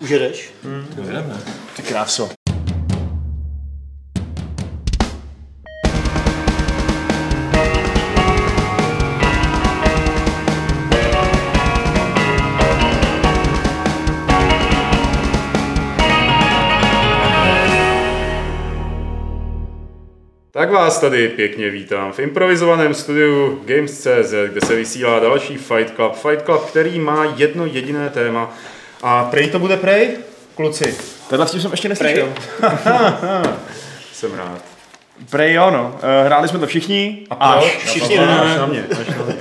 [0.00, 0.50] Už jedeš?
[0.64, 0.86] Hmm.
[1.06, 1.36] Jedeme.
[1.76, 2.30] Ty kráso.
[20.52, 26.14] Tak vás tady pěkně vítám v improvizovaném studiu Games.cz, kde se vysílá další Fight Club.
[26.14, 28.56] Fight Club, který má jedno jediné téma.
[29.02, 30.16] A prej to bude prej,
[30.54, 30.96] kluci?
[31.28, 32.28] Tohle s tím jsem ještě neslyšel.
[34.12, 34.62] Jsem rád.
[35.30, 35.98] Prej jo, no.
[36.02, 37.26] Eh, Hráli jsme to všichni.
[37.30, 37.64] A Až.
[37.76, 38.58] všichni Až ne.
[38.58, 38.84] na mě.
[39.00, 39.34] Až na mě.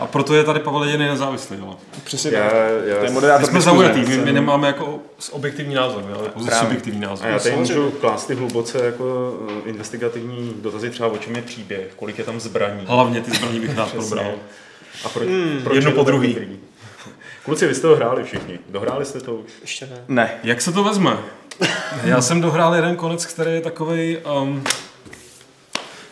[0.00, 1.56] A proto je tady Pavel jediný nezávislý.
[1.58, 1.76] Jo.
[2.04, 2.52] Přesně Já, tak.
[2.84, 3.60] já, To je My jsme diskuze.
[3.60, 4.98] zaujatý, my, my nemáme jako
[5.30, 7.26] objektivní názor, ale pouze subjektivní názor.
[7.26, 9.34] a já tady můžu klást ty hluboce jako
[9.66, 12.80] eh, investigativní dotazy třeba o čem je příběh, kolik je tam zbraní.
[12.86, 14.08] Hlavně ty zbraní bych rád Přesně.
[14.08, 14.32] probral.
[15.04, 15.60] A proč, Hmm.
[15.64, 16.38] proč Jedno je to po druhý.
[17.44, 18.58] Kluci, vy jste ho hráli všichni.
[18.68, 19.50] Dohráli jste to už?
[19.60, 20.04] Ještě ne.
[20.08, 20.30] Ne.
[20.42, 21.18] Jak se to vezme?
[22.04, 24.16] Já jsem dohrál jeden konec, který je takový.
[24.16, 24.64] Um,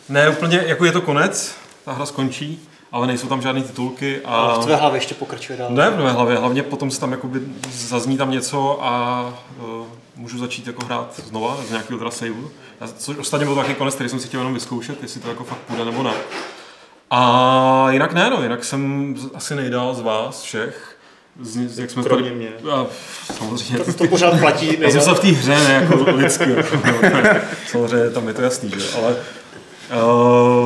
[0.09, 1.55] ne úplně, jako je to konec,
[1.85, 4.35] ta hra skončí, ale nejsou tam žádné titulky a...
[4.35, 5.67] A v tvé hlavě ještě pokračuje dál.
[5.71, 7.39] Ne, v mé hlavě, hlavně potom se tam jakoby
[7.71, 9.25] zazní tam něco a
[9.57, 12.51] uh, můžu začít jako hrát znova z nějakého teda saveu.
[12.97, 15.59] Což ostatně byl taky konec, který jsem si chtěl jenom vyzkoušet, jestli to jako fakt
[15.59, 16.13] půjde nebo ne.
[17.11, 20.98] A jinak ne, no, jinak jsem asi nejdál z vás všech.
[21.41, 22.49] Z, z, jak jsme Kromě tady, mě.
[22.71, 22.87] A,
[23.37, 23.83] samozřejmě.
[23.83, 24.77] To, to pořád platí.
[24.79, 26.51] Já jsem se v té hře, ne jako lidsky.
[26.51, 26.77] Jako,
[27.71, 28.79] samozřejmě tam je to jasný, že?
[28.79, 29.15] jo, ale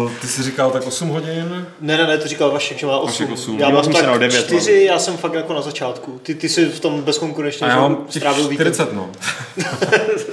[0.03, 2.97] uh, ty jsi říkal tak 8 hodin, Ne, ne, ne, to říkal Vašek, že má
[2.97, 3.07] 8.
[3.07, 3.59] Vašek osm.
[3.59, 6.19] Já Já mám tak devět, 4, já jsem fakt jako na začátku.
[6.23, 8.73] Ty, ty jsi v tom bezkonkurenčně a já mám těch strávil víkend.
[8.73, 9.09] 40, no.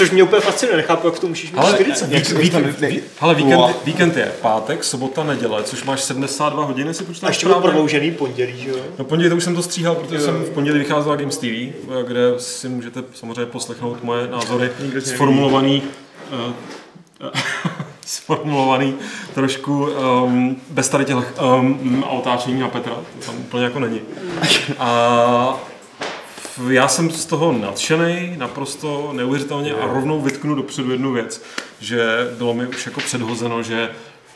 [0.00, 2.06] Což mě úplně fascinuje, nechápu, jak to můžeš mít Ale 40.
[2.06, 7.04] vík, vík, vík, ale víkend, víkend je pátek, sobota, neděle, což máš 72 hodin, si
[7.04, 8.76] A počítáš ještě byl prodloužený pondělí, že jo?
[8.98, 11.44] No pondělí to už jsem to stříhal, protože jsem v pondělí vycházel na Games TV,
[12.06, 15.82] kde si můžete samozřejmě poslechnout moje názory sformulovaný,
[16.32, 17.30] uh,
[18.06, 18.94] sformulovaný
[19.34, 19.88] trošku
[20.24, 24.00] um, bez tady těch um, otáčení na Petra, to tam úplně jako není.
[24.78, 25.69] A
[26.68, 31.42] já jsem z toho nadšený, naprosto neuvěřitelně a rovnou vytknu dopředu jednu věc,
[31.80, 32.04] že
[32.38, 33.90] bylo mi už jako předhozeno, že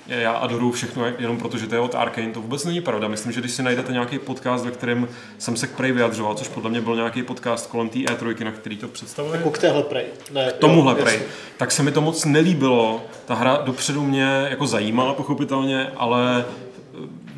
[0.07, 2.33] já adoruju všechno jenom proto, že to je od Arkane.
[2.33, 3.09] To vůbec není pravda.
[3.09, 5.09] Myslím, že když si najdete nějaký podcast, ve kterém
[5.39, 8.53] jsem se k Prey vyjadřoval, což podle mě byl nějaký podcast kolem té E3, na
[8.53, 10.05] který to představuje, Jako k téhle prej.
[10.33, 11.23] Ne, tomuhle jo, Prey,
[11.56, 13.03] tak se mi to moc nelíbilo.
[13.27, 16.45] Ta hra dopředu mě jako zajímala pochopitelně, ale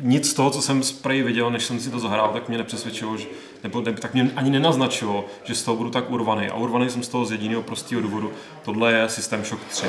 [0.01, 2.57] nic z toho, co jsem z Prey viděl, než jsem si to zahrál, tak mě
[2.57, 3.25] nepřesvědčilo, že,
[3.63, 6.47] nebo ne, tak mě ani nenaznačilo, že z toho budu tak urvaný.
[6.47, 8.31] A urvaný jsem z toho z jediného prostého důvodu.
[8.65, 9.85] Tohle je System Shock 3,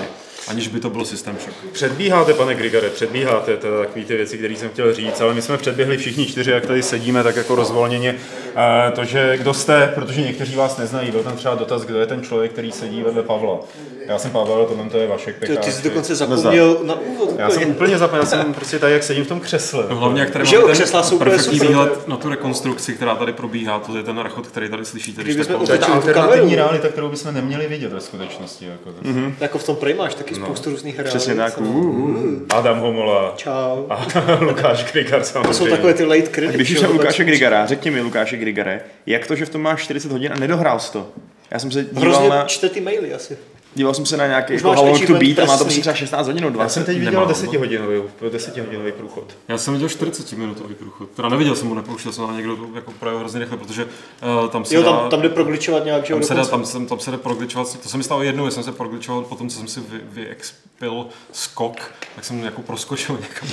[0.48, 1.56] aniž by to byl System Shock.
[1.72, 5.42] Předbíháte, pane Grigare, předbíháte to je takový ty věci, které jsem chtěl říct, ale my
[5.42, 8.14] jsme předběhli všichni čtyři, jak tady sedíme, tak jako rozvolněně.
[8.56, 12.06] E, to, že kdo jste, protože někteří vás neznají, byl tam třeba dotaz, kdo je
[12.06, 13.60] ten člověk, který sedí vedle Pavla.
[14.06, 15.64] Já jsem Pavel, tohle to je Vašek Ty, Pekář.
[15.64, 17.98] ty jsi dokonce zapomněl na úvod Já jsem úplně.
[17.98, 19.84] zapomněl, já jsem prostě tady, jak sedím v tom křesle.
[19.90, 23.32] No, hlavně, jak tady Že jo, křesla jsou perfektní výhled na tu rekonstrukci, která tady
[23.32, 26.56] probíhá, to je ten rachot, který tady slyšíte, když To Otočili tu alternativní kameru.
[26.56, 28.66] realita, kterou bychom neměli vidět ve skutečnosti.
[28.66, 29.34] Jako mm-hmm.
[29.40, 31.10] Jako v tom Prey máš taky spoustu různých realit.
[31.10, 31.58] Přesně tak.
[31.58, 31.66] no.
[31.66, 32.42] Uh, uh.
[32.50, 33.86] Adam Homola Čau.
[33.90, 34.06] a
[34.40, 35.48] Lukáš Krigar samozřejmě.
[35.48, 36.54] To jsou takové ty late credits.
[36.54, 39.82] Když už jo, Lukáše Grigara, řekni mi Lukáše Grigare, jak to, že v tom máš
[39.82, 41.08] 40 hodin a nedohrál jsi to?
[41.50, 43.38] Já jsem se díval Hrozně na, čte ty maily asi.
[43.74, 45.80] Díval jsem se na nějaký Už jako How Long to Beat a má to prostě
[45.80, 46.74] třeba 16 hodin, no Já 20.
[46.74, 48.02] jsem teď viděl Nemám, 10 hodinový,
[48.32, 49.36] 10 hodinový průchod.
[49.48, 51.10] Já jsem viděl 40 minutový průchod.
[51.10, 53.84] Teda neviděl jsem ho, nepouštěl jsem ho, ale někdo to jako projel hrozně rychle, protože
[53.84, 56.44] uh, tam se Jo, dá, tam, tam jde progličovat nějak, že jo, tam se dá,
[56.44, 59.22] tam, jsem, tam se jde progličovat, to se mi stalo jednou, že jsem se progličoval
[59.22, 61.76] po tom, co jsem si vy, vyexpil skok,
[62.14, 63.48] tak jsem jako proskočil někam.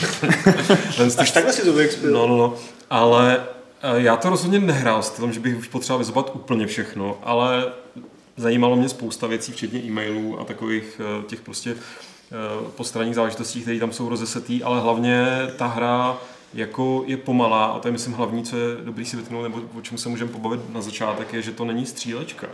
[1.18, 2.12] Až takhle si to vyexpil.
[2.12, 2.54] No, no, no.
[2.90, 3.44] Ale
[3.82, 7.66] eh, já to rozhodně nehrál s tím, že bych už potřeboval vyzobat úplně všechno, ale
[8.38, 13.80] zajímalo mě spousta věcí, včetně e-mailů a takových eh, těch prostě eh, postranních záležitostí, které
[13.80, 15.26] tam jsou rozesetý, ale hlavně
[15.58, 16.18] ta hra
[16.54, 19.82] jako je pomalá a to je myslím hlavní, co je dobrý si vytknout, nebo o
[19.82, 22.48] čem se můžeme pobavit na začátek, je, že to není střílečka.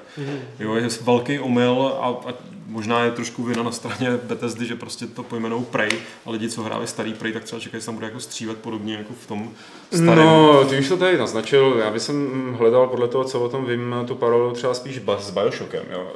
[0.59, 2.33] Jo, je velký omyl a, a
[2.71, 5.91] možná je trošku vina na straně Bethesdy, že prostě to pojmenou Prey
[6.25, 8.57] a lidi, co hráli starý Prey, tak třeba čekají, že se tam bude jako střílet
[8.57, 9.51] podobně jako v tom
[9.93, 10.25] starém.
[10.25, 12.09] No, ty už to tady naznačil, já bych
[12.51, 15.83] hledal podle toho, co o tom vím, tu paralelu třeba spíš s Bioshockem.
[15.91, 16.07] Jo.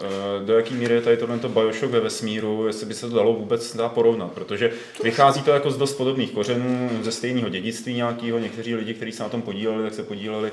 [0.41, 3.33] E, Do jaký míry je tady tohle Bioshock ve vesmíru, jestli by se to dalo
[3.33, 4.71] vůbec dá porovnat, protože
[5.03, 9.23] vychází to jako z dost podobných kořenů, ze stejného dědictví nějakého, někteří lidi, kteří se
[9.23, 10.51] na tom podíleli, tak se podíleli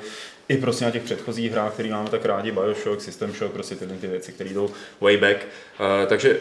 [0.52, 3.96] i prostě na těch předchozích hrách, které máme tak rádi, Bioshock, System Shock, prostě tyhle
[3.96, 4.70] ty věci, které jdou
[5.00, 5.37] way back.
[6.02, 6.40] E, takže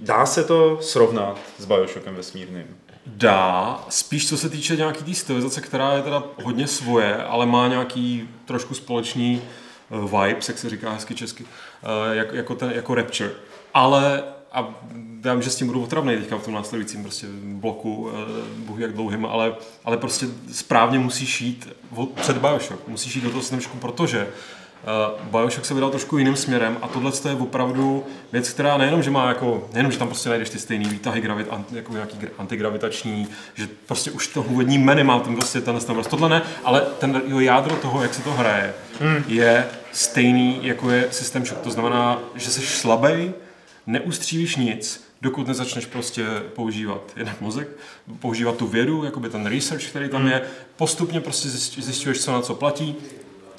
[0.00, 2.66] dá se to srovnat s Bioshockem vesmírným.
[3.06, 7.68] Dá, spíš co se týče nějaký té stylizace, která je teda hodně svoje, ale má
[7.68, 9.42] nějaký trošku společný
[9.90, 11.48] uh, vibes, jak se říká hezky česky, uh,
[12.12, 13.30] jako, jako, ten, jako Rapture.
[13.74, 14.22] Ale
[14.52, 14.84] a
[15.24, 18.12] já vím, že s tím budu otravný teďka v tom následujícím prostě bloku, uh,
[18.56, 21.68] bohu jak dlouhým, ale, ale prostě správně musíš jít
[22.14, 24.28] před Bioshock, musíš jít do toho systému, protože
[25.20, 29.10] Uh, Bioshock se vydal trošku jiným směrem a tohle je opravdu věc, která nejenom, že
[29.10, 33.28] má jako, nejenom, že tam prostě najdeš ty stejný výtahy, gravit, jako nějaký gr- antigravitační,
[33.54, 37.22] že prostě už to původní menu má ten prostě ten ten tohle ne, ale ten
[37.26, 39.24] jo, jádro toho, jak se to hraje, hmm.
[39.28, 41.60] je stejný, jako je systém Shock.
[41.60, 43.32] To znamená, že jsi slabý,
[43.86, 47.68] neustřívíš nic, dokud nezačneš prostě používat jednak mozek,
[48.18, 50.42] používat tu vědu, jakoby ten research, který tam je,
[50.76, 52.96] postupně prostě zjišť- zjišťuješ, co na co platí,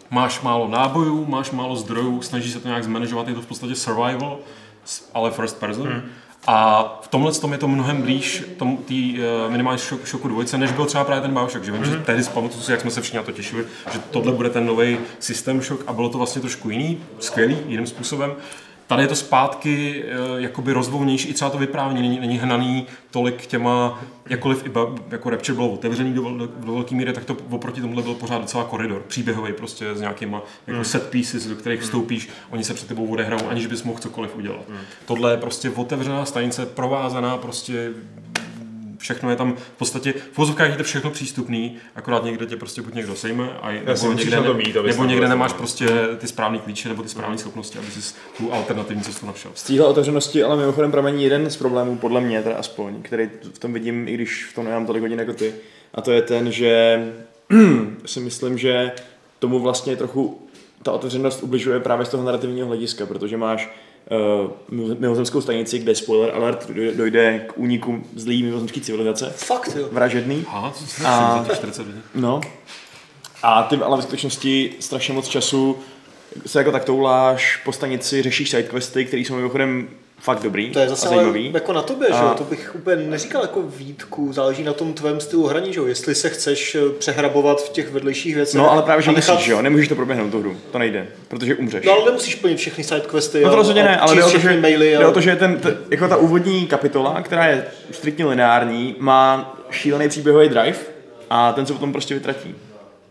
[0.09, 3.75] máš málo nábojů, máš málo zdrojů, snažíš se to nějak zmanažovat, je to v podstatě
[3.75, 4.39] survival,
[5.13, 5.87] ale first person.
[5.87, 6.01] Hmm.
[6.47, 10.57] A v tomhle tom je to mnohem blíž tomu tý, uh, minimálně šok, šoku dvojce,
[10.57, 11.63] než byl třeba právě ten Bioshock.
[11.63, 14.31] Že vím, že tehdy pamatuju si, jak jsme se všichni na to těšili, že tohle
[14.31, 18.33] bude ten nový systém šok a bylo to vlastně trošku jiný, skvělý, jiným způsobem.
[18.91, 23.45] Tady je to zpátky eh, jakoby rozvolnější, i třeba to vyprávění není, není hnaný tolik
[23.45, 27.37] těma, jakkoliv i ba, jako Rapture bylo otevřený do, do, do velké míry, tak to
[27.49, 31.81] oproti tomuhle byl pořád docela koridor, příběhový prostě s nějakýma jako set pieces, do kterých
[31.81, 34.61] vstoupíš, oni se před tebou odehrajou, aniž bys mohl cokoliv udělat.
[35.05, 37.89] Tohle je prostě otevřená stanice, provázaná prostě
[39.01, 42.81] všechno je tam v podstatě, v vozovkách je to všechno přístupný, akorát někde tě prostě
[42.81, 45.87] buď někdo sejme, a nebo někde, ne- mít, nebo někde byl nemáš prostě
[46.17, 49.51] ty správné klíče nebo ty správné schopnosti, aby si tu alternativní cestu našel.
[49.55, 53.59] Z téhle otevřenosti ale mimochodem pramení jeden z problémů, podle mě teda aspoň, který v
[53.59, 55.53] tom vidím, i když v tom nemám tolik hodin jako ty,
[55.93, 57.03] a to je ten, že
[58.05, 58.91] si myslím, že
[59.39, 60.47] tomu vlastně trochu
[60.83, 63.69] ta otevřenost ubližuje právě z toho narrativního hlediska, protože máš
[64.09, 64.51] uh,
[64.99, 69.87] mimozemskou stanici, kde spoiler alert dojde, k úniku zlý mimozemské civilizace, Fakt, jo.
[69.91, 70.45] vražedný.
[70.47, 71.99] Aha, jsi A- za těch 40 lidí?
[72.15, 72.41] No.
[73.43, 75.77] A ty ale ve skutečnosti strašně moc času
[76.45, 79.87] se jako tak touláš po stanici, řešíš sidequesty, které jsou mimochodem
[80.21, 81.51] fakt dobrý To je zase a ale zajímavý.
[81.53, 82.33] jako na tobě, že A- jo?
[82.37, 85.85] To bych úplně neříkal jako výtku, záleží na tom tvém stylu hraní, že jo?
[85.85, 88.55] Jestli se chceš eh, přehrabovat v těch vedlejších věcech.
[88.57, 90.77] No ale právě, že a musíš, nechat- že jo, nemůžeš to proběhnout tu hru, to
[90.79, 91.85] nejde, protože umřeš.
[91.85, 93.41] No ale nemusíš plnit všechny sidequesty.
[93.43, 94.89] No to rozhodně ne, ale jde o to, že, maily.
[94.91, 98.95] jde a- o to, že ten, t, jako ta úvodní kapitola, která je striktně lineární,
[98.99, 100.77] má šílený příběhový drive
[101.29, 102.55] a ten se potom prostě vytratí.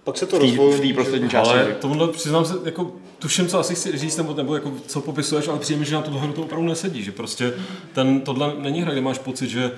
[0.05, 0.93] Pak se to rozvolní.
[0.93, 1.55] v té poslední části.
[1.55, 5.49] Ale tomuhle přiznám se, jako tuším, co asi chci říct, nebo, nebo jako, co popisuješ,
[5.49, 7.55] ale přijde mi, že na tuhle hru to opravdu nesedí, že prostě
[7.93, 9.73] ten, tohle není hra, kde máš pocit, že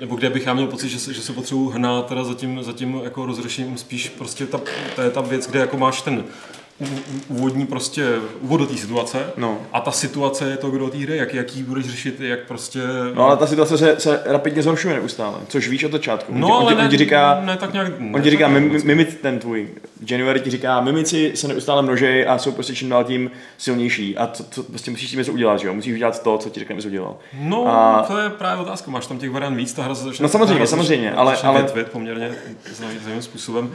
[0.00, 2.62] nebo kde bych já měl pocit, že se, že se potřebuji hnát teda za tím,
[2.62, 4.60] za tím jako rozřešením, spíš prostě ta,
[4.96, 6.24] to je ta věc, kde jako máš ten
[7.28, 8.04] úvodní prostě
[8.40, 9.58] úvod do té situace No.
[9.72, 12.80] a ta situace je to, kdo té hry, jak, jaký budeš řešit, jak prostě...
[13.14, 16.32] No ale ta situace se, se rapidně zhoršuje neustále, což víš od začátku.
[16.36, 17.98] no on, ale on, ne, on ti říká, ne, tak nějak...
[18.00, 18.84] Ne, On ti říká, tak nějak mim, moc.
[18.84, 19.68] mimic, ten tvůj,
[20.10, 24.26] January ti říká, mimici se neustále množejí a jsou prostě čím dál tím silnější a
[24.26, 25.74] co, co, prostě musíš tím něco udělat, že jo?
[25.74, 27.16] Musíš udělat to, co ti řekne, udělal.
[27.40, 28.90] No, A- to je právě otázka.
[28.90, 30.22] Máš tam těch variant víc, ta hra se začne...
[30.22, 32.34] No samozřejmě, samozřejmě, ale- ale- větvit poměrně
[32.78, 33.72] zajímavým způsobem.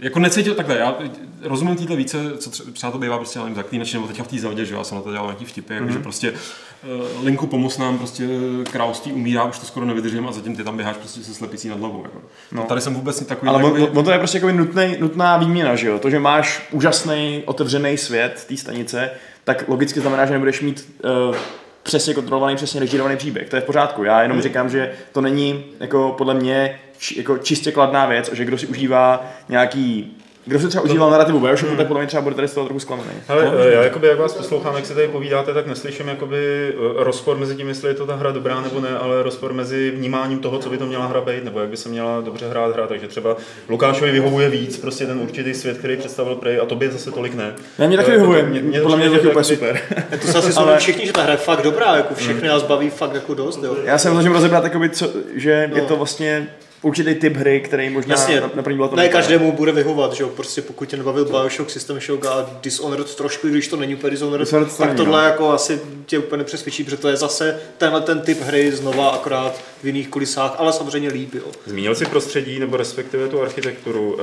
[0.00, 0.94] Jako necítil takhle, já
[1.42, 4.38] rozumím týhle více, co tře- třeba to bývá prostě, nevím, zaklínači, nebo teďka v té
[4.38, 5.92] Zeldě, že já jsem na to dělal nějaký vtipy, jako, Mhm.
[5.92, 8.28] že prostě uh, Linku pomoc nám, prostě
[8.72, 11.78] království umírá, už to skoro nevydržím a zatím ty tam běháš prostě se slepicí nad
[11.78, 12.02] hlavou.
[12.02, 12.18] Jako.
[12.52, 12.62] No.
[12.62, 15.76] Tady jsem vůbec takový, Ale on, jakoby- on, to je prostě jako nutný, nutná výměna,
[15.76, 15.98] že jo?
[15.98, 19.10] To, že máš úžasný, otevřený svět té stanice,
[19.44, 20.94] tak logicky znamená, že nebudeš mít
[21.30, 21.36] uh,
[21.82, 23.48] přesně kontrolovaný, přesně režírovaný příběh.
[23.48, 24.04] To je v pořádku.
[24.04, 28.34] Já jenom říkám, že to není jako podle mě či, jako čistě kladná věc, a
[28.34, 30.16] že kdo si užívá nějaký
[30.46, 32.80] kdo si třeba užíval narrativu Bioshocku, tak podle mě třeba bude tady z toho trochu
[32.80, 33.08] zklamaný.
[33.28, 36.74] Ale eh, já jakoby, jak vás poslouchám, jak si tady povídáte, tak neslyším jakoby eh,
[37.04, 40.38] rozpor mezi tím, jestli je to ta hra dobrá nebo ne, ale rozpor mezi vnímáním
[40.38, 42.86] toho, co by to měla hra být, nebo jak by se měla dobře hrát hra.
[42.86, 43.36] Takže třeba
[43.68, 47.54] Lukášovi vyhovuje víc prostě ten určitý svět, který představil Prey, a tobě zase tolik ne.
[47.78, 49.80] Ne, mě taky Eh, vyhovuje, mě- mě podle mě je taky úplně jakoby- super.
[50.20, 52.90] To se asi Ale- všichni, že ta hra je fakt dobrá, jako všechny nás baví
[52.90, 53.76] fakt jako dost, jo.
[53.84, 56.48] Já jsem snažím rozebrat, jakoby, co, že je to vlastně
[56.82, 60.22] určitý typ hry, který možná Jasně, na, na první to ne každému bude vyhovat, že
[60.22, 64.10] jo, prostě pokud tě nebavil Bioshock, System Shock a Dishonored trošku, když to není úplně
[64.10, 65.26] Dishonored, Dishonored to tak není, tohle no.
[65.26, 69.60] jako asi tě úplně nepřesvědčí, protože to je zase tenhle ten typ hry znova akorát
[69.82, 71.44] v jiných kulisách, ale samozřejmě líp, jo.
[71.66, 74.20] Zmínil si prostředí, nebo respektive tu architekturu uh,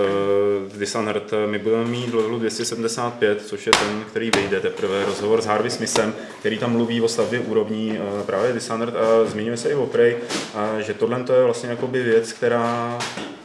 [0.80, 1.32] Dishonored.
[1.46, 5.06] My budeme mít levelu 275, což je ten, který vyjde teprve.
[5.06, 9.58] Rozhovor s Harvey Smithem, který tam mluví o stavbě úrovní uh, právě Dishonored a zmiňuje
[9.58, 10.18] se i o Prey,
[10.56, 12.47] a že tohle to je vlastně jakoby věc, která,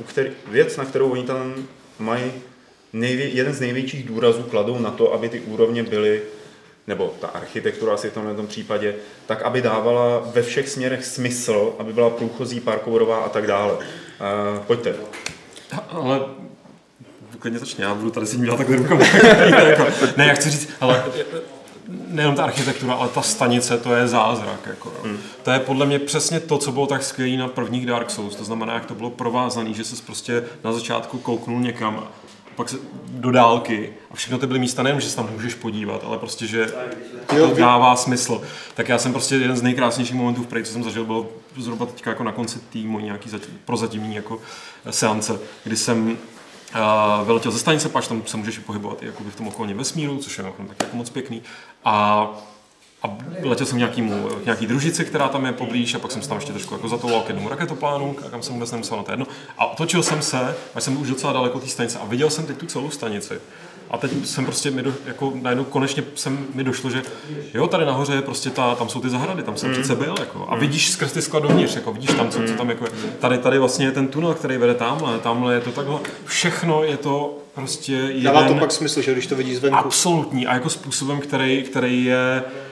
[0.01, 1.55] u který, věc, na kterou oni tam
[1.99, 2.33] mají
[2.93, 6.23] nejvě, jeden z největších důrazů kladou na to, aby ty úrovně byly
[6.87, 8.95] nebo ta architektura asi v tomhle tom případě,
[9.27, 13.73] tak aby dávala ve všech směrech smysl, aby byla průchozí, parkourová a tak dále.
[13.73, 14.95] Uh, pojďte.
[15.89, 16.21] Ale
[17.39, 19.05] klidně začni, já budu tady si dělat takhle rukama.
[20.17, 21.05] ne, já chci říct, ale
[21.89, 24.67] nejenom ta architektura, ale ta stanice, to je zázrak.
[24.67, 25.19] Jako, hmm.
[25.43, 28.37] To je podle mě přesně to, co bylo tak skvělé na prvních Dark Souls.
[28.37, 32.09] To znamená, jak to bylo provázané, že se prostě na začátku kouknul někam
[32.57, 32.77] pak se
[33.09, 36.47] do dálky a všechno ty byly místa, nejen, že se tam můžeš podívat, ale prostě,
[36.47, 36.73] že
[37.27, 38.43] to dává smysl.
[38.75, 41.87] Tak já jsem prostě jeden z nejkrásnějších momentů v Prey, co jsem zažil, byl zhruba
[41.87, 43.31] teďka jako na konci týmu nějaký
[43.65, 44.41] prozatímní jako
[44.91, 46.19] seance, kdy jsem
[46.75, 50.19] Uh, vyletěl ze stanice, pak tam se můžeš pohybovat i jakoby v tom okolním vesmíru,
[50.19, 51.43] což je jako, tak jako moc pěkný.
[51.85, 52.29] A
[53.03, 56.39] a letěl jsem nějakýmu, nějaký družici, která tam je poblíž, a pak jsem se tam
[56.39, 59.27] ještě trošku jako zatoval k jednomu raketoplánu, kam jsem vůbec nemusel na to jedno.
[59.59, 62.57] A otočil jsem se, až jsem už docela daleko té stanice a viděl jsem teď
[62.57, 63.41] tu celou stanici.
[63.93, 67.03] A teď jsem prostě mi do, jako najednou konečně jsem mi došlo, že
[67.55, 69.75] jo, tady nahoře je prostě ta, tam jsou ty zahrady, tam jsem mm.
[69.75, 72.71] přece byl, jako, a vidíš skrz ty skla dovnitř, jako vidíš tam, co, co tam
[72.71, 72.91] jako je.
[73.21, 76.97] Tady, tady vlastně je ten tunel, který vede tamhle, tamhle je to takhle, všechno je
[76.97, 78.23] to prostě jeden...
[78.23, 79.79] Dává to pak smysl, že když to vidíš zvenku.
[79.79, 82.72] Absolutní a jako způsobem, který, který je Mm,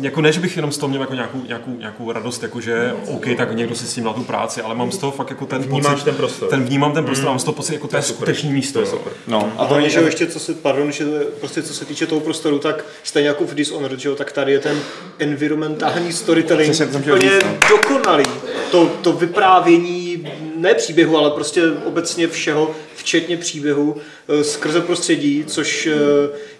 [0.00, 2.94] jako ne, že bych jenom z toho měl jako nějakou, nějakou, nějakou radost, jako že
[3.06, 5.46] OK, tak někdo si s tím na tu práci, ale mám z toho fakt jako
[5.46, 6.48] ten Vnímáš pocit, ten prostor.
[6.48, 7.30] Ten vnímám ten prostor, mm.
[7.30, 8.78] mám z toho pocit, jako to, je skutečný místo.
[8.78, 9.12] To je super.
[9.26, 11.04] No, a to je, že ještě co se, pardon, že
[11.40, 14.52] prostě co se týče toho prostoru, tak stejně jako v Dishonored, že jo, tak tady
[14.52, 14.78] je ten
[15.18, 17.50] environmentální storytelling úplně no.
[17.68, 18.24] dokonalý.
[18.70, 20.26] To, to vyprávění,
[20.56, 23.96] ne příběhu, ale prostě obecně všeho, včetně příběhu,
[24.28, 25.96] eh, skrze prostředí, což eh,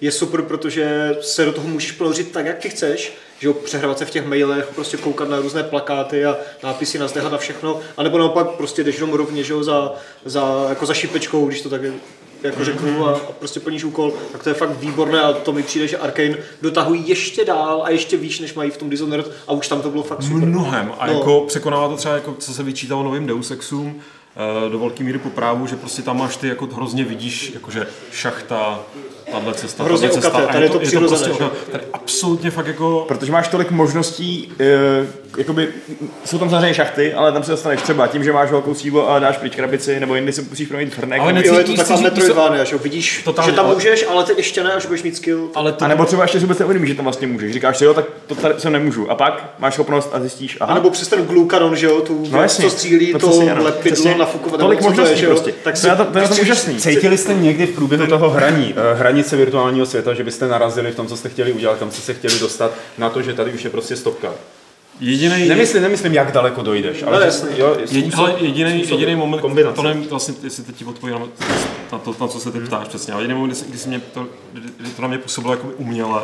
[0.01, 3.99] je super, protože se do toho můžeš položit tak, jak ty chceš, že jo, přehrávat
[3.99, 7.81] se v těch mailech, prostě koukat na různé plakáty a nápisy na zdech a všechno,
[7.97, 11.71] anebo naopak prostě jdeš jenom rovně, že jo, za, za, jako za šipečkou, když to
[11.71, 11.81] tak
[12.43, 15.63] jako řeknu a, a prostě plníš úkol, tak to je fakt výborné a to mi
[15.63, 19.53] přijde, že Arkane dotahují ještě dál a ještě výš, než mají v tom Dishonored a
[19.53, 20.49] už tam to bylo fakt super.
[20.49, 21.13] Mnohem a no.
[21.13, 24.01] jako překonává to třeba, jako, co se vyčítalo novým Deus Exům,
[24.37, 27.87] Eh, do velké míry po právu, že prostě tam máš ty jako hrozně vidíš, jakože
[28.13, 28.81] šachta,
[29.33, 30.47] tahle cesta, hrozně tahle cesta.
[30.47, 31.31] Tady je to, je to prostě
[31.73, 33.05] tady absolutně fakt jako...
[33.09, 35.69] Protože máš tolik možností, e, jakoby,
[36.25, 39.19] jsou tam samozřejmě šachty, ale tam se dostaneš třeba tím, že máš velkou sílu a
[39.19, 41.21] dáš pryč krabici, nebo jindy si musíš promít hrnek.
[41.21, 43.75] Ale jo, je to taková Metroidvania, že vidíš, totálně, že tam ale...
[43.75, 45.49] můžeš, ale ty ještě ne, až budeš mít skill.
[45.55, 45.85] Ale to...
[45.85, 47.53] A nebo třeba ještě si vůbec neuvědomíš, že tam vlastně můžeš.
[47.53, 49.11] Říkáš si, jo, tak to tady jsem nemůžu.
[49.11, 50.73] A pak máš schopnost a zjistíš, aha.
[50.73, 53.43] A nebo přes ten glue cannon, že jo, tu no, jasně, co střílí, to, to
[53.57, 54.61] lepidlo nafukovat.
[54.61, 55.55] Tolik možností prostě.
[55.65, 56.77] Tak to je to prostě úžasný.
[56.77, 60.97] Cítili jste někdy v průběhu toho hraní eh, hranice virtuálního světa, že byste narazili v
[60.97, 63.65] tom, co jste chtěli udělat, kam jste se chtěli dostat, na to, že tady už
[63.65, 64.33] je prostě stopka.
[65.01, 65.49] Jediný...
[65.49, 67.49] Nemyslím, nemyslím, jak daleko dojdeš, ale, no, jasný.
[67.57, 69.77] jo, Jediný, ale jediný, jediný moment, kombinace.
[69.77, 71.19] to nevím vlastně, jestli teď ti odpovím
[71.93, 74.91] na to, na co se teď ptáš přesně, ale jediný moment, kdy, mě to, kdy
[74.97, 76.23] to na mě působilo jako uměle,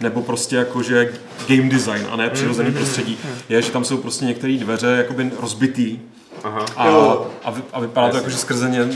[0.00, 1.12] nebo prostě jako, že
[1.48, 2.74] game design a ne přirozený mm-hmm.
[2.74, 5.98] prostředí, je, že tam jsou prostě některé dveře jakoby rozbitý,
[6.44, 6.64] Aha.
[6.76, 6.88] A,
[7.44, 8.88] a, vy, a vypadá to jako, že skrze ně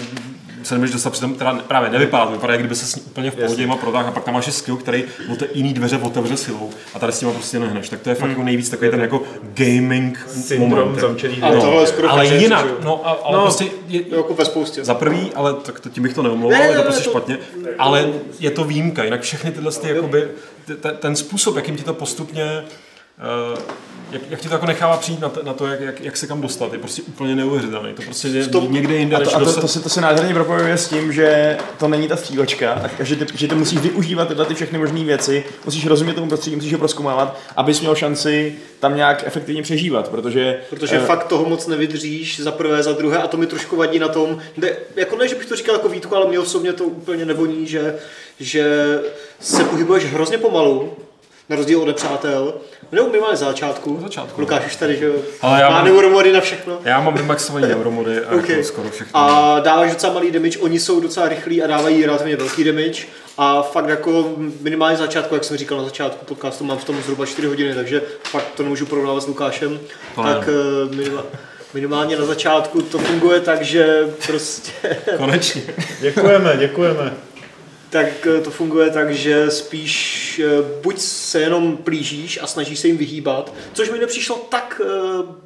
[0.68, 3.30] se nemůžeš dostat, přitom teda právě nevypadá, to vypadá, jak kdyby se s ní úplně
[3.30, 5.04] v pohodě má protáhl a pak tam máš skill, který
[5.38, 7.88] te jiný dveře otevře silou a tady s tím prostě nehneš.
[7.88, 8.44] Tak to je fakt hmm.
[8.44, 9.22] nejvíc takový ten jako
[9.54, 11.00] gaming Syndrom moment.
[11.00, 14.44] zamčených ale, tohle je skoro ale jinak, no, a, ale no, prostě je, jako ve
[14.44, 14.84] spoustě.
[14.84, 17.10] Za prvý, ale tak to, tím bych to neomlouval, ne, ne, je to prostě to...
[17.10, 17.38] špatně,
[17.78, 18.08] ale
[18.40, 20.28] je to výjimka, jinak všechny tyhle ty, jakoby,
[20.80, 22.64] ten, ten způsob, jakým ti to postupně
[24.10, 26.26] jak, jak ti to jako nechává přijít na to, na to jak, jak, jak, se
[26.26, 27.94] kam dostat, je prostě úplně neuvěřitelný.
[27.94, 30.00] To prostě je tom, někde jinde, a to, a to, to, to, se, to se
[30.00, 33.78] nádherně propojuje s tím, že to není ta střílečka a že ty, že ty musíš
[33.78, 37.94] využívat tyhle ty všechny možné věci, musíš rozumět tomu prostředí, musíš ho proskoumávat, abys měl
[37.94, 40.60] šanci tam nějak efektivně přežívat, protože...
[40.70, 43.98] Protože uh, fakt toho moc nevydržíš za prvé, za druhé a to mi trošku vadí
[43.98, 46.84] na tom, kde, jako ne, že bych to říkal jako výtku, ale mě osobně to
[46.84, 47.94] úplně nevoní, že,
[48.40, 48.98] že
[49.40, 50.96] se pohybuješ hrozně pomalu,
[51.48, 52.54] na rozdíl od nepřátel.
[52.92, 53.99] Nebo minimálně začátku.
[54.02, 54.40] Začátku.
[54.40, 56.78] Lukáš už tady, že jo, Ale já má mám, neuromody na všechno.
[56.85, 58.50] Já mám vymaxovaný neuromody a okay.
[58.50, 59.21] jako skoro všechno.
[59.21, 63.02] A dáváš docela malý damage, oni jsou docela rychlí a dávají relativně velký damage.
[63.38, 67.26] A fakt jako minimálně začátku, jak jsem říkal na začátku podcastu, mám v tom zhruba
[67.26, 69.80] 4 hodiny, takže fakt to nemůžu porovnávat s Lukášem.
[70.14, 71.28] To tak eh, minimálně,
[71.75, 74.97] minimálně na začátku to funguje tak, že prostě...
[75.16, 75.62] Konečně.
[76.00, 77.27] děkujeme, děkujeme
[77.90, 82.87] tak eh, to funguje tak, že spíš eh, buď se jenom plížíš a snažíš se
[82.87, 84.88] jim vyhýbat, což mi nepřišlo tak eh,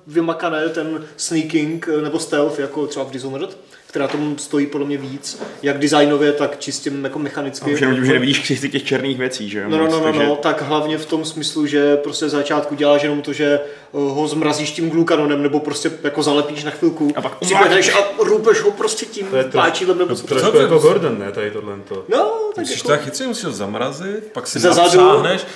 [0.07, 3.59] vymakané, ten sneaking nebo stealth, jako třeba v Dishonored,
[3.93, 7.71] která tomu stojí podle mě víc, jak designově, tak čistě jako mechanicky.
[7.71, 9.65] A už že nevidíš křichty těch černých věcí, že jo?
[9.69, 13.23] No, no, no, no, no, tak hlavně v tom smyslu, že prostě začátku děláš jenom
[13.23, 13.61] to, že eh,
[13.93, 17.13] ho zmrazíš tím glukanonem, nebo prostě jako zalepíš na chvilku.
[17.17, 21.33] A pak přivedeš a růpeš ho prostě tím páčidlem nebo to, trošku jako Gordon, ne,
[21.33, 22.05] tady tohle to.
[22.09, 22.89] No, tak Musíš jako...
[22.89, 25.47] tak chytře, musíš ho zamrazit, pak si napřáhneš,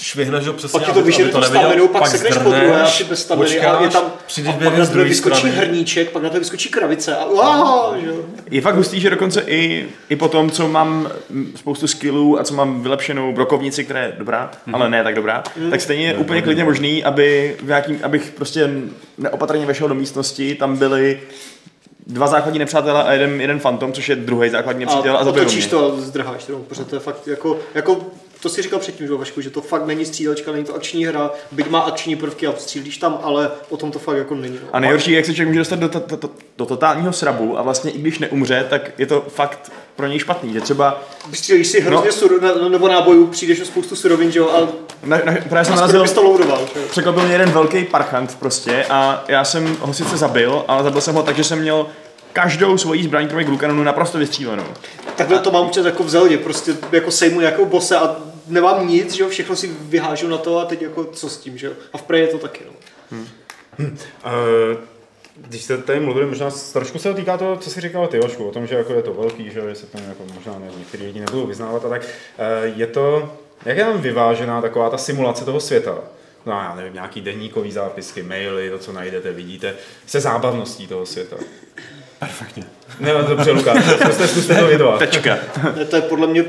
[0.00, 3.04] švihneš ho přesně, pak ti to vyžere tu staminu, pak sekneš po druhé a ty
[3.04, 4.12] bez staminy a je tam,
[4.48, 7.24] a pak na to vyskočí hrníček, pak na to vyskočí kravice a
[8.50, 11.08] Je fakt hustý, že dokonce i, i po tom, co mám
[11.54, 14.74] spoustu skillů a co mám vylepšenou brokovnici, která je dobrá, mm-hmm.
[14.74, 15.70] ale ne tak dobrá, mm.
[15.70, 18.70] tak stejně je úplně klidně možný, aby v nějakým, abych prostě
[19.18, 21.20] neopatrně vešel do místnosti, tam byly
[22.06, 25.52] dva základní nepřátelé a jeden, jeden fantom, což je druhý základní nepřítel a, a zabijou
[25.52, 25.66] mě.
[25.66, 28.00] to a zdrháš, protože to je fakt jako, jako
[28.42, 31.30] to si říkal předtím, že Vašku, že to fakt není střílečka, není to akční hra,
[31.52, 34.58] byť má akční prvky a střílíš tam, ale o tom to fakt jako není.
[34.62, 34.68] No.
[34.72, 37.62] A nejhorší, jak se člověk může dostat do, to, to, to, do totálního srabu a
[37.62, 41.02] vlastně i když neumře, tak je to fakt pro něj špatný, že třeba...
[41.32, 44.68] Střílíš si hrozně no, sur, ne, nebo nábojů, přijdeš o spoustu surovin, že jo, a
[45.06, 46.04] na, na, právě jsem narazil,
[46.90, 51.14] překvapil mě jeden velký parchant prostě a já jsem ho sice zabil, ale zabil jsem
[51.14, 51.86] ho tak, že jsem měl
[52.32, 54.64] každou svoji zbraň, kromě glukanonu, naprosto vystřílenou.
[55.16, 59.12] Takhle to mám určitě jako v Zeldě, prostě jako sejmu nějakou bose a nemám nic,
[59.12, 61.72] že jo, všechno si vyhážu na to a teď jako co s tím, že jo.
[61.92, 62.72] A v Prey je to taky, no.
[63.10, 63.26] Hmm.
[63.78, 63.98] Hmm.
[64.24, 64.78] Uh,
[65.36, 68.48] když jste tady mluvili, možná trošku se to týká toho, co jsi říkal ty, Jošku,
[68.48, 71.06] o tom, že jako je to velký, že, že se tam jako možná ne, některý
[71.06, 72.02] lidi nebudou vyznávat a tak.
[72.02, 73.32] Uh, je to,
[73.64, 75.98] jak je tam vyvážená taková ta simulace toho světa?
[76.46, 79.74] no já nevím, nějaký denníkový zápisky, maily, to, co najdete, vidíte,
[80.06, 81.36] se zábavností toho světa.
[82.18, 82.64] Perfektně.
[83.00, 84.98] Ne, dobře, Lukáš, zkuste, zkuste to vydovat.
[84.98, 85.38] Tečka.
[85.76, 86.44] Ne, to je podle mě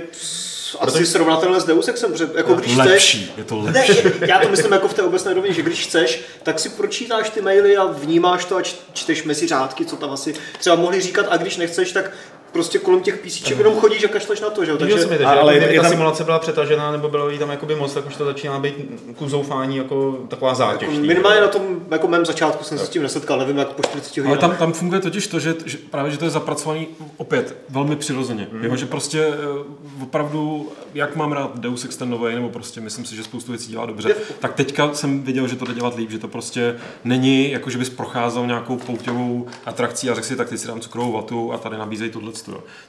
[0.80, 1.06] asi Protože...
[1.06, 3.94] srovnatelné s Deus Exem, protože jako když lepší, chceš, je to lepší.
[4.20, 7.30] Ne, já to myslím jako v té obecné rovině, že když chceš, tak si pročítáš
[7.30, 8.62] ty maily a vnímáš to a
[8.94, 12.12] čteš mezi řádky, co tam asi třeba mohli říkat a když nechceš, tak
[12.54, 14.78] prostě kolem těch písíček jenom chodíš a kašleš na to, že jo?
[14.78, 15.92] Takže, mi to, že ale kdyby ta tam...
[15.92, 18.76] simulace byla přetažená nebo bylo jí tam jakoby moc, tak už to začíná být
[19.16, 20.90] ku zoufání jako taková zátěž.
[20.90, 23.84] Jako minimálně na tom jako mém začátku jsem se s tím nesetkal, nevím jak po
[23.84, 24.28] 40 hodinách.
[24.28, 27.96] Ale tam, tam funguje totiž to, že, že, právě že to je zapracovaný opět velmi
[27.96, 28.48] přirozeně.
[28.52, 28.64] Mm.
[28.64, 33.06] Jo, že prostě eh, opravdu, jak mám rád Deus Ex ten nový, nebo prostě myslím
[33.06, 36.12] si, že spoustu věcí dělá dobře, tak teďka jsem viděl, že to jde dělat líp,
[36.12, 40.50] že to prostě není jako, že bys procházel nějakou pouťovou atrakcí a řekl si, tak
[40.50, 42.32] teď si dám cukrovou vatu a tady nabízejí tohle.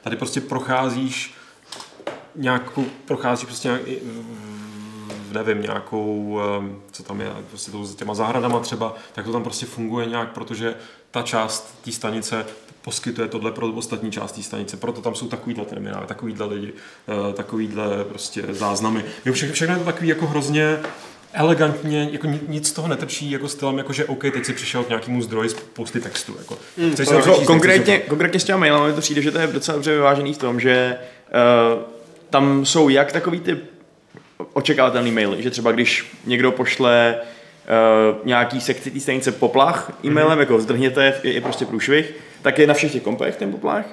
[0.01, 1.33] Tady prostě procházíš
[2.35, 3.81] nějakou, procházíš prostě nějak,
[5.31, 9.43] nevím, nějakou, ehm, co tam je, prostě to s těma zahradama třeba, tak to tam
[9.43, 10.75] prostě funguje nějak, protože
[11.11, 12.45] ta část té stanice
[12.81, 16.73] poskytuje tohle pro ostatní část té stanice, proto tam jsou takovýhle terminály, takovýhle lidi,
[17.07, 19.05] eh, takovýhle prostě záznamy.
[19.25, 20.79] Jo, všechno je to takový jako hrozně
[21.35, 24.89] elegantně, jako nic z toho netrčí jako stylem, jako že OK, teď si přišel k
[24.89, 26.35] nějakému zdroji spousty textu.
[26.39, 26.57] Jako.
[26.77, 29.75] Mm, Chceš jako, jako konkrétně, konkrétně s těma mailami to přijde, že to je docela
[29.75, 30.97] dobře vyvážený v tom, že
[31.75, 31.81] uh,
[32.29, 33.57] tam jsou jak takový ty
[34.53, 40.39] očekávatelný maily, že třeba když někdo pošle uh, nějaký sekci té stanice poplach e-mailem, mm-hmm.
[40.39, 43.85] jako zdrhněte, je, je prostě průšvih, tak je na všech těch kompech ten poplach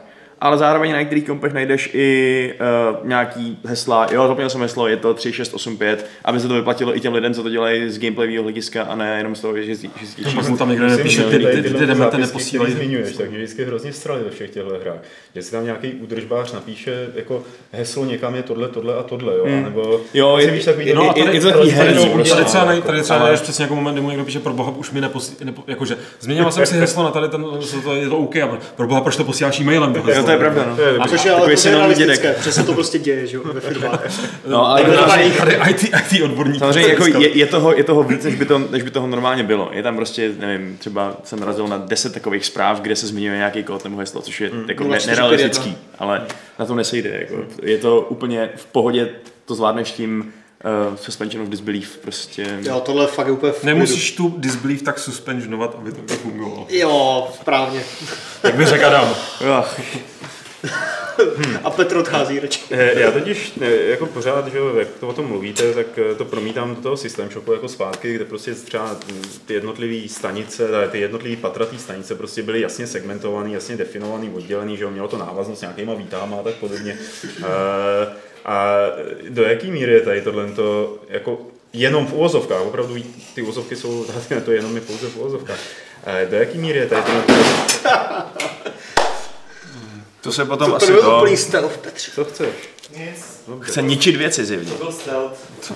[0.43, 2.55] ale zároveň na některých kompech najdeš i
[3.01, 7.01] uh, nějaký hesla, jo, zapomněl jsem heslo, je to 3685, aby se to vyplatilo i
[7.01, 9.89] těm lidem, co to dělají z gameplayového hlediska a ne jenom z toho, že, že,
[10.19, 12.75] že Pak mu tam někde nepíše, ty, ty, ty, ty demete neposílají.
[12.75, 15.01] zmiňuješ, takže vždycky hrozně strali ve všech těchto hrách.
[15.35, 19.45] Že si tam nějaký údržbář napíše jako heslo někam je tohle, tohle a tohle, jo,
[19.45, 19.65] hmm.
[19.65, 22.35] nebo jo, je, víš takový, no, je, je, to takový herní, prostě.
[22.35, 24.91] Tady třeba, tady třeba najdeš přesně jako moment, kdy mu někdo píše, pro boha už
[24.91, 27.47] mi neposí, nepo, jakože změnil jsem si heslo na tady ten,
[27.85, 29.93] to je to OK, a pro boha, proč to posíláš e-mailem?
[30.33, 31.07] Jo, to je pravda, no.
[31.09, 34.01] Což je ale realistické, přesně to prostě děje, že jo, ve firmách.
[34.47, 35.23] No, ale tady
[35.71, 36.59] IT, IT odborník.
[36.59, 39.43] Samozřejmě jako je, je, toho, je toho víc, než by, to, než by toho normálně
[39.43, 39.71] bylo.
[39.73, 43.63] Je tam prostě, nevím, třeba jsem narazil na deset takových zpráv, kde se zmiňuje nějaký
[43.63, 44.65] kód nebo heslo, což je mm.
[44.69, 46.23] jako ne, nerealistický, ale
[46.59, 47.11] na to nesejde.
[47.21, 47.45] Jako.
[47.63, 49.09] Je to úplně v pohodě,
[49.45, 50.33] to zvládneš tím
[50.91, 52.59] uh, suspension of disbelief prostě.
[52.63, 56.67] Jo, tohle fakt je úplně v Nemusíš tu disbelief tak suspensionovat, aby to fungovalo.
[56.71, 57.81] Jo, správně.
[58.43, 59.15] Jak by řekl Adam.
[61.65, 62.61] A Petr odchází radši.
[62.71, 66.25] Eh, já totiž eh, jako pořád, že jak to o tom mluvíte, tak eh, to
[66.25, 68.97] promítám do toho systém shopu jako zpátky, kde prostě třeba
[69.47, 74.87] ty jednotlivé stanice, ty jednotlivé patratý stanice prostě byly jasně segmentované, jasně definované, oddělené, že
[74.87, 76.99] mělo to návaznost s nějakýma výtahama a tak podobně.
[78.45, 78.77] A
[79.29, 81.41] do jaký míry je tady tohle to jako
[81.73, 82.97] jenom v uvozovkách, opravdu
[83.35, 84.07] ty uvozovky jsou,
[84.45, 85.61] to jenom je pouze v uvozovkách.
[86.31, 87.23] Do jaký míry je tady tohle
[90.23, 91.03] to se potom to, asi to...
[91.03, 92.13] To úplný stealth, Petře.
[92.15, 92.49] Co chceš?
[92.97, 93.43] Nic.
[93.61, 94.73] Chce ničit věci zjevně.
[94.73, 95.39] To byl stealth.
[95.69, 95.75] To,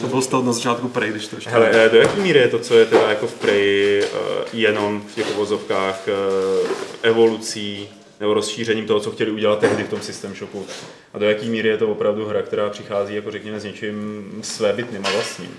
[0.00, 1.50] to byl stealth na začátku Prey, když to ještě...
[1.50, 4.18] Hele, eh, do jaký míry je to, co je teda jako v Prey uh,
[4.52, 6.68] jenom v těch uvozovkách uh,
[7.02, 7.88] evolucí
[8.20, 10.66] nebo rozšířením toho, co chtěli udělat tehdy v tom systém shopu.
[11.14, 15.06] A do jaký míry je to opravdu hra, která přichází jako řekněme s něčím svébytným
[15.06, 15.56] a vlastním.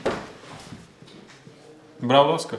[1.99, 2.57] Dobrá otázka.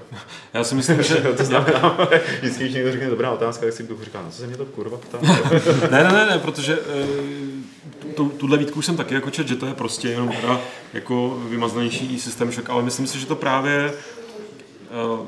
[0.54, 1.14] Já si myslím, že...
[1.36, 1.98] to znamená,
[2.38, 4.66] vždycky, když někdo řekne dobrá otázka, tak si duchu říká, no co se mě to
[4.66, 5.18] kurva ptá?
[5.90, 6.78] ne, ne, ne, ne, protože
[8.16, 10.60] tu, tuhle výtku jsem taky jako čet, že to je prostě jenom hra
[10.92, 13.94] jako vymazlenější systém šok, ale myslím si, že to právě
[15.10, 15.26] uh,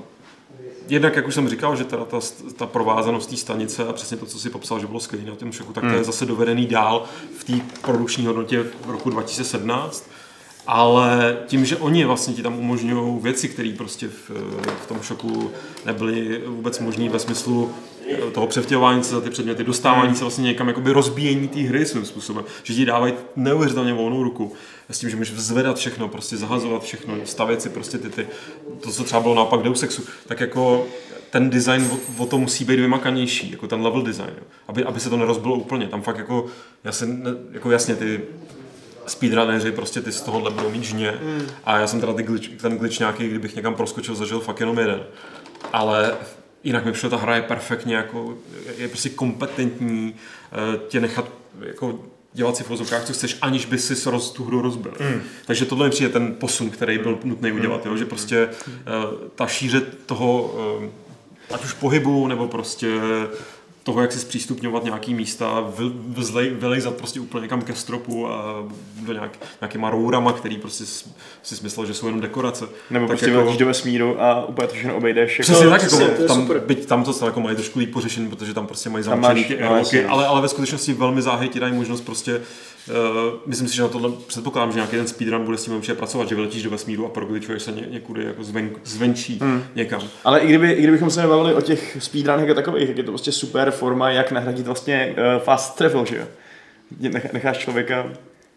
[0.88, 2.18] jednak, jak už jsem říkal, že teda ta,
[2.56, 5.52] ta provázanost té stanice a přesně to, co si popsal, že bylo skvělé na tom
[5.52, 6.04] šoku, tak to je Hmm.
[6.04, 7.04] zase dovedený dál
[7.38, 10.10] v té produkční hodnotě v roku 2017.
[10.66, 14.30] Ale tím, že oni vlastně ti tam umožňují věci, které prostě v,
[14.82, 15.50] v tom šoku
[15.86, 17.72] nebyly vůbec možné ve smyslu
[18.10, 21.86] eh, toho převtěhování se za ty předměty, dostávání se vlastně někam, jakoby rozbíjení té hry
[21.86, 24.52] svým způsobem, že ti dávají neuvěřitelně volnou ruku
[24.90, 28.26] s tím, že můžeš zvedat všechno, prostě zahazovat všechno, stavět si prostě ty, ty
[28.80, 30.86] to, co třeba bylo naopak Deus Exu, tak jako
[31.30, 34.44] ten design o, o to musí být vymakanější, jako ten level design, jo.
[34.68, 35.88] Aby, aby se to nerozbilo úplně.
[35.88, 36.46] Tam fakt jako,
[36.84, 38.20] já se, ne, jako jasně ty
[39.10, 41.46] speedrunneři prostě ty z tohohle budou mít žně mm.
[41.64, 44.78] a já jsem teda ty glitch, ten glitch nějaký, kdybych někam proskočil, zažil fakt jenom
[44.78, 45.02] jeden.
[45.72, 46.14] Ale
[46.64, 48.34] jinak mi přišlo, ta hra je perfektně, jako,
[48.78, 50.14] je prostě kompetentní
[50.52, 51.28] eh, tě nechat
[51.60, 51.98] jako
[52.32, 54.94] dělat si v vozovkách, co chceš, aniž by si roz, tu hru rozbil.
[55.00, 55.22] Mm.
[55.46, 57.96] Takže tohle mi přijde ten posun, který byl nutný udělat, jo?
[57.96, 60.42] že prostě uh, ta šíře toho,
[60.82, 63.00] uh, ať už pohybu, nebo prostě
[63.90, 65.72] toho, jak si zpřístupňovat nějaký místa,
[66.08, 68.64] vzlej, vylejzat prostě úplně někam ke stropu a
[69.02, 70.84] do nějak, nějakýma rourama, který prostě
[71.42, 72.68] si smyslel, že jsou jenom dekorace.
[72.90, 73.56] Nebo tak prostě jako...
[73.58, 75.38] do vesmíru a úplně to všechno obejdeš.
[75.38, 75.52] Jako...
[75.52, 78.90] Přesně tak, jako, tam, byť tam to jako mají trošku líp pořešený, protože tam prostě
[78.90, 82.40] mají zamčený ty airlocky, no, ale, ale ve skutečnosti velmi záhy ti dají možnost prostě
[82.88, 85.94] Uh, myslím si, že na tohle předpokládám, že nějaký ten speedrun bude s tím určitě
[85.94, 89.64] pracovat, že vyletíš do vesmíru a progličuješ se ně, někudy jako zven, zvenčí hmm.
[89.74, 90.02] někam.
[90.24, 93.12] Ale i, kdyby, i kdybychom se nebavili o těch speedrunech jako takových, tak je to
[93.12, 96.24] prostě super forma, jak nahradit vlastně uh, fast travel, že jo?
[97.32, 98.06] Necháš člověka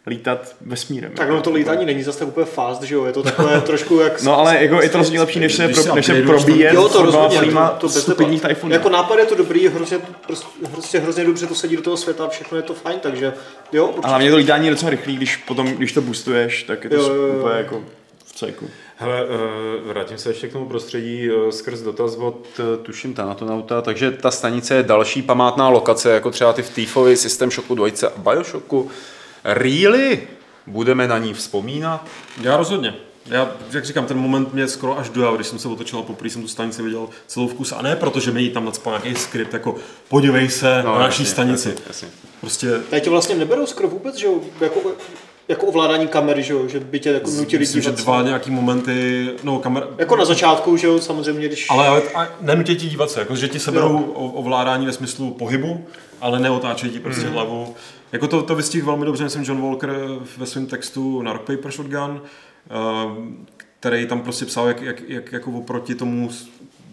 [0.08, 1.12] lítat vesmírem.
[1.16, 4.00] Tak no to lítání není zase tak úplně fast, že jo, je to takové trošku
[4.00, 4.22] jak...
[4.22, 7.02] No ale jako je to rozhodně lepší, než se, pro, než se probíjet jo, to
[7.02, 8.74] rozhodně, to, to stupidních tajfunů.
[8.74, 10.00] Jako nápad je to dobrý, hrozně,
[10.72, 13.34] prostě hrozně dobře to sedí do toho světa, všechno je to fajn, takže
[13.74, 13.88] jo.
[13.88, 14.08] Určitě.
[14.08, 16.96] Ale mě to lítání je docela rychlý, když potom, když to boostuješ, tak je to
[16.96, 17.34] jo, jo, jo.
[17.40, 17.84] úplně jako
[18.26, 18.70] v cejku.
[18.96, 19.26] Hele,
[19.86, 22.48] vrátím se ještě k tomu prostředí skrz dotaz od,
[22.82, 27.52] tuším, Tanatonauta, takže ta stanice je další památná lokace, jako třeba ty v Thiefovi, System
[27.52, 28.92] Shocku 2 a Bioshocku.
[29.44, 30.28] Really?
[30.68, 32.08] Budeme na ní vzpomínat?
[32.42, 32.96] Já rozhodně.
[33.26, 36.30] Já, jak říkám, ten moment mě skoro až dojal, když jsem se otočil a poprvé
[36.30, 37.72] jsem tu stanici viděl celou vkus.
[37.72, 39.76] A ne protože mi tam nadspal nějaký skript, jako
[40.10, 41.70] podívej se no, na naší stanici.
[41.70, 42.08] Jasně, jasně.
[42.42, 42.80] Prostě...
[42.90, 44.40] Tady tě vlastně neberou skoro vůbec, že jo?
[44.62, 44.92] Jako,
[45.48, 46.68] jako ovládání kamery, že jo?
[46.68, 49.88] Že by tě jako nutili Myslím, že dva nějaký momenty, no kamera...
[49.98, 51.68] Jako na začátku, že jo, samozřejmě, když...
[51.70, 55.86] Ale, ale nenutí ti dívat se, jako, že ti seberou ovládání ve smyslu pohybu,
[56.22, 57.34] ale neotáčejí ti prostě mm.
[57.34, 57.76] hlavu.
[58.14, 59.96] Jako to, to vystihl velmi dobře, myslím, John Walker
[60.38, 62.22] ve svém textu na Rock Paper Shotgun,
[63.80, 66.30] který tam prostě psal, jak, jak, jak jako oproti tomu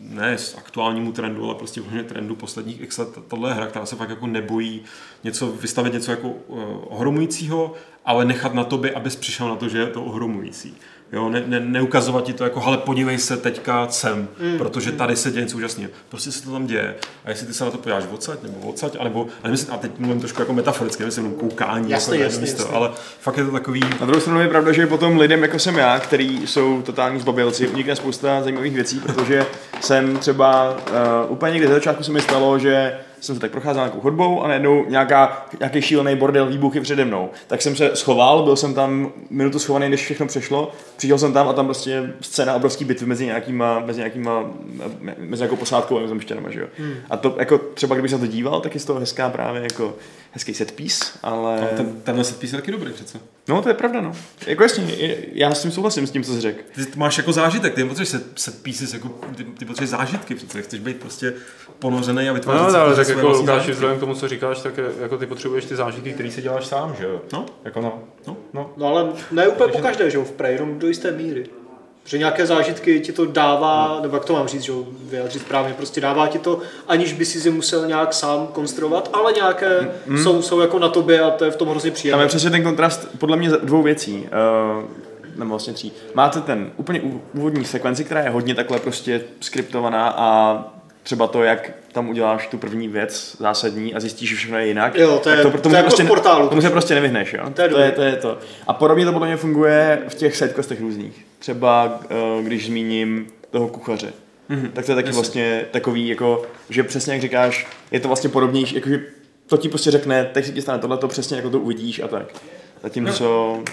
[0.01, 3.87] ne s aktuálnímu trendu, ale prostě vlastně trendu posledních x let, tohle je hra, která
[3.87, 4.83] se fakt jako nebojí
[5.25, 9.79] něco, vystavit něco jako uh, ohromujícího, ale nechat na tobě, abys přišel na to, že
[9.79, 10.77] je to ohromující.
[11.13, 14.59] Jo, ne, ne, neukazovat ti to jako, ale podívej se teďka sem, mm.
[14.59, 15.91] protože tady se děje něco úžasného.
[16.09, 16.95] Prostě se to tam děje.
[17.25, 19.99] A jestli ty se na to podíváš odsaď nebo odsaď, anebo, a, nemyslím, a teď
[19.99, 22.77] mluvím trošku jako metaforicky, myslím koukání, jasný, jako jasný, místo, jasný.
[22.77, 23.81] ale fakt je to takový...
[24.01, 27.69] Na druhou stranu je pravda, že potom lidem jako jsem já, který jsou totální zbabělci,
[27.69, 29.47] unikne spousta zajímavých věcí, protože
[29.81, 33.83] jsem třeba uh, úplně někdy ze začátku se mi stalo, že jsem se tak procházel
[33.83, 37.31] nějakou chodbou a najednou nějaká, nějaký šílený bordel výbuchy přede mnou.
[37.47, 40.73] Tak jsem se schoval, byl jsem tam minutu schovaný, než všechno přešlo.
[40.97, 44.45] Přišel jsem tam a tam prostě scéna obrovský bitvy mezi nějakýma, mezi nějakýma,
[45.19, 46.67] mezi nějakou posádkou a zemštěnama, že jo.
[46.79, 46.95] Hmm.
[47.11, 49.95] A to jako třeba kdybych se to díval, tak je z toho hezká právě jako
[50.33, 51.61] hezký set piece, ale...
[51.61, 53.19] No, ten, tenhle set piece je taky dobrý přece.
[53.49, 54.13] No, to je pravda, no.
[54.47, 54.85] Jako jasně,
[55.33, 56.63] já s tím souhlasím s tím, co jsi řekl.
[56.75, 60.63] Ty máš jako zážitek, ty potřebuješ set, set pieces, jako, ty, ty potřebuješ zážitky přece,
[60.63, 61.35] chceš být prostě
[61.81, 65.19] ponořený a vytvářet no, ale tak jako Lukáš, vzhledem k tomu, co říkáš, tak jako
[65.19, 67.21] ty potřebuješ ty zážitky, které si děláš sám, že jo?
[67.33, 67.47] No.
[67.65, 67.99] Jako no.
[68.27, 68.71] No, no.
[68.77, 71.47] no ale ne úplně po každé, že jo, v Prey, jenom do jisté míry.
[72.05, 76.01] Že nějaké zážitky ti to dává, nebo jak to mám říct, že vyjádřit správně, prostě
[76.01, 80.19] dává ti to, aniž by si si musel nějak sám konstruovat, ale nějaké mm.
[80.19, 82.17] jsou, jsou jako na tobě a to je v tom hrozně příjemné.
[82.17, 84.29] Tam je přesně ten kontrast podle mě dvou věcí.
[84.77, 84.85] Uh,
[85.37, 85.93] nebo vlastně tří.
[86.15, 87.01] Máte ten úplně
[87.35, 90.65] úvodní sekvenci, která je hodně takhle prostě skriptovaná a
[91.03, 94.95] třeba to, jak tam uděláš tu první věc zásadní a zjistíš, že všechno je jinak.
[94.95, 96.49] Jo, to je, to, to, to je prostě, jako portálu.
[96.49, 97.51] Tomu se prostě nevyhneš, jo?
[97.55, 98.39] To je, to je, to je to.
[98.67, 101.27] A podobně to podle mě funguje v těch sidequestech různých.
[101.39, 102.01] Třeba
[102.39, 104.13] uh, když zmíním toho kuchaře.
[104.51, 104.71] Mm-hmm.
[104.73, 105.19] Tak to je taky Jasně.
[105.19, 109.01] vlastně takový, jako, že přesně jak říkáš, je to vlastně podobnější, jakože
[109.47, 112.09] to ti prostě řekne, teď se ti stane tohle, to přesně jako to uvidíš a
[112.09, 112.27] tak.
[112.83, 113.65] Zatímco no.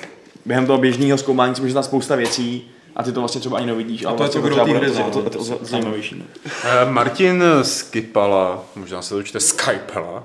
[0.45, 3.65] během toho běžného zkoumání se může stát spousta věcí, a ty to vlastně třeba ani
[3.65, 4.05] nevidíš.
[4.05, 6.23] A to vlastně je to, kdo hry to, to, zajímavější.
[6.89, 10.23] Martin Skipala, možná se to čte Skypela,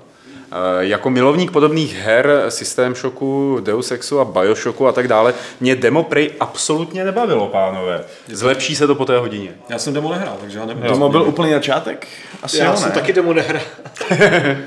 [0.79, 6.03] jako milovník podobných her, System Shocku, Deus Exu a Bioshocku a tak dále, mě demo
[6.03, 8.03] prej absolutně nebavilo, pánové.
[8.27, 9.55] Zlepší se to po té hodině.
[9.69, 10.83] Já jsem demo nehrál, takže já nevím.
[10.83, 12.07] Demo byl úplný začátek?
[12.43, 12.95] Asi Já jo, jsem ne?
[12.95, 13.63] taky demo nehrál.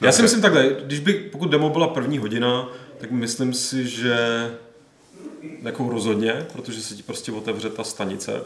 [0.00, 4.16] Já si myslím takhle, když by, pokud demo byla první hodina, tak myslím si, že
[5.62, 8.40] jako rozhodně, protože se ti prostě otevře ta stanice.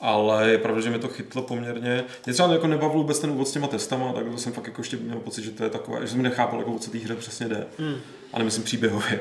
[0.00, 2.04] Ale je pravda, že mě to chytlo poměrně.
[2.26, 4.80] Mě třeba jako nebavil vůbec ten úvod s těma testama, tak to jsem fakt jako
[4.80, 7.16] ještě měl pocit, že to je takové, že jsem nechápal, jako o co té hře
[7.16, 7.66] přesně jde.
[7.78, 7.96] Hmm.
[8.32, 9.20] A nemyslím příběhově.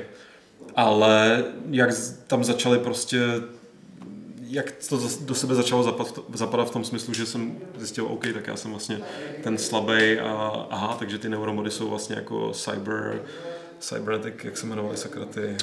[0.76, 1.90] Ale jak
[2.28, 3.20] tam začaly prostě
[4.50, 8.48] jak to do sebe začalo zapadat, zapadat v tom smyslu, že jsem zjistil, OK, tak
[8.48, 9.00] já jsem vlastně
[9.44, 13.22] ten slabý a aha, takže ty neuromody jsou vlastně jako cyber,
[13.80, 15.58] cybernetic, jak se jmenovaly sakra ty,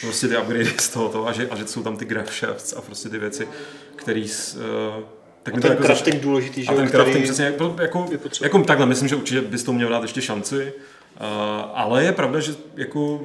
[0.00, 2.80] prostě ty upgradey z tohoto a že, a že jsou tam ty graph shafts a
[2.80, 3.48] prostě ty věci,
[3.96, 4.24] které
[4.56, 5.04] uh,
[5.42, 8.06] tak to Ten jako crafting důležitý, že a ten který crafting přesně, jako, jako,
[8.42, 10.72] jako takhle, myslím, že určitě bys to měl dát ještě šanci,
[11.20, 11.26] uh,
[11.74, 13.20] ale je pravda, že jako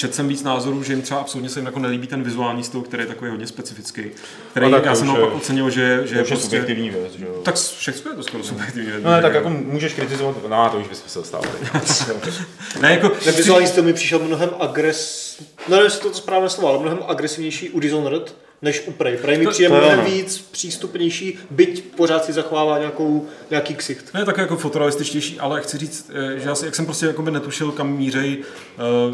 [0.00, 2.82] četl jsem víc názorů, že jim třeba absolutně se jim jako nelíbí ten vizuální styl,
[2.82, 4.04] který je takový hodně specifický.
[4.50, 6.44] Který No tak já to jsem naopak ocenil, že, že To už je prostě...
[6.44, 7.40] subjektivní věc, že jo.
[7.42, 9.04] Tak všechno je to skoro subjektivní věc.
[9.04, 11.48] No, ne, tak jako můžeš kritizovat, no to už bychom se dostali.
[12.80, 13.08] Ne, jako...
[13.08, 15.36] Ten vizuální styl mi přišel mnohem agres...
[15.68, 18.92] No, nevím, jestli to je to správné slovo, ale mnohem agresivnější u Dishonored, než u
[18.92, 19.16] Prey.
[19.16, 20.04] Prey mi To- přijde mnohem no.
[20.04, 24.14] víc přístupnější, byť pořád si zachovává nějakou, nějaký ksicht.
[24.14, 27.22] Ne, tak jako fotorealističtější, ale chci říct, eh, že já si, jak jsem prostě jako
[27.22, 28.38] by netušil, kam mířej,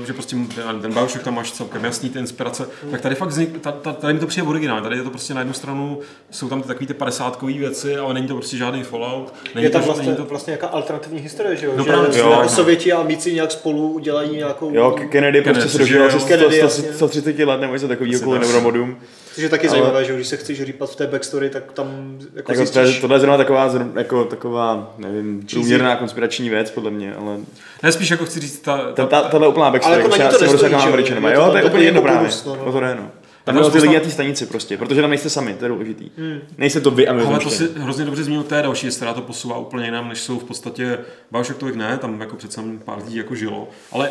[0.02, 0.37] eh, že prostě
[0.82, 4.14] ten, Bioshock tam máš celkem jasný ty inspirace, tak tady fakt vznik, ta, ta, tady
[4.14, 5.98] mi to přijde originální, tady je to prostě na jednu stranu,
[6.30, 9.35] jsou tam ty takový ty padesátkový věci, ale není to prostě žádný Fallout.
[9.54, 11.72] Není Je tam to, vlastně, není to, vlastně nějaká alternativní historie, že jo?
[11.76, 12.30] No že právě, jo.
[12.30, 14.74] jako Sověti a Míci nějak spolu udělají nějakou...
[14.74, 16.20] Jo, K- Kennedy prostě Kennedy, se dožil že asi jo.
[16.20, 16.92] 100, Kennedy, 100, jasně.
[16.92, 18.96] 130 let nebo něco takového Asi kvůli neuromodům.
[19.37, 22.18] Což je taky Ale- zajímavé, že když se chceš rýpat v té backstory, tak tam
[22.20, 23.01] jako Jako to je, zjistíš...
[23.01, 27.37] tohle je zrovna taková, jako, taková, nevím, průměrná konspirační věc, podle mě, ale
[27.83, 30.27] ne, spíš jako chci říct, ta, ta, ta, tahle úplná backstory, jako na prostě ní
[30.27, 31.29] já to jsem nestojí, rozsáhl že jo?
[31.29, 32.31] Je to to je úplně jedno jako právě.
[32.46, 32.64] no, no.
[32.64, 33.11] O to jde, no.
[33.46, 36.11] Tam bylo ty lidi na té stanici prostě, protože tam nejste sami, to je důležitý.
[36.59, 38.96] Nejste to vy a my Ale to si hrozně dobře zmínil, to je další věc,
[38.96, 40.98] která to posouvá úplně jinam, než jsou v podstatě
[41.32, 44.11] Bioshock tolik ne, tam jako přece pár lidí jako žilo, ale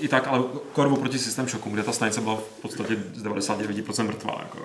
[0.00, 0.42] i tak, ale
[0.72, 4.36] korbu proti System Shocku, kde ta stanice byla v podstatě z 99% mrtvá.
[4.42, 4.58] Jako.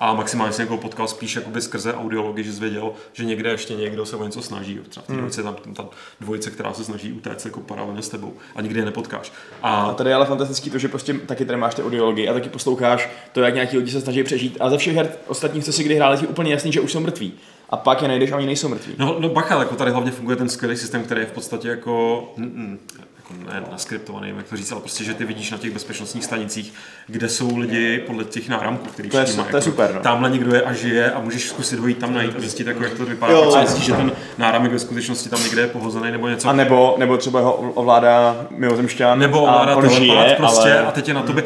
[0.00, 4.06] A maximálně jsem někoho potkal spíš jakoby skrze audiologii, že zvěděl, že někde ještě někdo
[4.06, 4.80] se o něco snaží.
[4.88, 5.88] Třeba v té dvojice, tam, tam ta
[6.20, 9.32] dvojice, která se snaží utéct jako paralelně s tebou a nikdy je nepotkáš.
[9.62, 12.32] A A tady je ale fantastický to, že prostě taky tady máš ty audiologii a
[12.32, 14.56] taky posloucháš to, jak nějaký lidi se snaží přežít.
[14.60, 17.00] A ze všech her ostatních, co si kdy hráli, je úplně jasný, že už jsou
[17.00, 17.32] mrtví.
[17.70, 18.94] A pak je najdeš a oni nejsou mrtví.
[18.98, 22.24] No, no bacha, jako tady hlavně funguje ten skvělý systém, který je v podstatě jako,
[22.36, 23.09] mm, mm, jako
[23.46, 26.74] ne naskriptovaný, jak to říct, ale prostě, že ty vidíš na těch bezpečnostních stanicích,
[27.06, 30.00] kde jsou lidi podle těch náramků, který To je mají, to je jako, super, no.
[30.00, 32.84] Tamhle někdo je a žije a můžeš zkusit ho jít tam najít a zjistit, jako,
[32.84, 33.32] jak to vypadá.
[33.32, 33.52] Jo.
[33.52, 36.48] Pak zjistíš, že ten náramek ve skutečnosti tam někde je pohozený nebo něco.
[36.48, 40.86] A nebo, nebo třeba ho ovládá mimozemšťan Nebo a ovládá on telepat žije, prostě ale...
[40.86, 41.44] a teď je na tobě.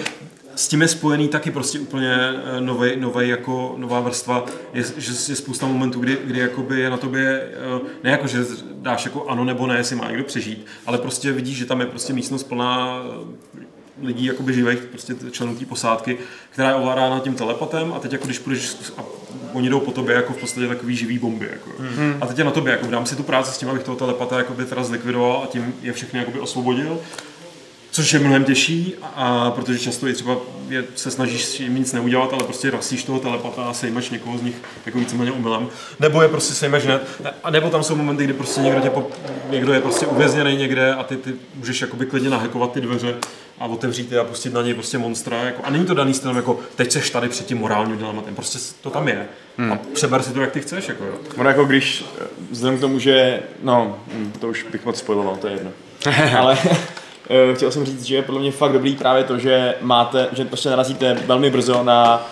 [0.57, 2.17] S tím je spojený taky prostě úplně
[2.61, 6.97] nový, nový jako nová vrstva, je, že je spousta momentů, kdy, kdy jakoby je na
[6.97, 8.39] tobě, eh, ne jako, že
[8.75, 11.87] dáš jako ano nebo ne, jestli má někdo přežít, ale prostě vidíš, že tam je
[11.87, 13.65] prostě místnost plná eh,
[14.03, 16.19] lidí jakoby živých, prostě členů té posádky,
[16.51, 19.03] která je ovládána tím telepatem a teď jako když půjdeš a
[19.53, 21.49] oni jdou po tobě jako v podstatě takový živý bomby.
[21.53, 21.71] Jako.
[21.79, 22.17] Mm.
[22.21, 24.39] A teď je na tobě, jako dám si tu práci s tím, abych toho telepata
[24.39, 26.99] jakoby teda zlikvidoval a tím je všechny jakoby osvobodil.
[27.95, 30.37] Což je mnohem těžší, a protože často je třeba
[30.69, 34.39] je, se snažíš s tím nic neudělat, ale prostě rasíš toho telepata a sejmeš někoho
[34.39, 34.55] z nich
[34.87, 35.69] jako víceméně umylem.
[36.01, 37.09] Nebo je prostě sejmeš hned.
[37.45, 39.07] A nebo tam jsou momenty, kdy prostě někdo, tě po,
[39.51, 43.15] někdo je prostě uvězněný někde a ty, ty můžeš jakoby klidně nahekovat ty dveře
[43.59, 45.43] a otevřít je a pustit na něj prostě monstra.
[45.43, 48.59] Jako, a není to daný stylem jako teď seš tady před tím morálním dilematem, prostě
[48.81, 49.27] to tam je.
[49.59, 49.73] Hmm.
[49.73, 50.89] A přeber si to, jak ty chceš.
[50.89, 51.15] Jako, jo.
[51.39, 55.37] Ono jako když, eh, vzhledem k tomu, že, no, hm, to už bych moc spojiloval,
[55.37, 55.71] to je jedno.
[56.39, 56.59] Ale
[57.55, 60.69] chtěl jsem říct, že je podle mě fakt dobrý právě to, že máte, že prostě
[60.71, 62.31] narazíte velmi brzo na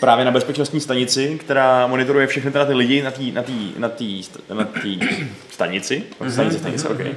[0.00, 3.88] právě na bezpečnostní stanici, která monitoruje všechny teda ty lidi na té na tý, na
[3.88, 4.22] tý,
[4.54, 5.00] na tý
[5.50, 7.14] stanici, stanici, stanice, okay.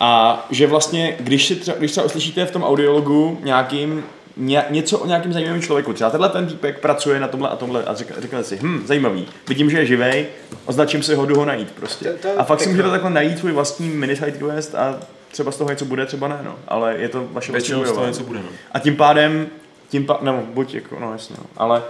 [0.00, 4.04] A že vlastně, když, si třeba, když třeba uslyšíte v tom audiologu nějakým
[4.36, 5.92] ně, něco o nějakým zajímavém člověku.
[5.92, 9.26] Třeba tenhle ten týpek pracuje na tomhle a tomhle a řekne, řekne si, hm, zajímavý,
[9.48, 10.26] vidím, že je živej,
[10.66, 12.04] označím si ho, jdu ho najít prostě.
[12.12, 15.00] To- to a fakt si můžete takhle najít svůj vlastní mini side quest a
[15.32, 16.56] třeba z toho něco bude, třeba ne, no.
[16.68, 18.38] Ale je to vaše vlastní Většinou z toho něco bude.
[18.38, 18.48] No.
[18.72, 19.46] A tím pádem,
[19.88, 21.82] tím pádem, nebo buď jako, no jasně, no, ale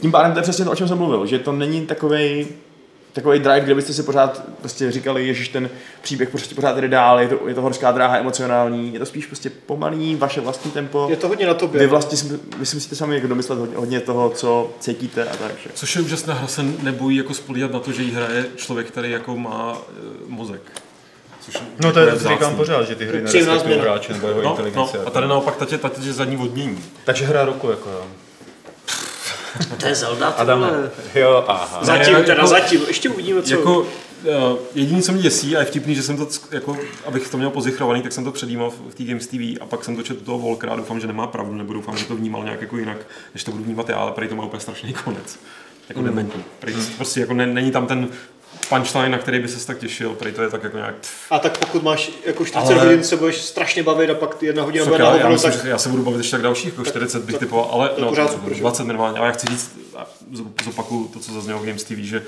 [0.00, 2.46] tím pádem to je přesně to, o čem jsem mluvil, že to není takovej,
[3.12, 5.70] takový drive, kde byste si pořád prostě říkali, ježiš, ten
[6.02, 9.26] příběh prostě pořád jde dál, je to, je to horská dráha emocionální, je to spíš
[9.26, 11.06] prostě pomalý, vaše vlastní tempo.
[11.10, 11.80] Je to hodně na tobě.
[11.80, 15.36] Vy vlastně, si- vy si musíte sami jako domyslet hodně, hodně toho, co cítíte a
[15.36, 15.52] tak.
[15.62, 15.70] Že?
[15.74, 19.10] Což je úžasná hra, se nebojí jako spolíhat na to, že jí hraje člověk, který
[19.10, 20.62] jako má e, mozek.
[21.46, 24.44] Což No to je, to říkám pořád, že ty hry nerespektují hráče nebo jeho No,
[24.44, 24.98] no, inteligenci.
[25.06, 26.84] a tady naopak ta tě, ta tě zadní odmění.
[27.04, 28.06] Takže hra roku jako jo.
[29.80, 30.66] To je Zelda, Adam,
[31.14, 31.78] jo, aha.
[31.82, 32.80] Zatím, Ne, teda jako- zatím.
[32.88, 33.54] Ještě uvidíme, co...
[33.54, 33.86] Jako, uh,
[34.74, 38.02] jediný, co mě děsí, a je vtipný, že jsem to, jako, abych to měl pozichrovaný,
[38.02, 40.38] tak jsem to předjímal v v té Games TV a pak jsem to četl toho
[40.38, 42.96] Volkera a doufám, že nemá pravdu, nebo doufám, že to vnímal nějak jako jinak,
[43.34, 45.38] než to budu vnímat já, ale prý to má úplně strašný konec.
[45.88, 46.08] Jako Hmm.
[46.08, 46.44] dementní.
[46.96, 48.08] Prostě jako ne, není tam ten
[48.68, 50.94] punchline, na který by se tak těšil, prý to je tak jako nějak
[51.30, 54.62] A tak pokud máš jako 40 Ale- hodin, se budeš strašně bavit a pak jedna
[54.62, 57.24] hodina bude na já, myslím, tak já se budu bavit ještě tak dalších, jako 40
[57.24, 58.60] bych typoval, ale no, pořád super, že?
[58.60, 59.18] 20 minimálně.
[59.18, 59.78] Ale já chci říct,
[60.64, 62.22] zopakuju to, co zaznělo v Games TV, že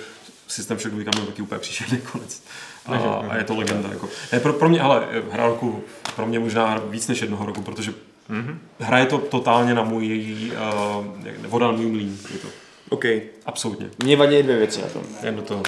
[0.48, 2.42] Shock 2 měl taky úplně příšerný konec.
[2.86, 2.96] A,
[3.30, 3.88] a, je to legenda.
[3.88, 4.08] Jako.
[4.32, 5.84] Ne, pro, pro mě, ale hra roku,
[6.16, 7.90] pro mě možná víc než jednoho roku, protože
[8.30, 8.56] mm-hmm.
[8.80, 10.52] hraje to totálně na můj,
[10.98, 11.06] uh,
[11.46, 12.18] voda na můj mlín.
[12.32, 12.48] Je to.
[12.90, 13.04] OK.
[13.46, 13.86] Absolutně.
[14.04, 15.02] Mě vadí dvě věci na tom.
[15.22, 15.62] Jen do toho.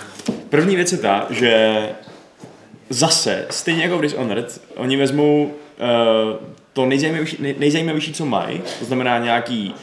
[0.48, 1.82] První věc je ta, že
[2.90, 5.50] zase, stejně jako v Dishonored, oni vezmou uh,
[6.72, 9.74] to nejzajímavější, nej, nejzajímavější, co mají, to znamená nějaký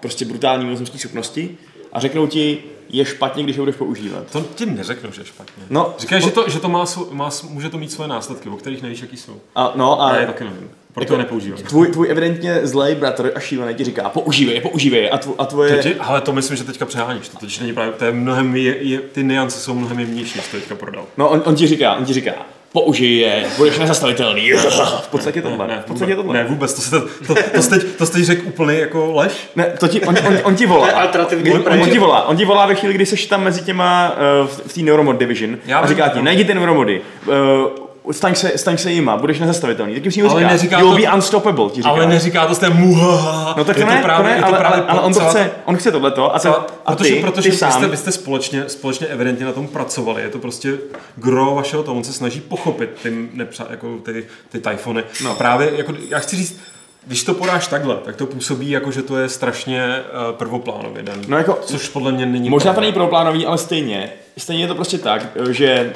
[0.00, 1.56] prostě brutální mimozemské schopnosti
[1.92, 4.30] a řeknou ti, je špatně, když ho budeš používat.
[4.32, 5.62] To ti neřeknu, že je špatně.
[5.70, 8.82] No, Říkáš, že to, že to má, má, může to mít svoje následky, o kterých
[8.82, 9.40] nevíš, jaký jsou.
[9.54, 10.70] A, no a A já je taky nevím.
[10.98, 11.62] Proto je nepoužívám.
[11.62, 15.34] tvůj, tvůj evidentně zlej bratr a šílený ti říká, používej je, používej je a, tvo,
[15.38, 15.78] a tvoje...
[15.82, 17.28] Ti, ale to myslím, že teďka přeháníš.
[17.28, 20.48] To totiž není právě, to je mnohem, je, je, ty niance jsou mnohem jemnější, než
[20.48, 21.04] to teďka prodal.
[21.16, 22.32] No on, on ti říká, on ti říká,
[22.72, 24.52] použij je, budeš nezastavitelný.
[25.02, 25.66] V podstatě tohle.
[25.66, 26.34] Ne, v podstatě tohle.
[26.34, 29.32] ne, vůbec, to, se, to, to, teď, to jsi teď řekl úplně jako lež.
[29.56, 30.86] Ne, to ti, on, on, on ti volá.
[30.86, 32.28] To je alternativní on, on, ti volá.
[32.28, 35.18] On ti volá ve chvíli, kdy jsi tam mezi těma uh, v, v té Neuromod
[35.18, 36.24] Division Já a říká ti, no.
[36.24, 37.34] najdi ty Neuromody, uh,
[38.12, 39.94] staň se, staň se jima, budeš nezastavitelný.
[40.00, 41.88] Tak přímo Ale říká, neříká you'll to- be unstoppable, ti říká.
[41.88, 43.54] Ale neříká to té muha.
[43.56, 45.14] no tak je to ne, právě, to ne, je to ale, právě ale, ale on
[45.14, 47.72] to chce, on chce tohleto a, ten, celá- a protože, ty, protože ty vy, sám,
[47.72, 50.22] jste, vy jste společně, společně evidentně na tom pracovali.
[50.22, 50.72] Je to prostě
[51.16, 51.96] gro vašeho toho.
[51.96, 55.04] On se snaží pochopit ty, nepřa, jako ty, ty tajfony.
[55.24, 55.30] No.
[55.30, 56.60] A právě, jako, já chci říct,
[57.06, 59.84] když to podáš takhle, tak to působí jako, že to je strašně
[60.30, 61.20] uh, prvoplánově den.
[61.28, 64.74] No jako- což podle mě není Možná to není proplánový, ale stejně, stejně je to
[64.74, 65.92] prostě tak, že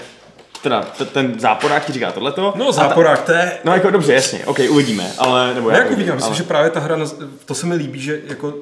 [0.63, 2.53] teda t- ten záporák ti říká tohleto.
[2.57, 3.53] No a ta- záporák, to je...
[3.65, 6.37] No jako dobře, jasně, ok, uvidíme, ale nebo Já já jako uvidím, vidím, myslím, ale...
[6.37, 6.97] že právě ta hra,
[7.45, 8.55] to se mi líbí, že jako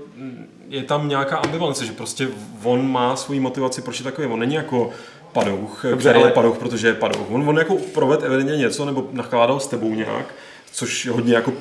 [0.68, 2.28] je tam nějaká ambivalence, že prostě
[2.64, 4.26] on má svoji motivaci, proč je takový.
[4.28, 4.90] On není jako
[5.32, 7.30] padouch, Dobře, který ale- je padouch, protože je padouch.
[7.30, 10.34] On, on jako proved evidentně něco, nebo nakládal s tebou nějak,
[10.72, 11.52] což je hodně jako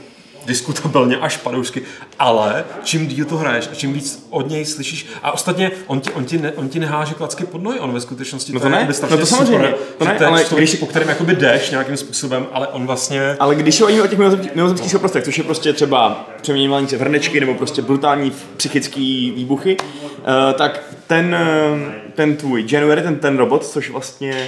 [0.45, 1.81] diskutabilně až padoušky,
[2.19, 6.11] ale čím díl to hraješ a čím víc od něj slyšíš, a ostatně on ti,
[6.11, 8.71] on ti, ne, on ti neháže klacky pod nohy, on ve skutečnosti No to je
[8.71, 11.09] ne, jakoby no to samozřejmě, super, to ne, to je ale člověk, když- po kterém
[11.09, 14.19] jakoby jdeš nějakým způsobem, ale on vlastně Ale když bavíme o těch
[14.55, 19.77] mimozemských- schopnostech, což je prostě třeba přeměňování se v hrnečky nebo prostě brutální psychický výbuchy,
[19.77, 20.23] uh,
[20.57, 24.47] tak ten, eh, ten tvůj January, ten, ten robot, což vlastně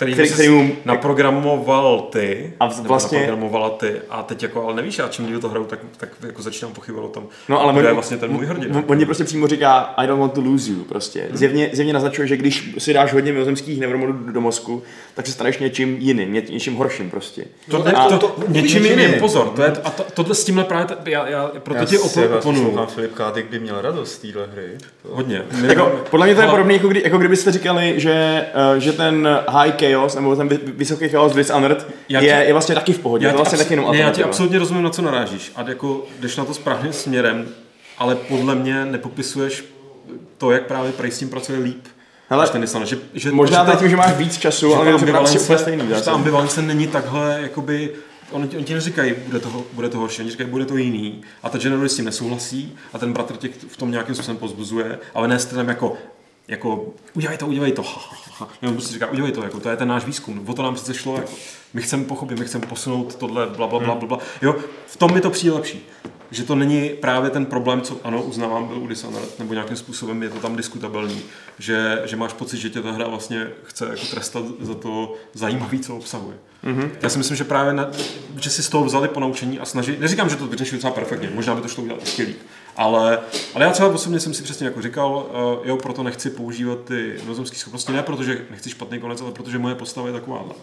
[0.00, 2.88] který, Který- který, mu- naprogramoval ty, A a vlastně...
[2.88, 6.08] vlastně- naprogramovala ty, a teď jako, ale nevíš, já čím díl to hraju, tak, tak
[6.26, 8.82] jako začínám pochybovat o tom, No, ale kdo je vlastně ten můj hrdina.
[8.86, 11.28] On, mě prostě přímo říká I don't want to lose you prostě.
[11.32, 14.82] Zjevně, zjevně naznačuje, že když si dáš hodně mimozemských neuromodů do, do mozku,
[15.14, 17.44] tak se staneš něčím jiným, ně, něčím horším prostě.
[17.70, 19.20] To, ne, to, to- to, to- něčím něčím jiným, jiným.
[19.20, 22.20] pozor, to je, a to, tohle s tímhle právě, já, já proto ti o to
[22.38, 22.64] oponuju.
[22.64, 24.68] poslouchám Filip Kády, kdy měl radost z téhle hry.
[25.02, 25.08] To...
[25.14, 25.42] Hodně.
[25.66, 29.28] Jako, podle mě to je podobné, jako, kdy, jako kdybyste říkali, že, uh, že ten
[29.48, 33.26] high chaos, nebo ten vy- vysoký chaos Dishonored Já je, je vlastně taky v pohodě.
[33.26, 35.52] Já to ti, vlastně taky jenom ne, já ti absolutně rozumím, na co narážíš.
[35.56, 37.48] A jako jdeš na to správným směrem,
[37.98, 39.64] ale podle mě nepopisuješ
[40.38, 41.86] to, jak právě Prej s tím pracuje líp.
[42.28, 42.86] Hele, ten Nissan.
[42.86, 45.82] Že, že, Možná že je tím, že máš víc času, ale ta ambivalence- stejný.
[45.94, 47.90] že ta ambivalence není takhle, jakoby,
[48.30, 51.20] on, on ti neříkají, bude to, bude to horší, oni říkají, bude to jiný.
[51.42, 54.98] A ta January s tím nesouhlasí a ten bratr tě v tom nějakým způsobem pozbuzuje,
[55.14, 55.96] ale ne stylem jako,
[56.50, 58.48] jako udělej to, udělej to, ha, ha, ha.
[58.62, 60.74] Ne, on prostě říká, udělej to, jako, to je ten náš výzkum, o to nám
[60.74, 61.32] přece šlo, jako.
[61.74, 64.18] my chceme pochopit, my chceme posunout tohle, bla, bla, bla, bla, bla.
[64.42, 65.86] Jo, v tom mi to přijde lepší.
[66.30, 70.22] Že to není právě ten problém, co ano, uznávám, byl u Dishonored, nebo nějakým způsobem
[70.22, 71.22] je to tam diskutabilní,
[71.58, 75.80] že, že máš pocit, že tě ta hra vlastně chce jako trestat za to zajímavý,
[75.80, 76.36] co obsahuje.
[76.64, 76.90] Mm-hmm.
[77.02, 77.90] Já si myslím, že právě, na,
[78.40, 81.54] že si z toho vzali ponaučení a snaží, neříkám, že to vyřeší docela perfektně, možná
[81.54, 82.38] by to šlo udělat ještě líp,
[82.80, 83.18] ale,
[83.54, 87.20] ale já třeba osobně jsem si přesně jako říkal, uh, jo, proto nechci používat ty
[87.26, 90.54] nozemské schopnosti, ne protože nechci špatný konec, ale protože moje postava je takováhle.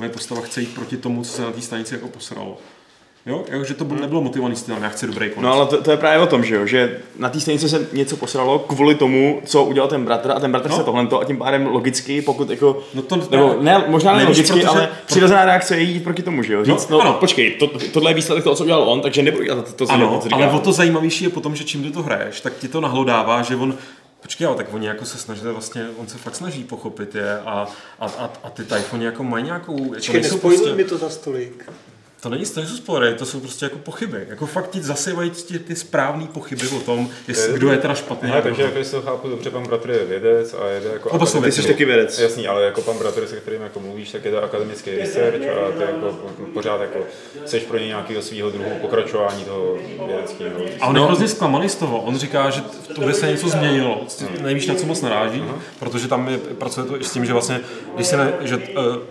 [0.00, 2.58] Moje postava chce jít proti tomu, co se na té stanici jako posralo.
[3.26, 5.42] Jo, jako, že to bylo, nebylo motivovaný stylem, já chci dobrý konec.
[5.42, 7.86] No ale to, to, je právě o tom, že jo, že na té stanici se
[7.92, 10.76] něco posralo kvůli tomu, co udělal ten bratr a ten bratr No.
[10.76, 14.52] se tohle a tím pádem logicky, pokud jako, No to- nebo ne, možná ne logicky,
[14.52, 17.18] protože- ale přirozená reakce je jít proti tomu, že jo, říct, no, No, no ano.
[17.20, 20.22] počkej, to, tohle je výsledek toho, co udělal on, takže nebudu dělat to, co Ano,
[20.32, 23.42] ale o to zajímavější je potom, že čím ty to hraješ, tak ti to nahlodává,
[23.42, 23.74] že on
[24.22, 27.66] Počkej, ale tak oni jako se snažili vlastně, on se fakt snaží pochopit je a,
[28.00, 29.82] a, a, a ty Typhony jako mají nějakou...
[29.84, 30.74] Jako Počkej, prostě...
[30.74, 31.64] mi to za stolik.
[32.20, 34.24] To není to nejsou spory, to jsou prostě jako pochyby.
[34.28, 38.30] Jako fakt ti zasívají ty, ty správné pochyby o tom, jestli, kdo je teda špatný.
[38.30, 41.10] Ne, takže jako to chápu dobře, pan bratr je vědec a jede jako...
[41.10, 42.18] Oba jsou ty jsi taky vědec.
[42.18, 45.72] Jasný, ale jako pan bratr, se kterým jako mluvíš, tak je to akademický research a
[45.78, 46.16] ty jako
[46.54, 46.98] pořád jako
[47.46, 50.50] seš pro něj nějakého svého druhu pokračování toho vědeckého.
[50.80, 52.00] A on je hrozně zklamaný z toho.
[52.00, 54.06] On říká, že v tobě se něco změnilo.
[54.40, 55.58] Nevíš, na co moc naráží, uh-huh.
[55.78, 57.60] protože tam je, pracuje to i s tím, že vlastně,
[57.94, 58.62] když se ne, že uh,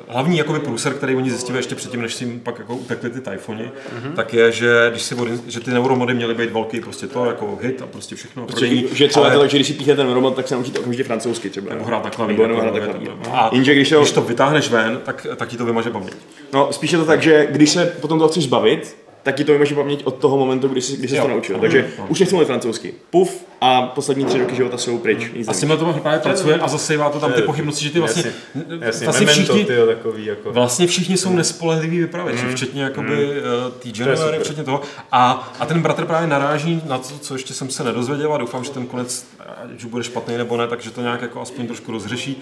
[0.07, 3.21] hlavní jakoby průser, který oni zjistili ještě předtím, než si jim pak jako utekli ty
[3.21, 4.13] tajfoni, mm-hmm.
[4.13, 5.15] tak je, že když si
[5.47, 8.45] že ty neuromody měly být velký, prostě to jako hit a prostě všechno.
[8.45, 9.35] Prostě, prodejní, že třeba ale...
[9.35, 11.73] to, že když si píchne ten neuromod, tak se naučíte okamžitě francouzsky třeba.
[11.73, 12.39] Nebo hrát na klavír.
[12.47, 13.11] Nebo hrát na klavír.
[13.31, 13.99] A když, to...
[13.99, 16.15] když to vytáhneš ven, tak, tak ti to vymaže paměť.
[16.53, 18.95] No, spíše to tak, že když se potom to chceš zbavit,
[19.25, 21.59] tak ti to vymaže paměť od toho momentu, kdy jsi, kdy jsi to naučil.
[21.59, 22.05] Takže no.
[22.09, 22.93] už nechci mluvit francouzsky.
[23.09, 25.31] Puf a poslední tři roky života jsou pryč.
[25.47, 28.23] A s tímhle to právě pracuje a zasejvá to tam ty pochybnosti, že ty vlastně,
[28.55, 30.51] jasně, jasně, vlastně všichni, tyjo, takový jako...
[30.51, 32.51] vlastně všichni jsou nespolehliví vypravěči, mm.
[32.51, 33.31] včetně jakoby mm.
[33.31, 34.81] uh, té January, včetně toho.
[35.11, 38.63] A, a ten bratr právě naráží na to, co ještě jsem se nedozvěděl a doufám,
[38.63, 39.27] že ten konec,
[39.63, 42.35] ať už bude špatný nebo ne, takže to nějak jako aspoň trošku rozřeší.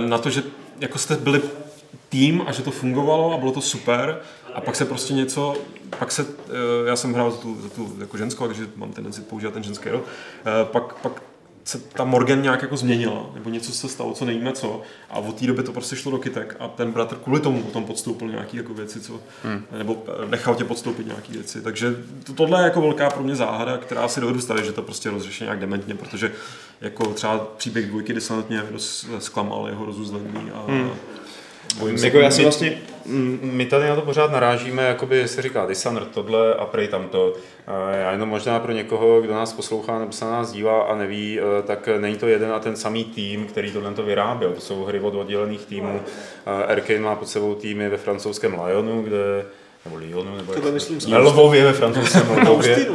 [0.00, 0.42] Uh, na to, že
[0.80, 1.40] jako jste byli
[2.08, 4.20] tým a že to fungovalo a bylo to super
[4.54, 5.56] a pak se prostě něco,
[5.98, 9.20] pak se, eh, já jsem hrál za tu, za tu jako ženskou, takže mám tendenci
[9.20, 11.22] používat ten ženský rod, eh, pak, pak
[11.64, 15.40] se ta Morgan nějak jako změnila, nebo něco se stalo, co nevíme co, a od
[15.40, 16.56] té doby to prostě šlo do kytek.
[16.60, 19.64] A ten bratr kvůli tomu potom podstoupil nějaké jako věci, co, hmm.
[19.78, 23.36] nebo eh, nechal tě podstoupit nějaké věci, takže to, tohle je jako velká pro mě
[23.36, 26.32] záhada, která si dovedu stavit, že to prostě rozřeší nějak dementně, protože
[26.80, 30.90] jako třeba příběh dvojky Dissonant mě dost zklamal jeho rozuzlení a, hmm
[32.02, 32.78] jako já si vlastně,
[33.42, 37.34] my tady na to pořád narážíme, jakoby se říká Dishonored tohle a prej tamto.
[38.00, 41.40] Já jenom možná pro někoho, kdo nás poslouchá nebo se na nás dívá a neví,
[41.40, 44.52] eh, tak není to jeden a ten samý tým, který tohle to vyráběl.
[44.52, 46.00] To jsou hry od oddělených týmů.
[46.66, 49.44] Arkane má pod sebou týmy ve francouzském Lyonu, kde
[49.84, 52.86] nebo Lyonu, nebo Tohle myslím na Lvově ve francouzském Lvově.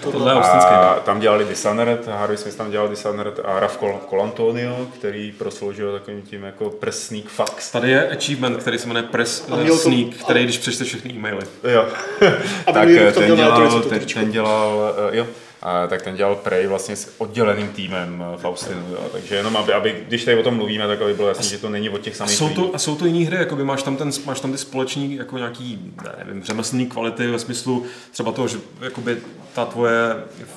[0.00, 3.78] Tohle a tam dělali Dishonored, Harvey Smith tam dělal Dishonored a Raf
[4.10, 7.70] Colantonio, který prosloužil takovým tím jako press sneak fax.
[7.70, 9.46] Tady je achievement, který se jmenuje press
[9.82, 10.24] sneak, to...
[10.24, 11.46] který když přečte všechny e-maily.
[11.72, 11.86] Jo.
[12.72, 15.26] tak eh, ten dělal, ten, ten dělal, uh, jo,
[15.62, 19.08] a, tak ten dělal Prey vlastně s odděleným týmem eh, Faustinu, jo.
[19.12, 21.68] takže jenom aby, aby, když tady o tom mluvíme, tak aby bylo jasné, že to
[21.68, 24.10] není od těch samých jsou to, A jsou to jiné hry, jakoby máš tam, ten,
[24.24, 29.18] máš tam ty společní jako nějaký, nevím, řemeslný kvality ve smyslu třeba toho, že jakoby
[29.54, 30.14] ta tvoje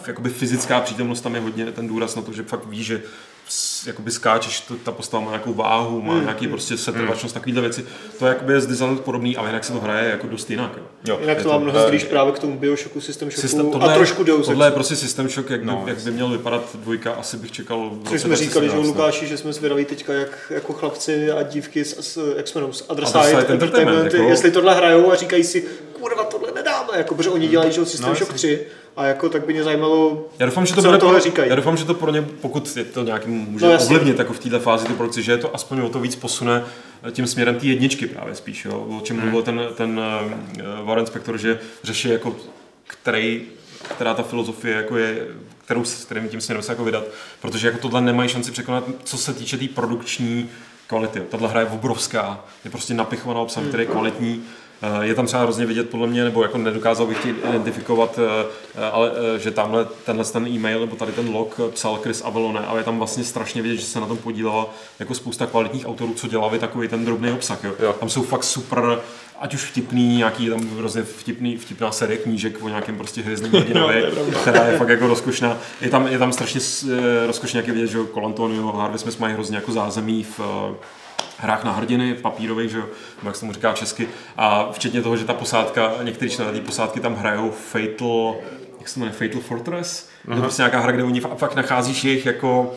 [0.08, 3.02] jakoby fyzická přítomnost tam je hodně ten důraz na to, že fakt víš, že
[3.86, 6.22] jakoby skáčeš, to, ta postava má nějakou váhu, má mm.
[6.22, 7.40] nějaký prostě setrvačnost, mm.
[7.40, 7.86] takovéhle věci.
[8.20, 10.72] To je jakoby z designu podobný, ale jinak se to hraje jako dost jinak.
[11.08, 11.18] Jo.
[11.22, 14.24] Jinak to má mnoho zblíž právě k tomu Bioshocku, System Shocku systém, tohle, a trošku
[14.24, 15.82] Deus Tohle je prostě System Shock, jak, no.
[15.86, 19.38] by, jak by měl vypadat dvojka, asi bych čekal Co jsme říkali, že Lukáši, že
[19.38, 24.14] jsme zvědaví teďka, jak jako chlapci a dívky z, jak jsme z Adressite Entertainment, Entertainment
[24.14, 24.30] jako...
[24.30, 28.10] jestli tohle hrajou a říkají si, kurva, tohle nedáme, jako, protože oni dělají že System
[28.10, 28.66] no, Shock 3
[28.96, 31.50] a jako tak by mě zajímalo, já doufám, že to bude tohle říkají.
[31.50, 34.40] Já doufám, že to pro ně, pokud je to nějakým může no, ovlivnit jako v
[34.40, 36.64] této fázi ty produkci, že je to aspoň o to víc posune
[37.12, 38.98] tím směrem té jedničky právě spíš, jo?
[39.00, 39.26] o čem hmm.
[39.26, 42.36] mluvil ten, ten uh, Warren Spector, že řeší jako
[42.88, 43.42] který,
[43.96, 45.28] která ta filozofie jako je,
[45.66, 47.04] kterou, s kterým tím směrem se jako vydat,
[47.42, 50.50] protože jako tohle nemají šanci překonat, co se týče té tý produkční
[50.88, 51.22] kvality.
[51.30, 54.65] Tahle hra je obrovská, je prostě napichovaná obsahem, který je kvalitní, Eh,
[55.02, 58.46] je tam třeba hrozně vidět podle mě, nebo jako nedokázal bych identifikovat, eh,
[58.76, 62.80] eh, ale že tamhle tenhle ten e-mail nebo tady ten log psal Chris Avalone, ale
[62.80, 64.70] je tam vlastně strašně vidět, že se na tom podílela
[65.00, 67.64] jako spousta kvalitních autorů, co dělali takový ten drobný obsah.
[67.64, 67.74] Jo.
[67.80, 67.94] Jo.
[67.94, 69.00] Tam jsou fakt super
[69.40, 74.04] ať už vtipný, nějaký tam hrozně vtipný, vtipná série knížek o nějakém prostě hvězdném hrdinovi,
[74.42, 75.58] která je fakt jako rozkošná.
[75.82, 76.60] Je tam, je tam strašně
[77.28, 80.40] rozkošně, jak je vidět, že Colantonio, Harvey Smith mají hrozně jako zázemí v
[81.38, 82.86] hrách na hrdiny, papírových, že jo,
[83.24, 84.08] jak se tomu říká česky,
[84.38, 88.36] a včetně toho, že ta posádka, některé členové posádky tam hrajou Fatal,
[88.80, 90.34] jak se jmenuje, Fatal Fortress, Aha.
[90.34, 92.74] je to prostě nějaká hra, kde oni fakt nacházíš jejich jako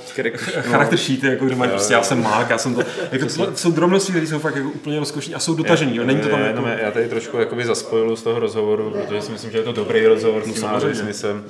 [0.60, 2.82] charakter sheety, jako kde mají prostě já jsem mák, já jsem to,
[3.12, 6.20] jako to jsou drobnosti, které jsou fakt jako úplně rozkošní a jsou dotažený, jo, není
[6.20, 6.66] to tam jako...
[6.66, 10.06] Já tady trošku jakoby zaspojilu z toho rozhovoru, protože si myslím, že je to dobrý
[10.06, 11.44] rozhovor s tím Smithem.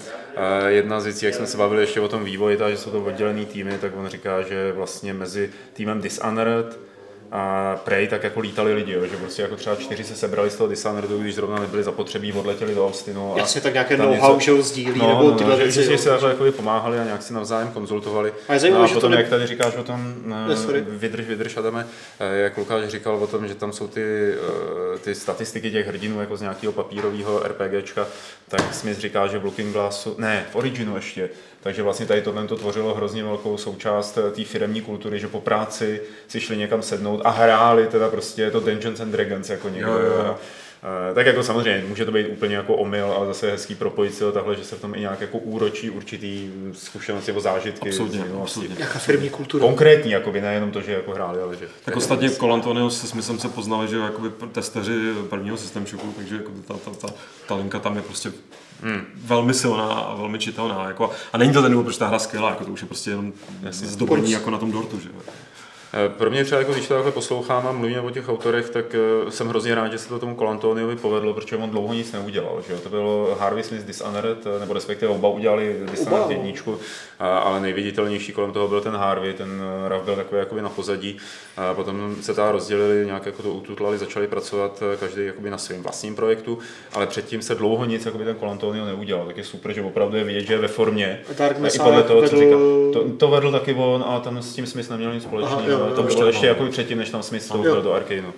[0.67, 3.05] Jedna z věcí, jak jsme se bavili ještě o tom vývoji, ta, že jsou to
[3.05, 6.79] oddělený týmy, tak on říká, že vlastně mezi týmem Dishonored
[7.33, 10.57] a Prey tak jako lítali lidi, jo, že prostě jako třeba čtyři se sebrali z
[10.57, 13.35] toho Dishonoredu, když zrovna nebyli zapotřebí, odletěli do Austinu.
[13.35, 15.73] A Jasně, tak nějaké know-how, že ho sdílí, no, nebo no, tyhle no, věci.
[15.73, 18.33] Že, že si takhle jako pomáhali a nějak si navzájem konzultovali.
[18.49, 19.23] A je zajímavé, no, a že potom, to ne...
[19.23, 20.47] jak tady říkáš o tom, ne,
[20.89, 21.87] vydrž, vydrž, Adame,
[22.21, 24.35] jak Lukáš říkal o tom, že tam jsou ty,
[25.01, 28.07] ty statistiky těch hrdinů jako z nějakého papírového RPGčka,
[28.49, 32.47] tak Smith říká, že v Looking Glassu, ne, v Originu ještě, takže vlastně tady tohle
[32.47, 37.18] to tvořilo hrozně velkou součást té firemní kultury, že po práci si šli někam sednout
[37.25, 39.91] a hráli teda prostě to Dungeons and Dragons jako někdo.
[39.91, 40.37] Jo, jo, jo.
[41.15, 44.33] Tak jako samozřejmě, může to být úplně jako omyl, ale zase hezký propojit si to
[44.33, 47.89] takhle, že se v tom i nějak jako úročí určitý zkušenosti nebo zážitky.
[47.89, 48.77] Absolutně, absolutně.
[48.79, 49.65] Jaká firmní kultura.
[49.65, 51.69] Konkrétní, jako by nejenom to, že jako hráli, ale že...
[51.85, 56.51] Tak ostatně Kolantonio se smyslem se poznali, že jako testeři prvního systém šoku, takže jako
[56.69, 57.15] ta, ta, ta,
[57.47, 58.33] ta linka tam je prostě
[58.83, 59.07] hmm.
[59.25, 60.85] velmi silná a velmi čitelná.
[60.89, 63.11] Jako, a není to ten důvod, proč ta hra skvělá, jako to už je prostě
[63.11, 63.33] jenom
[63.71, 65.01] zdobení jako na tom dortu.
[65.01, 65.09] Že?
[65.93, 68.85] Eh, pro mě třeba, jako, když to takhle poslouchám a mluvím o těch autorech, tak
[69.25, 72.63] uh, jsem hrozně rád, že se to tomu Colantoniovi povedlo, protože on dlouho nic neudělal.
[72.67, 72.79] Že jo?
[72.79, 76.79] To bylo Harvey Smith Dishonored, eh, nebo respektive oba udělali Dishonored jedničku,
[77.19, 81.19] ale nejviditelnější kolem toho byl ten Harvey, ten Rav byl takový jakoby na pozadí.
[81.57, 85.83] A potom se ta rozdělili, nějak jako to ututlali, začali pracovat každý jakoby na svém
[85.83, 86.59] vlastním projektu,
[86.93, 89.27] ale předtím se dlouho nic jakoby ten Colantonio neudělal.
[89.27, 91.21] Tak je super, že opravdu je vidět, že je ve formě.
[91.39, 92.57] Dark a i podle toho, co říká.
[92.93, 96.27] To, to, vedl taky on a tam s tím Smith neměl nic společného to bylo
[96.27, 98.33] ještě jako předtím, než tam Smith vstoupil do Arkaneu.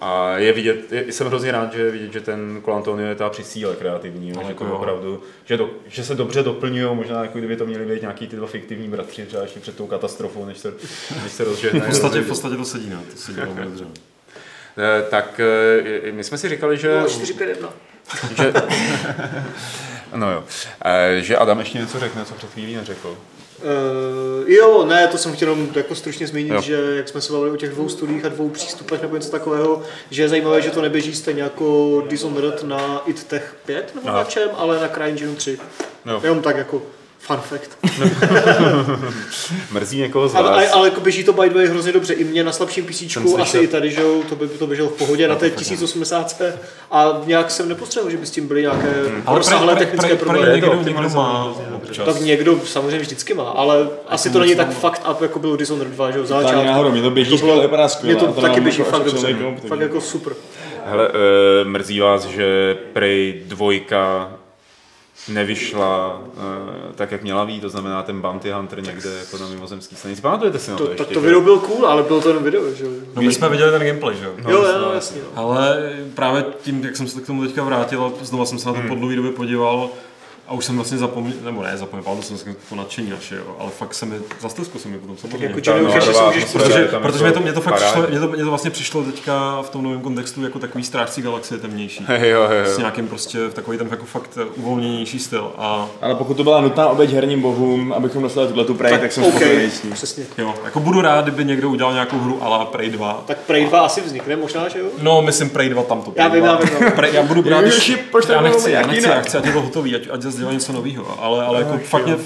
[0.00, 3.30] A je vidět, je, jsem hrozně rád, že je vidět, že ten Colantonio je ta
[3.30, 7.56] při síle kreativní, že, jako opravdu, že, do, že, se dobře doplňují, možná jako kdyby
[7.56, 10.74] to měli být nějaký ty dva fiktivní bratři, třeba ještě před tou katastrofou, než se,
[11.22, 11.80] než se rozžehne.
[11.84, 13.84] v, podstatě, v podstatě to sedí, no, to sedí velmi dobře.
[14.78, 17.00] Eh, tak eh, my jsme si říkali, že...
[17.00, 17.68] No, 4, 5, 1.
[18.36, 18.52] že
[20.14, 20.44] no jo,
[20.84, 23.18] eh, že Adam ještě něco řekne, co před chvílí neřekl.
[23.58, 26.60] Uh, jo, ne, to jsem chtěl jenom jako stručně zmínit, jo.
[26.60, 29.82] že jak jsme se bavili o těch dvou studiích a dvou přístupech nebo něco takového,
[30.10, 34.18] že je zajímavé, že to neběží stejně jako Dishonored na IT Tech 5 nebo Aha.
[34.18, 35.58] na čem, ale na CryEngine 3.
[36.06, 36.20] Jo.
[36.22, 36.82] Jenom tak jako
[37.18, 37.78] Fun fact.
[39.72, 40.44] Mrzí někoho z vás.
[40.44, 42.14] Ale, ale jako běží to by the way hrozně dobře.
[42.14, 44.92] I mě na slabším PC, asi i tady, že jo, to by to běželo v
[44.92, 46.42] pohodě no, na té 1080
[46.90, 49.22] a nějak jsem nepostřehl, že by s tím byly nějaké hmm.
[49.26, 50.52] rozsáhlé technické problémy.
[50.52, 51.54] Někdo, někdo má
[52.04, 55.92] tak někdo samozřejmě vždycky má, ale asi to není tak fakt up, jako bylo Dishonored
[55.92, 56.66] 2, že jo, začátku.
[56.66, 58.20] náhodou, mě to běží skvěle, vypadá skvěle.
[58.20, 59.36] Mě to taky běží fakt dobře,
[59.68, 60.32] fakt jako super.
[60.86, 61.14] Hele, uh,
[61.68, 63.72] mrzí vás, že Prey 2
[65.28, 69.96] nevyšla uh, tak, jak měla být, to znamená ten Bounty Hunter někde jako na mimozemský
[69.96, 70.22] stanici.
[70.22, 71.04] Pamatujete si na to, to ještě?
[71.04, 73.70] Tak to video byl cool, ale bylo to jenom video, že No my jsme viděli
[73.70, 74.32] ten gameplay, že jo?
[74.44, 75.20] No, jo, jo, jasně.
[75.22, 75.42] No.
[75.42, 78.72] Ale právě tím, jak jsem se k tomu teďka vrátil a znova jsem se na
[78.72, 78.88] to hmm.
[78.88, 79.90] po dlouhé době podíval,
[80.48, 83.70] a už jsem vlastně zapomněl, nebo ne, zapomněl, jsem si to nadšení naše, jo, ale
[83.70, 85.48] fakt se mi, za stesku se mi potom samozřejmě.
[85.48, 88.28] Tak jako Johnny Cash můžeš protože, protože mě to, mě to fakt přišlo, mě to,
[88.28, 92.06] mě to vlastně přišlo teďka v tom novém kontextu jako takový strážcí galaxie temnější.
[92.18, 92.74] Hey, jo, jo.
[92.74, 95.52] S nějakým prostě takový ten jako fakt uvolněnější styl.
[95.58, 95.88] A...
[96.00, 99.12] Ale pokud to byla nutná oběť herním bohům, abychom dostali tuhle tu Prey, tak, tak
[99.12, 99.38] jsem okay.
[99.38, 100.24] spokojený s Přesně.
[100.38, 103.24] Jo, jako budu rád, kdyby někdo udělal nějakou hru ala Prey 2.
[103.26, 104.86] Tak Prey 2 asi vznikne možná, že jo?
[105.02, 106.12] No, myslím Prey 2 tam to.
[106.16, 106.68] Já vím, já vím.
[107.12, 107.64] Já budu rád,
[108.28, 111.22] já nechci, já nechci, já chci, ať je to hotový, ať, ať dělá něco nového
[111.22, 112.16] ale, ale jako fakt mě,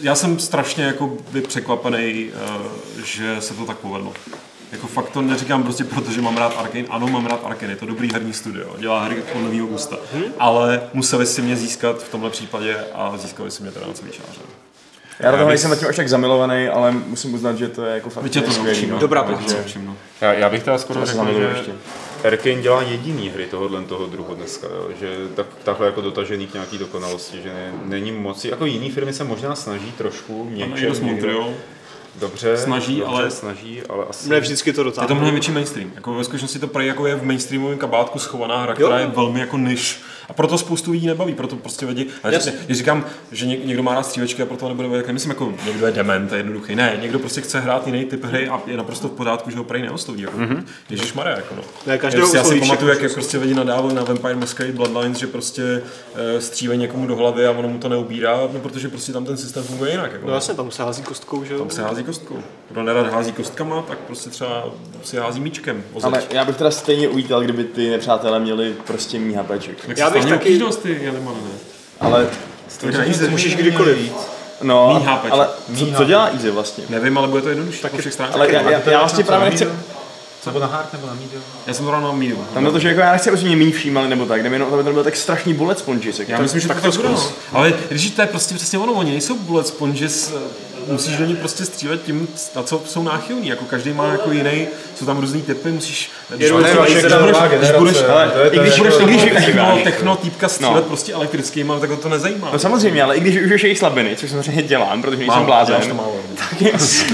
[0.00, 4.12] já jsem strašně jako by překvapený, uh, že se to tak povedlo.
[4.72, 6.84] Jako fakt to neříkám prostě proto, že mám rád Arkane.
[6.90, 9.96] Ano, mám rád Arkane, je to dobrý herní studio, dělá hry od nového gusta.
[10.12, 10.24] Hmm?
[10.38, 14.10] Ale museli si mě získat v tomhle případě a získali si mě teda na celý
[14.10, 14.40] čáře.
[15.20, 18.10] Já do toho nejsem zatím až tak zamilovaný, ale musím uznat, že to je jako
[18.10, 18.86] fakt Víte to skvělý.
[18.86, 18.98] No.
[18.98, 19.64] Dobrá práce.
[19.84, 19.96] No.
[20.20, 21.72] Já, já, bych teda skoro řekl, že ještě.
[22.26, 24.88] Arkane dělá jediný hry tohohle toho druhu dneska, jo?
[25.00, 29.12] že tak, takhle jako dotažený k nějaký dokonalosti, že ne, není moci, jako jiný firmy
[29.12, 30.94] se možná snaží trošku něčem,
[32.20, 34.28] Dobře, snaží, dobře, ale snaží, ale asi...
[34.28, 35.04] Ne vždycky to dotáhne.
[35.04, 35.92] Je to mnohem větší mainstream.
[35.94, 39.40] Jako ve skutečnosti to prej jako je v mainstreamovém kabátku schovaná hra, která je velmi
[39.40, 40.00] jako niž.
[40.28, 42.06] A proto spoustu lidí nebaví, proto prostě lidi.
[42.66, 45.92] Když říkám, že někdo má rád střílečky a proto nebude vědět, myslím jako někdo je
[45.92, 46.74] dement, je jednoduchý.
[46.74, 49.64] Ne, někdo prostě chce hrát jiný typ hry a je naprosto v pořádku, že ho
[49.64, 50.22] prej neosloví.
[50.22, 50.38] Jako.
[50.38, 50.64] Mm-hmm.
[50.90, 51.62] Ježíš Maria, jako no.
[51.86, 55.26] Ne, já, já si pamatuju, jak, jak prostě lidi nadávali na Vampire Masquerade Bloodlines, že
[55.26, 55.82] prostě
[56.38, 59.64] střílejí někomu do hlavy a ono mu to neubírá, no, protože prostě tam ten systém
[59.64, 60.12] funguje jinak.
[60.12, 60.26] Jako.
[60.26, 61.58] No jasně, tam se hází kostkou, že jo?
[61.58, 62.42] Tam se hází kostkou
[62.82, 64.64] nerad hází kostkama, tak prostě třeba
[65.02, 65.84] si hází míčkem.
[66.02, 69.78] Ale já bych teda stejně uvítal, kdyby ty nepřátelé měli prostě mý hapeček.
[69.96, 70.58] Já bych taky...
[70.58, 71.58] dost ty Jelimane, ne?
[72.00, 72.26] Ale...
[72.80, 74.12] To můžeš kdykoliv víc.
[74.62, 75.48] No, ale
[75.78, 76.84] co, co dělá Easy vlastně?
[76.88, 78.36] Nevím, ale bude to jednodušší tak po všech stránkách.
[78.36, 79.68] Ale já, já, já vlastně právě nechci...
[80.46, 81.42] Nebo na hard nebo na medium?
[81.66, 82.46] Já jsem to na medium.
[82.54, 85.04] Tam to, že jako já nechci, aby mě méně všímali nebo tak, kdyby to byl
[85.04, 86.20] tak strašný bullet sponges.
[86.28, 87.30] Já myslím, že tak to zkus.
[87.52, 90.34] Ale když to je prostě přesně ono, oni nejsou bullet sponges
[90.88, 93.48] musíš do ní prostě střílet tím, na co jsou náchylní.
[93.48, 96.10] Jako každý má jako jiný, jsou tam různý typy, musíš...
[96.36, 96.70] Když, budeš,
[98.50, 99.82] i když budeš techno, využíváš.
[99.82, 100.82] techno týpka střílet No.
[100.82, 102.50] prostě elektrickýma, tak ho to nezajímá.
[102.52, 105.86] No samozřejmě, ale i když užiješ jejich slabiny, což samozřejmě dělám, protože nejsem blázen, děláš
[105.86, 106.16] to málo.
[106.38, 106.62] tak,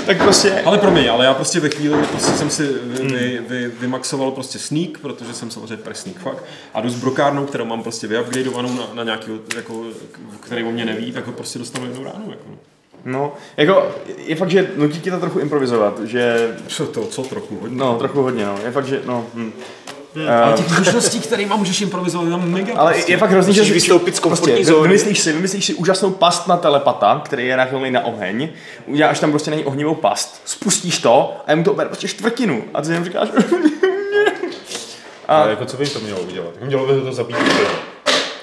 [0.07, 0.63] tak prostě...
[0.65, 4.59] Ale promiň, ale já prostě ve chvíli prostě jsem si vy, vy, vy, vymaxoval prostě
[4.59, 6.45] sneak, protože jsem samozřejmě pre sneak fakt.
[6.75, 9.85] A jdu s brokárnou, kterou mám prostě vyupgradeovanou na, na nějaký, jako,
[10.41, 12.25] který o mě neví, tak ho prostě dostanu jednou ráno.
[12.31, 12.45] Jako.
[13.05, 13.87] No, jako
[14.17, 17.77] je fakt, že nutí tě to trochu improvizovat, že Co to, co trochu hodně.
[17.77, 19.53] no, trochu hodně, no, je fakt, že no, hm.
[20.45, 22.75] Ale těch možností, kterýma můžeš improvizovat, je tam mega.
[22.77, 23.13] Ale prostě.
[23.13, 24.89] je fakt hrozný, že vystoupit z komfortní prostě, zóny.
[24.89, 28.49] Vymyslíš si, vymyslíš si úžasnou past na telepata, který je nachylný na oheň,
[28.87, 32.65] uděláš tam prostě na něj ohnivou past, spustíš to a jemu to bere prostě čtvrtinu
[32.75, 33.29] a ty jenom říkáš,
[35.29, 36.51] Ale jako co by jim to mělo udělat?
[36.63, 37.92] Mělo by to zabít úplně.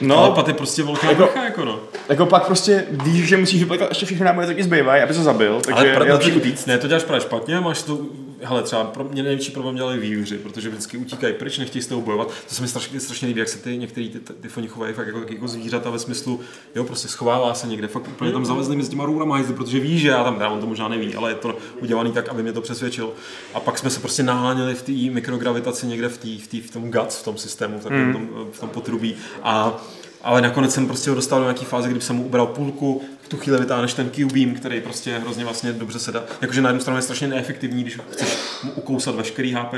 [0.01, 1.79] No, Ale pat je prostě velká Jako- jako, jako no.
[2.09, 5.23] jako pak prostě víš, že musíš vyplatit ještě všechny náboje, co ti zbývají, aby to
[5.23, 6.67] zabil, takže Ale je lepší utíct.
[6.67, 7.97] ne, to děláš právě špatně, máš to,
[8.41, 12.01] hele, třeba pro mě největší problém dělají výhři, protože vždycky utíkají pryč, nechtějí s tebou
[12.01, 12.27] bojovat.
[12.27, 15.07] To se mi strašně, strašně líbí, jak se ty některý ty, ty foni chovají fakt
[15.07, 16.39] jako, jako zvířata ve smyslu,
[16.75, 19.99] jo, prostě schovává se někde, fakt úplně tam zavezli mezi těma rourama hajzlu, protože ví,
[19.99, 22.53] že já tam, já on to možná neví, ale je to udělaný tak, aby mě
[22.53, 23.13] to přesvědčil.
[23.53, 26.71] A pak jsme se prostě naháněli v té mikrogravitaci někde v, tý, v, tý, v
[26.71, 29.15] tom guts, v tom systému, v, takovém tom, v tom potrubí.
[29.43, 29.81] A
[30.21, 33.18] ale nakonec jsem prostě ho dostal do nějaký fáze, kdy jsem mu ubral půlku, v
[33.29, 36.23] tu chvíli vytáhneš ten Q-beam, který prostě hrozně vlastně dobře se dá.
[36.41, 39.73] Jakože na jednu stranu je strašně neefektivní, když chceš mu ukousat veškerý HP,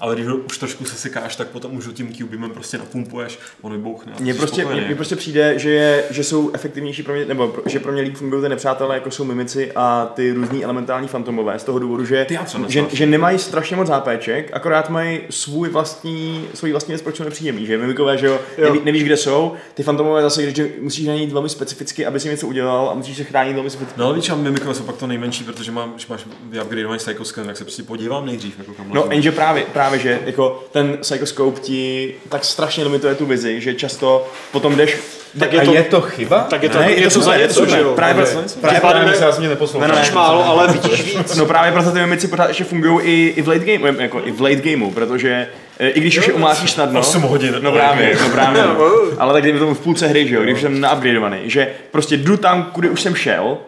[0.00, 3.72] ale když ho už trošku sesekáš, tak potom už ho tím Q-beamem prostě napumpuješ, on
[3.72, 4.12] vybouchne.
[4.12, 7.48] a Mně prostě, mně, mně prostě přijde, že, je, že jsou efektivnější pro mě, nebo
[7.48, 11.08] pro, že pro mě líp fungují ty nepřátelé, jako jsou mimici a ty různý elementální
[11.08, 12.26] fantomové, z toho důvodu, že,
[12.68, 17.24] že, že, nemají strašně moc HPček, akorát mají svůj vlastní, svůj vlastní věc, proč jsou
[17.24, 17.78] nepříjemný, že?
[17.78, 21.48] Mimikové, že jo, neví, nevíš, kde jsou, ty fantomové zase, když musíš na ní velmi
[21.48, 24.00] specificky, aby si něco udělal a musíš se chránit velmi specificky.
[24.00, 27.24] No ale víš, a mimikové jsou pak to nejmenší, protože mám, když máš vyupgradeovaný Psycho
[27.24, 27.82] Scan, tak se prostě
[28.16, 32.84] podívám nejdřív, jako kam No, jenže právě, právě, že jako ten psychoscope ti tak strašně
[32.84, 34.96] limituje tu vizi, že často potom jdeš
[35.38, 36.40] Tak je A to, je to chyba?
[36.50, 37.92] tak je to Ne, je to něco za to něco, že jo?
[37.94, 39.88] Právě, právě, právě, Právě ne- se mě neposlouchal.
[39.88, 41.36] Ne, ne, málo, ale vidíš víc.
[41.36, 44.30] No právě proto ty mimici pořád ještě fungují i, i v late game, jako i
[44.32, 45.48] v late gameu, protože
[45.78, 47.00] e, i když už je umlátíš snadno.
[47.00, 47.56] 8 hodin.
[47.60, 48.62] No právě, no právě.
[48.66, 48.76] No.
[49.18, 52.36] Ale tak dejme tomu v půlce hry, že jo, když jsem naupgradeovaný, že prostě jdu
[52.36, 53.58] tam, kudy už jsem šel,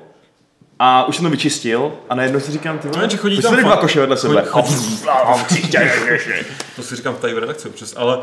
[0.79, 3.45] a už jsem to vyčistil a najednou si říkám, ty No, vole, jenže chodí proč
[3.45, 4.45] tam dva koše vedle sebe.
[4.49, 5.01] chodí-
[6.77, 8.19] To si říkám tady v redakci občas, ale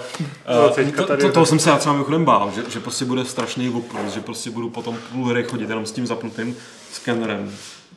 [0.49, 3.05] No, uh, to, tady- to, toho jsem se já třeba mimochodem bál, že, že prostě
[3.05, 6.55] bude strašný oprus, že prostě budu potom půl hry chodit jenom s tím zapnutým
[6.93, 7.51] skenerem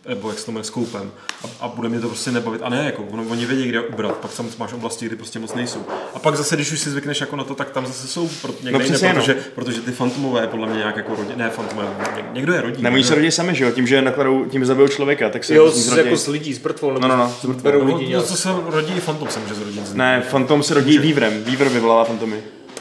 [0.08, 1.10] nebo jak se to jmenuje, skoupem
[1.44, 2.60] a, a, bude mě to prostě nebavit.
[2.64, 5.54] A ne, jako ono, oni vědí, kde ubrat, pak tam máš oblasti, kdy prostě moc
[5.54, 5.86] nejsou.
[6.14, 8.52] A pak zase, když už si zvykneš jako na to, tak tam zase jsou pro,
[8.52, 9.14] někde No jinde, přesně, no.
[9.14, 12.82] protože, protože, ty fantomové podle mě nějak jako rodin, ne fantomové, ně- někdo je rodí.
[12.82, 15.54] Ne, oni se rodí sami, že jo, tím, že nakladou, tím zabijou člověka, tak se
[15.54, 16.04] Jo, z nich z, rodí.
[16.04, 18.36] jako z lidí, z mrtvol, nebo No, no, no, z berou no, lidi no, to
[18.36, 19.94] se rodí i fantom se může zrodit.
[19.94, 22.40] Ne, fantom se rodí vývrem, vývr vyvolává fantomy.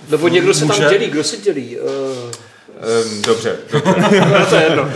[0.09, 1.77] Nebo někdo se tam dělí, kdo se dělí?
[1.79, 1.87] Uh,
[2.81, 3.93] Ehm, Dobře, dobře.
[4.39, 4.89] no, to je jedno.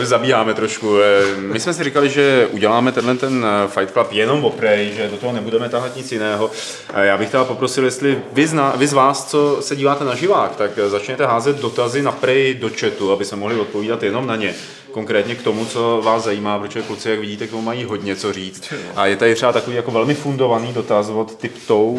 [0.00, 0.96] Eh, Zabíháme trošku.
[1.00, 4.92] Eh, My jsme si říkali, že uděláme tenhle ten eh, Fight Club jenom o Prey,
[4.96, 6.50] že do toho nebudeme tahat nic jiného.
[6.94, 10.14] Já bych teda poprosil, jestli vy z, ná- vy z vás, co se díváte na
[10.14, 14.36] živák, tak začněte házet dotazy na Prey do chatu, aby se mohli odpovídat jenom na
[14.36, 14.54] ně.
[14.90, 18.32] Konkrétně k tomu, co vás zajímá, protože kluci, jak vidíte, k tomu mají hodně co
[18.32, 18.62] říct.
[18.96, 21.98] A je tady třeba takový jako velmi fundovaný dotaz od Tiptou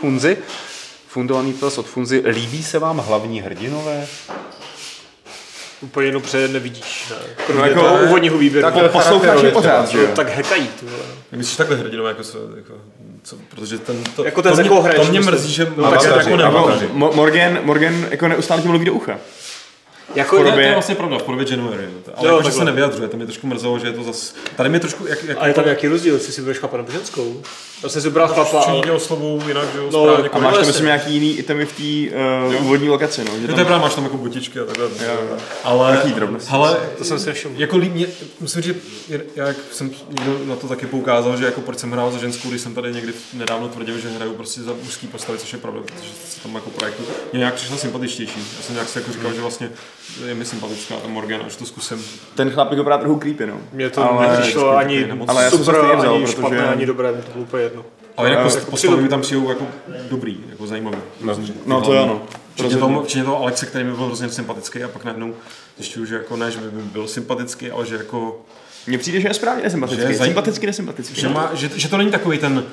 [0.00, 0.36] Funzi.
[1.08, 2.22] Fundovaný dotaz od Funzi.
[2.26, 4.06] Líbí se vám hlavní hrdinové?
[5.82, 7.06] Úplně jenom před nevidíš.
[7.10, 7.16] Ne?
[7.46, 8.70] Kromě No, jako- toho úvodního výběru.
[8.72, 10.08] Tak Posloucháš je pořád, že jo?
[10.16, 11.02] tak hekají, ty vole.
[11.32, 12.74] Myslíš takhle hrdinové, jako se, jako,
[13.22, 15.34] co, protože ten, to, Jako ten, to, mě, hraješ, to mě myslím.
[15.34, 16.42] mrzí, že No, tak jako.
[16.44, 16.86] Avataři.
[16.86, 19.18] Mo- Morgan, Morgan jako neustále ti mluví do ucha.
[20.14, 21.82] Jako, To podobě- je, to je vlastně pravda, v podobě January.
[21.84, 22.12] jo.
[22.14, 24.34] Ale Jo, jako, že se nevyjadřuje, to mě trošku mrzelo, že je to zase...
[24.56, 25.06] Tady mě trošku...
[25.06, 27.42] Jak, jak a je tam nějaký rozdíl, jestli si budeš chlapa nebo ženskou?
[27.82, 28.80] Já jsem si bral chlapa, ale...
[28.82, 30.28] Činí oslovu jinak, že jo, No, správně.
[30.32, 30.66] A máš tam, jasně.
[30.66, 31.72] myslím, nějaký jiný itemy v
[32.10, 32.16] té
[32.56, 33.30] uh, úvodní lokaci, no.
[33.30, 34.88] Že Jo, to je tam, pravda, máš tam jako botičky a takhle.
[35.64, 36.48] Ale, Takový drobnosti.
[36.52, 37.54] ale To jsem si nevšiml.
[37.60, 38.06] jako líp, mě,
[38.40, 38.76] musím říct,
[39.08, 42.18] že já jak jsem někdo na to taky poukázal, že jako proč jsem hrál za
[42.18, 45.58] ženskou, když jsem tady někdy nedávno tvrdil, že hraju prostě za mužský postavy, což je
[45.58, 47.02] pravda, protože se tam jako projektu
[47.32, 48.38] mě nějak přišla sympatičtější.
[48.56, 49.70] Já jsem nějak si jako říkal, že vlastně
[50.26, 52.04] je mi sympatická ta Morgana, že to zkusím.
[52.34, 53.58] ten chlapík vypadá trochu creepy, no.
[53.72, 55.06] Mně to Ale- nepřišlo ani.
[55.28, 57.42] Ale já jsem super, se stejně vzal, ani protože- špatné, ani dobré, mi to bylo
[57.44, 57.84] úplně jedno.
[58.16, 59.66] Ale jinak jako postavy mi tam přijdou jako
[60.10, 60.96] dobrý, jako zajímavý.
[61.20, 61.36] No,
[61.66, 62.22] No to jo, no.
[62.54, 65.34] Včetně toho, včetně toho Alexe, který mi byl hrozně sympatický a pak najednou
[65.76, 68.40] zjišťuju, že jako ne, že by byl sympatický, ale že jako
[68.86, 70.02] Mně přijde, že je správně nesympatický.
[70.06, 71.20] Že je zaj- Sympaticky nesympatický.
[71.20, 72.64] že, má, že, že to není takový ten,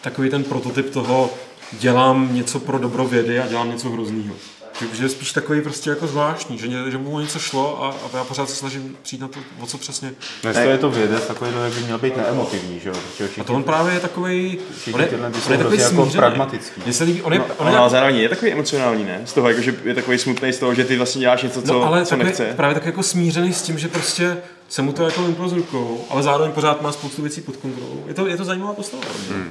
[0.00, 1.30] takový ten prototyp toho
[1.72, 4.34] dělám něco pro dobro vědy a dělám něco hroznýho.
[4.80, 8.16] Že, že je spíš takový prostě jako zvláštní, že, že mu něco šlo a, a
[8.16, 10.12] já pořád se snažím přijít na to, o co přesně.
[10.42, 12.94] To je to vědec, takový to, jak by měl být neemotivní, že jo?
[13.40, 14.58] A to on právě je takový,
[14.92, 15.08] on je,
[15.46, 16.80] on je takový jako pragmatický.
[16.84, 19.20] Mně se líbí, on je, no, on je, ale zároveň je takový emocionální, ne?
[19.24, 21.72] Z toho, jako, že je takový smutný z toho, že ty vlastně děláš něco, co,
[21.72, 22.44] no, ale co takový, nechce.
[22.56, 24.36] právě tak jako smířený s tím, že prostě
[24.68, 28.04] se mu to jako vyplo z rukou, ale zároveň pořád má spoustu věcí pod kontrolou.
[28.06, 29.02] Je to, je to zajímavá postava.
[29.30, 29.50] Hmm.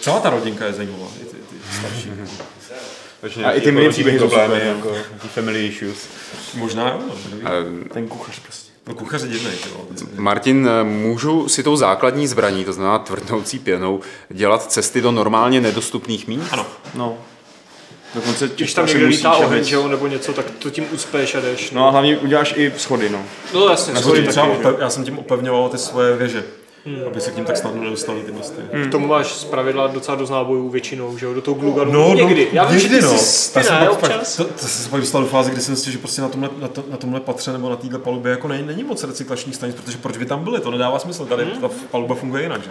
[0.00, 2.10] Celá ta rodinka je zajímavá, i ty, ty starší.
[3.24, 4.94] Takže a i ty milí příběhy problémy, jako
[5.34, 6.08] family issues.
[6.54, 7.00] Možná jo.
[7.42, 7.50] No,
[7.92, 8.72] ten kuchař prostě.
[8.86, 9.50] No kuchař je divný.
[10.16, 16.26] Martin, můžu si tou základní zbraní, to znamená tvrdnoucí pěnou, dělat cesty do normálně nedostupných
[16.26, 16.48] míst?
[16.50, 16.66] Ano.
[16.94, 17.18] No.
[18.14, 21.70] Dokonce Když tam někde lítá oheň, že nebo něco, tak to tím uspěješ a jdeš.
[21.70, 23.22] No a hlavně uděláš i schody, no.
[23.54, 24.28] No jasně, schody
[24.78, 26.44] já jsem tím opevňoval ty svoje věže.
[26.86, 27.02] Hmm.
[27.06, 28.62] aby se k ním tak snadno nedostali ty mosty.
[28.72, 28.88] Hmm.
[28.88, 31.92] K tomu máš z pravidla docela dost nábojů většinou, že jo, do toho gluganu.
[31.92, 32.48] No, někdy.
[32.52, 33.18] Já vím, někdy, že ty no.
[33.18, 34.36] jsi ty ne, občas.
[34.36, 36.68] To, to, se pak dostal do fáze, kdy jsem si, že prostě na tomhle, na,
[36.68, 39.98] to, na tomhle patře nebo na téhle palubě jako není, není moc recyklačních stanic, protože
[39.98, 41.60] proč by tam byly, to nedává smysl, tady hmm.
[41.60, 42.70] ta paluba funguje jinak, že?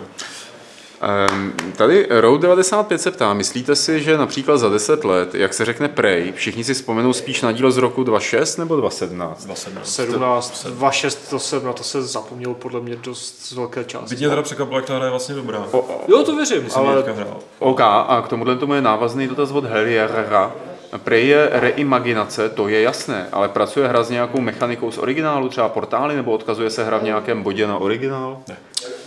[1.03, 5.65] Um, tady Road 95 se ptá, myslíte si, že například za 10 let, jak se
[5.65, 9.45] řekne Prey, všichni si vzpomenou spíš na dílo z roku 26 nebo 2017?
[9.45, 9.95] 2017.
[9.95, 14.09] 17, 26, to jsem na to se zapomněl podle mě dost z velké části.
[14.09, 15.67] Vidíte teda překvapilo, jak ta hra je vlastně dobrá.
[15.71, 17.03] O, o, jo, to věřím, ale...
[17.59, 20.51] OK, a k tomuhle tomu je návazný dotaz od Herriera.
[20.97, 25.69] Prey je reimaginace, to je jasné, ale pracuje hra s nějakou mechanikou z originálu, třeba
[25.69, 28.37] portály, nebo odkazuje se hra v nějakém bodě na originál?
[28.47, 28.57] Ne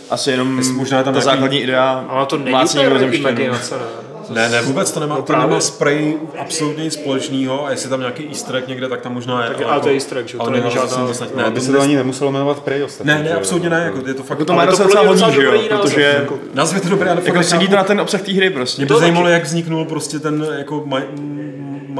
[0.09, 1.25] asi jenom možná tam ta nějaký...
[1.25, 4.07] základní idea Ale to není úplně imaginace, ne?
[4.29, 7.99] Ne, ne, vůbec to nemá, no, to nemá spray absolutně nic společného a jestli tam
[7.99, 9.49] nějaký easter egg někde, tak tam možná je.
[9.49, 10.37] Tak, ale, to je easter egg, že?
[10.37, 11.05] To není žádná...
[11.05, 13.13] Vlastně, ne, by se to ani nemuselo jmenovat Prey ostatně.
[13.13, 14.39] Ne, ne, absolutně ne, jako je to fakt...
[14.39, 16.27] Jako to má docela hodně, že jo, protože...
[16.53, 18.81] Název je to dobré, ale jako sedí to na ten obsah té hry prostě.
[18.81, 20.83] Mě by zajímalo, jak vzniknul prostě ten jako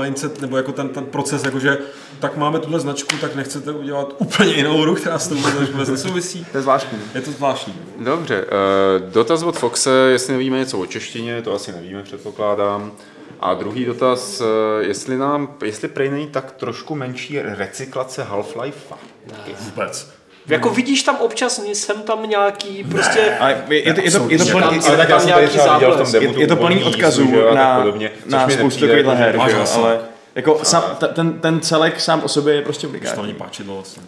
[0.02, 1.78] mindset, nebo jako ten, ten proces, jakože
[2.20, 5.36] tak máme tuhle značku, tak nechcete udělat úplně jinou hru, která s tou
[5.72, 6.45] vůbec nesouvisí.
[6.52, 7.00] To je zvláštní.
[7.16, 7.74] Je to zvláštní.
[8.00, 12.91] Dobře, uh, dotaz od Foxe, jestli nevíme něco o češtině, to asi nevíme, předpokládám.
[13.39, 14.45] A druhý dotaz, eh,
[14.84, 18.95] jestli nám, jestli prej není tak trošku menší recyklace Half-Life?
[19.32, 19.56] Ne.
[19.60, 20.16] Vůbec.
[20.48, 23.38] Jako vidíš tam občas, jsem tam nějaký prostě...
[23.39, 25.78] A je, je, to, je, to, je to plný, je, tak já jsem tady třeba
[25.78, 27.86] viděl v tom demo je, je to plný odkazů na,
[28.26, 29.39] na spoustu takovýchhle her,
[29.76, 30.00] ale
[30.36, 30.84] jako sám,
[31.14, 33.16] ten, ten celek sám o sobě je prostě unikátní.
[33.16, 34.04] To není páčidlo vlastně.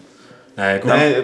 [0.56, 0.88] Ne, jako...
[0.88, 1.14] Ne,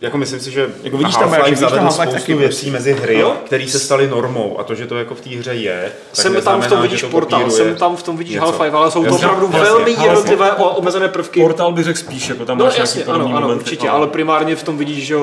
[0.00, 3.78] jako myslím si, že jako vidíš tam, Half-Life zavedl spoustu věcí mezi hry, které se
[3.78, 6.66] staly normou a to, že to jako v té hře je, tak jsem tam v
[6.66, 10.52] tom vidíš portál, jsem tam v tom vidíš Half-Life, ale jsou to opravdu velmi jednotlivé
[10.52, 11.40] omezené prvky.
[11.40, 14.62] Portál bych řekl spíš, jako tam no, máš jasně, ano, ano, určitě, ale primárně v
[14.62, 15.16] tom vidíš, že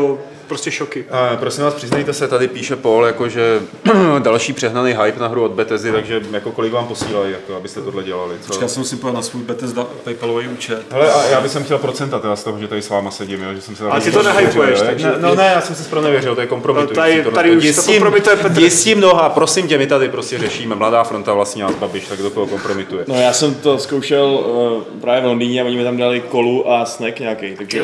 [0.47, 1.05] prostě šoky.
[1.11, 3.61] A, prosím vás, přiznejte se, tady píše Paul, jako že
[4.19, 8.03] další přehnaný hype na hru od Bethesdy, takže jako kolik vám posílají, jako, abyste tohle
[8.03, 8.35] dělali.
[8.41, 8.61] Co?
[8.61, 10.83] Já jsem si na svůj Bethesda PayPalový účet.
[10.91, 13.53] Hele, a já bych chtěl procenta teda z toho, že tady s váma sedím, jo,
[13.53, 15.07] že jsem se Ale ty to nehypuješ, takže...
[15.07, 17.17] Ne, no ne, já jsem se skoro nevěřil, to je kompromitující.
[17.17, 18.61] No, tady, tady už to kompromituje Petr.
[18.95, 20.75] Mnoha, prosím tě, my tady prostě řešíme.
[20.75, 23.05] Mladá fronta vlastní nás Babiš, tak do koho kompromituje.
[23.07, 26.71] No já jsem to zkoušel uh, právě v Londýně a oni mi tam dali kolu
[26.71, 27.83] a snack nějaký, takže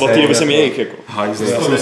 [0.00, 0.78] od té doby jsem jejich.
[0.78, 0.96] Jako.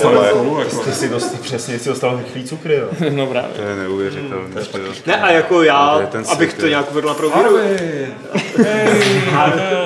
[0.04, 2.88] Haj, kolu, jako ty si dostal, přesně si dostal rychlý cukry, jo.
[3.10, 3.50] no právě.
[3.56, 4.60] To je neuvěřitelné.
[4.74, 7.56] Hmm, ne, a jako já, no, abych svět, to nějak uvedl na prověru.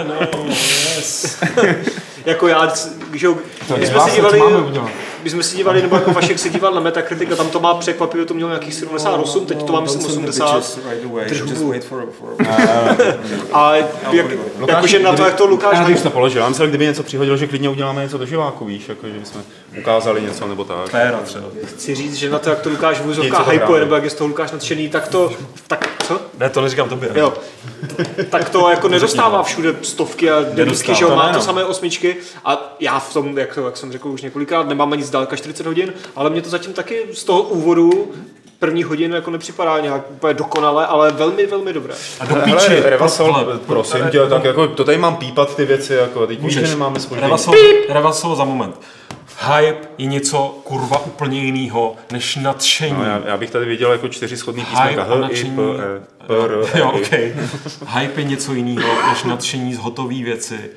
[0.08, 1.42] no, yes.
[2.26, 2.72] jako já,
[3.10, 3.26] když
[3.78, 4.40] my jsme si dívali,
[5.26, 7.74] my jsme si dívali, nebo jako Vašek se díval na Metacritic a tam to má
[7.74, 10.78] překvapivě, to mělo nějakých 78, teď to mám myslím 80.
[13.52, 13.86] A jak,
[14.66, 15.78] jakože na to, jak to Lukáš...
[15.88, 18.88] Já to položil, já myslel, kdyby něco přihodil, že klidně uděláme něco do živáku, víš,
[18.88, 19.40] jako, že jsme
[19.78, 20.88] ukázali něco nebo tak.
[20.88, 21.46] Féra třeba.
[21.64, 24.28] Chci říct, že na to, jak to Lukáš vůzovka hypuje, nebo jak je z toho
[24.28, 25.30] Lukáš nadšený, tak to...
[25.66, 26.20] Tak co?
[26.38, 27.10] Ne, to neříkám tobě.
[27.14, 27.34] Jo.
[28.30, 32.76] tak to jako nedostává všude stovky a devítky, že jo, má to samé osmičky a
[32.80, 36.30] já v tom, jak, jak jsem řekl už několikrát, nemám ani zdaleka 40 hodin, ale
[36.30, 38.12] mě to zatím taky z toho úvodu
[38.58, 41.94] první hodin jako nepřipadá nějak úplně dokonale, ale velmi, velmi dobré.
[42.20, 45.94] A do píči, Hele, Revasol, prosím tě, tak jako, to tady mám pípat ty věci,
[45.94, 47.26] jako, teď že nemáme spoždění.
[47.26, 47.54] Revasol,
[47.88, 48.76] Revasol za moment.
[49.40, 52.96] Hype je něco kurva úplně jiného než nadšení.
[52.98, 55.04] No, já, já, bych tady viděl jako čtyři schodný písmenka.
[55.04, 57.34] H, nadšení, I, P, E, R, Jo, okay.
[57.86, 60.70] Hype je něco jiného než nadšení z hotové věci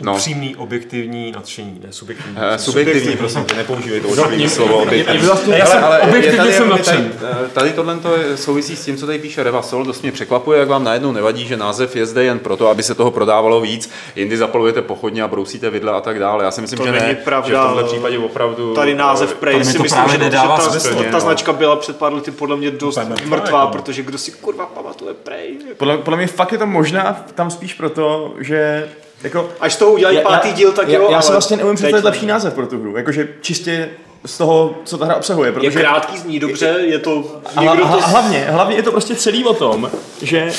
[0.00, 0.14] No.
[0.14, 2.36] Upřímný, objektivní nadšení, ne subjektivní.
[2.36, 5.26] Uh, subjektivní, prosím tě, nepoužívej to ošklivý slovo objektivní.
[5.26, 7.12] Vlastně, já jsem ale, objektivně jsem nadšen.
[7.20, 7.98] Tady, tady tohle
[8.34, 11.56] souvisí s tím, co tady píše Revasol, dost mě překvapuje, jak vám najednou nevadí, že
[11.56, 15.70] název je zde jen proto, aby se toho prodávalo víc, jindy zapalujete pochodně a brousíte
[15.70, 16.44] vidle a tak dále.
[16.44, 18.74] Já si myslím, to že ne, pravda, že v tomhle případě opravdu...
[18.74, 21.20] Tady název Prey si myslím, že, nedává ta, smysl, ta, no.
[21.20, 25.56] značka byla před pár lety podle mě dost mrtvá, protože kdo si kurva pamatuje Prey.
[25.76, 28.88] Podle, podle mě fakt je to možná tam spíš proto, že
[29.22, 31.08] jako, Až to udělají já, pátý díl, tak já, jo.
[31.10, 32.96] Já se vlastně neumím představit lepší název pro tu hru.
[32.96, 33.88] Jakože čistě
[34.26, 35.52] z toho, co ta hra obsahuje.
[35.52, 37.40] Protože je krátký, zní dobře, je to...
[37.56, 39.90] A, a, a, hlavně, hlavně je to prostě celý o tom,
[40.22, 40.52] že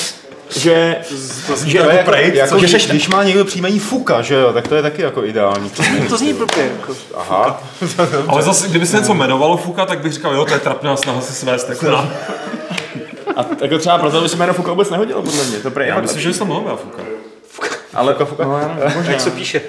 [0.56, 0.96] že,
[1.46, 4.34] to zní že, to jako, prejt, jako, že když, když má někdo příjmení fuka, že
[4.34, 5.70] jo, tak to je taky jako ideální.
[5.70, 6.70] To zní, to zní blbě.
[6.80, 6.96] Jako.
[7.14, 7.62] Aha.
[8.28, 11.20] Ale zase, kdyby se něco jmenovalo fuka, tak bych říkal, jo, to je trapná snaha
[11.20, 11.68] se svést.
[11.68, 12.10] Jako na...
[13.36, 15.58] A jako třeba proto by se jméno Fuka vůbec nehodilo, podle mě.
[15.58, 17.02] To prej, Já myslím, že jsem mohl Fuka.
[17.94, 18.44] Ale fuka, fuka.
[18.44, 18.60] No,
[18.96, 19.60] no, Jak se píše?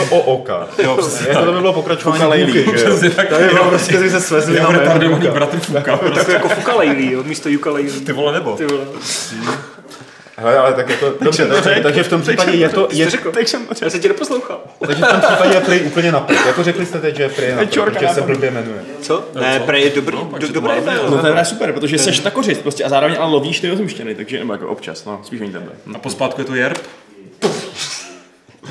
[0.10, 0.68] o oka.
[0.82, 1.28] Jo, přesně.
[1.28, 2.98] Jako to by bylo pokračování Lejlí, že jo?
[3.28, 5.96] To je prostě, že se svezli na retardovaný bratr Fuka.
[6.14, 8.00] Tak jako Fuka Lejlí, jo, místo Juka Lejlí.
[8.00, 8.56] Ty vole nebo?
[8.56, 8.84] Ty vole.
[10.40, 12.88] Hele, ale tak jako, dobře, dobře, takže v tom případě je to...
[12.92, 14.60] Je, tak jsem, já se tě neposlouchal.
[14.86, 17.54] Takže v tom případě je Prey úplně na Jako řekli jste teď, že je Prey
[17.54, 18.80] na protože se blbě jmenuje.
[19.00, 19.24] Co?
[19.40, 21.10] Ne, Prey je dobrý, no, do, dobré jméno.
[21.10, 24.14] No to je super, protože jsi ta kořist prostě a zároveň ale lovíš ty ozumštěny,
[24.14, 25.72] takže nebo jako občas, no, spíš oni tebe.
[25.94, 26.78] A pospátku je to Jerb?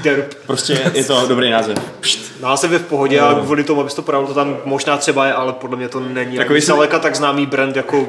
[0.02, 0.34] Derp.
[0.48, 1.78] Prostě je to dobrý název.
[2.00, 2.42] Pšt.
[2.42, 5.34] Název je v pohodě a kvůli tomu, abys to pravil, to tam možná třeba je,
[5.34, 8.08] ale podle mě to není Takový zdaleka tak známý brand jako...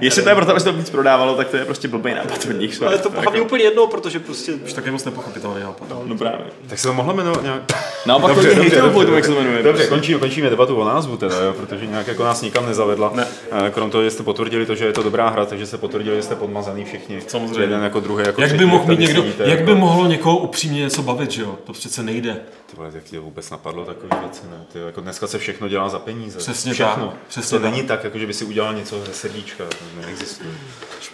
[0.00, 2.46] Jestli to je proto, aby se to víc prodávalo, tak to je prostě blbý nápad
[2.50, 2.82] od nich.
[2.82, 3.44] Ale to hlavně jako...
[3.44, 4.52] úplně jedno, protože prostě...
[4.52, 5.88] Už tak je moc nepochopitelný nápad.
[5.90, 6.46] No, no právě.
[6.68, 7.62] Tak se to mohlo jmenovat nějak...
[8.06, 9.62] Naopak dobře, to dobře, dobře, dobře, jak se to jmenuje.
[9.62, 13.12] Dobře, končíme, končíme debatu o názvu teda, jo, protože nějak jako nás nikam nezavedla.
[13.14, 13.26] Ne.
[13.70, 16.22] Krom toho, že jste potvrdili to, že je to dobrá hra, takže se potvrdili, že
[16.22, 17.20] jste podmazaný všichni.
[17.26, 17.60] Samozřejmě.
[17.60, 18.24] Jeden jako druhý.
[18.26, 21.58] Jako jak by mohl mít někdo, jak by mohlo někoho upřímně něco bavit, že jo?
[21.64, 22.40] To přece nejde.
[22.70, 24.64] Ty vole, jak ti vůbec napadlo takové věci, ne?
[24.72, 26.38] Ty, jako dneska se všechno dělá za peníze.
[26.38, 27.06] Přesně všechno.
[27.06, 27.16] tak.
[27.28, 27.72] Přesně to tak.
[27.72, 30.50] není tak, jako že by si udělal něco ze srdíčka, to neexistuje.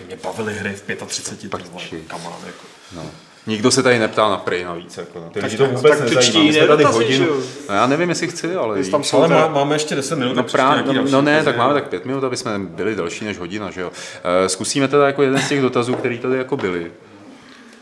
[0.07, 1.63] Mě bavily hry v 35, tak
[2.07, 2.67] kamán, jako.
[2.97, 3.11] No.
[3.47, 4.97] Nikdo se tady neptá na Prey navíc.
[4.97, 5.31] Jako, no.
[5.31, 6.43] Ty lidi to vůbec tak nezajímá.
[6.43, 7.27] My jsme tady hodinu.
[7.69, 8.85] No, já nevím, jestli chci, ale...
[8.85, 10.37] Tam ale má, máme ještě 10 minut.
[10.37, 13.39] No, právě, no, no ne, tak máme tak 5 minut, aby jsme byli delší než
[13.39, 13.71] hodina.
[13.71, 13.89] Že jo?
[13.89, 16.57] Uh, zkusíme teda jako jeden z těch dotazů, který tady jako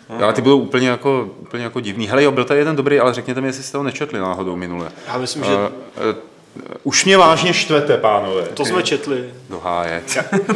[0.09, 0.23] byli.
[0.23, 2.09] Ale ty budou úplně jako, úplně jako divný.
[2.09, 4.91] Hele jo, byl tady jeden dobrý, ale řekněte mi, jestli jste ho nečetli náhodou minule.
[5.09, 5.51] Já myslím, že...
[5.51, 6.15] Uh, uh,
[6.83, 8.43] už mě vážně štvete, pánové.
[8.43, 9.25] To jsme četli.
[9.51, 10.03] Do háje.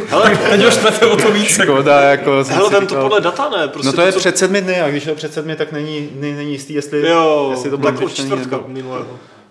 [0.07, 1.49] Hele, teď už štvete o to víc.
[1.49, 2.43] Škoda, jako...
[2.47, 3.67] Hele, ten to podle data ne.
[3.67, 4.19] Prostě no to, to je co...
[4.19, 7.69] před sedmi dny a když je před sedmi, tak není, není jistý, jestli, jo, jestli
[7.69, 9.07] to bylo tak od čtvrtka minulého.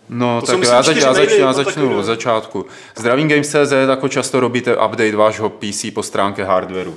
[0.09, 2.67] No, to tak já, zač, já, zač, já začnu od začátku.
[2.97, 6.95] Zdravím Games.cz, jako často robíte update vášho PC po stránce hardwareu.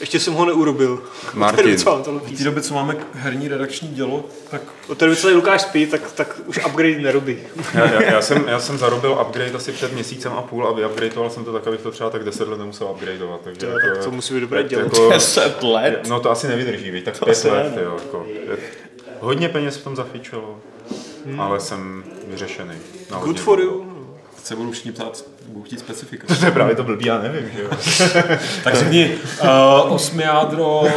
[0.00, 1.02] Ještě jsem ho neurobil.
[1.34, 1.76] Martin.
[1.76, 4.62] V té době, co máme herní redakční dělo, tak...
[4.88, 7.38] Od té doby, co Lukáš spí, tak, tak už upgrade nerobí.
[7.74, 11.30] já, já, já, jsem, já jsem zarobil upgrade asi před měsícem a půl a vyupgradeoval
[11.30, 13.40] jsem to tak, abych to třeba tak 10 let nemusel upgradeovat.
[13.40, 14.82] Takže to, jako, tak to musí být dobré dělo.
[14.82, 16.06] Jako, 10 let?
[16.08, 17.72] No to asi nevydrží, víc, tak 5 let.
[17.84, 18.26] Jo, jako,
[19.20, 20.58] hodně peněz v tom zafičilo,
[21.26, 21.40] hmm.
[21.40, 22.74] ale jsem vyřešený.
[23.24, 23.85] Good for you
[24.46, 26.34] se budou všichni ptát, budou chtít specifika.
[26.40, 27.70] To je právě to blbý, já nevím, že jo.
[28.64, 30.90] tak řekni, uh, osmi jádro, uh, uh,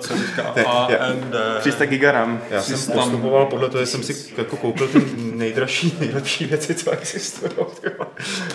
[0.00, 1.34] co teďka, AMD.
[1.60, 2.40] 300 gigaram.
[2.50, 6.90] Já jsem postupoval podle toho, že jsem si jako koupil ty nejdražší, nejlepší věci, co
[6.90, 7.52] existují.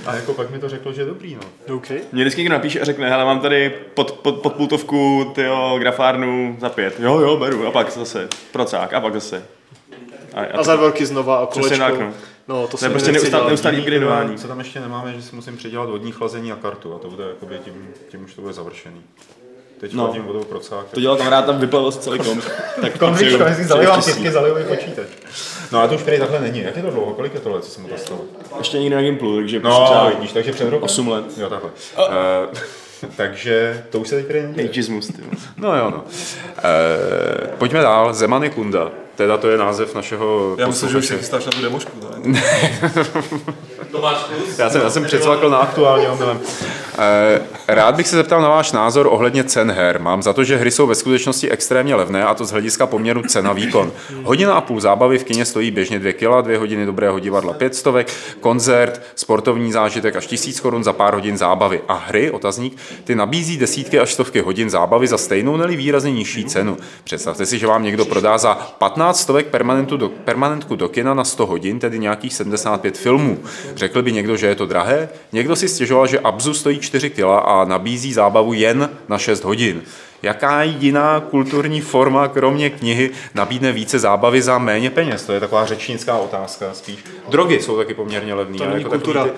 [0.06, 1.76] A jako pak mi to řeklo, že je dobrý, no.
[1.76, 2.00] Okay.
[2.12, 6.58] Mě vždycky někdo napíše a řekne, hele, mám tady pod, pod, pod pultovku, tyjo, grafárnu
[6.60, 7.00] za pět.
[7.00, 7.68] Jo, jo, beru.
[7.68, 9.44] A pak zase procák, a pak zase.
[10.34, 11.78] A, a, a za velký znova a kolečko.
[11.78, 12.14] Tak, no.
[12.48, 14.38] No, to, je prostě neustále, neustálý upgradeování.
[14.38, 17.24] Co tam ještě nemáme, že si musím předělat vodní chlazení a kartu a to bude
[17.24, 19.02] jakoby tím, tím už to bude završený.
[19.80, 20.04] Teď no.
[20.04, 20.86] chladím vodou procák.
[20.92, 22.44] To dělal kamarád, tam vyplavil se celý komp.
[22.82, 25.08] tak konvičko, jestli zalivám pětky, zalivový počítač.
[25.72, 26.60] No a to už tady takhle není.
[26.60, 27.14] Jak je to dlouho?
[27.14, 28.22] Kolik je to let, co jsem mu to stalo?
[28.58, 30.84] Ještě nikdy na Gimplu, takže no, třeba vidíš, takže před rokem.
[30.84, 31.26] 8 let.
[31.38, 31.70] Jo, takhle.
[31.96, 32.06] Oh.
[32.06, 34.70] Uh, takže to už se teď neděje.
[34.70, 35.12] Ageismus,
[35.58, 36.04] No jo, no.
[36.64, 38.14] E, pojďme dál.
[38.14, 38.92] Zemany Kunda.
[39.18, 40.56] Teda to je název našeho...
[40.58, 41.92] Já myslím, že už se chystáš na tu demošku.
[44.58, 46.40] já jsem, já jsem předsvakl na aktuální omylem.
[46.98, 50.00] Eh, rád bych se zeptal na váš názor ohledně cen her.
[50.02, 53.22] Mám za to, že hry jsou ve skutečnosti extrémně levné a to z hlediska poměru
[53.22, 53.92] cena výkon.
[54.24, 57.76] Hodina a půl zábavy v kině stojí běžně 2 kg, dvě hodiny dobrého divadla 5
[57.76, 61.82] stovek, koncert, sportovní zážitek až tisíc korun za pár hodin zábavy.
[61.88, 66.46] A hry, otazník, ty nabízí desítky až stovky hodin zábavy za stejnou, neli výrazně nižší
[66.46, 66.78] cenu.
[67.04, 71.24] Představte si, že vám někdo prodá za 15 stovek permanentu do, permanentku do kina na
[71.24, 73.40] 100 hodin, tedy nějakých 75 filmů.
[73.76, 75.10] Řekl by někdo, že je to drahé?
[75.32, 79.82] Někdo si stěžoval, že Abzu stojí 4 kg a nabízí zábavu jen na 6 hodin.
[80.24, 85.26] Jaká jiná kulturní forma, kromě knihy, nabídne více zábavy za méně peněz?
[85.26, 86.98] To je taková řečnická otázka spíš.
[87.30, 88.58] Drogy jsou taky poměrně levné.
[88.58, 89.24] To není jako kultura.
[89.24, 89.32] Ty,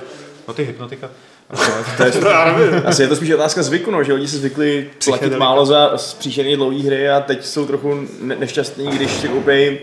[0.47, 1.09] no ty hypnotika.
[1.97, 2.11] to je,
[2.85, 6.57] asi je to spíš otázka zvyku, no, že lidi se zvykli platit málo za příšerně
[6.57, 9.79] dlouhé hry a teď jsou trochu nešťastní, když si koupí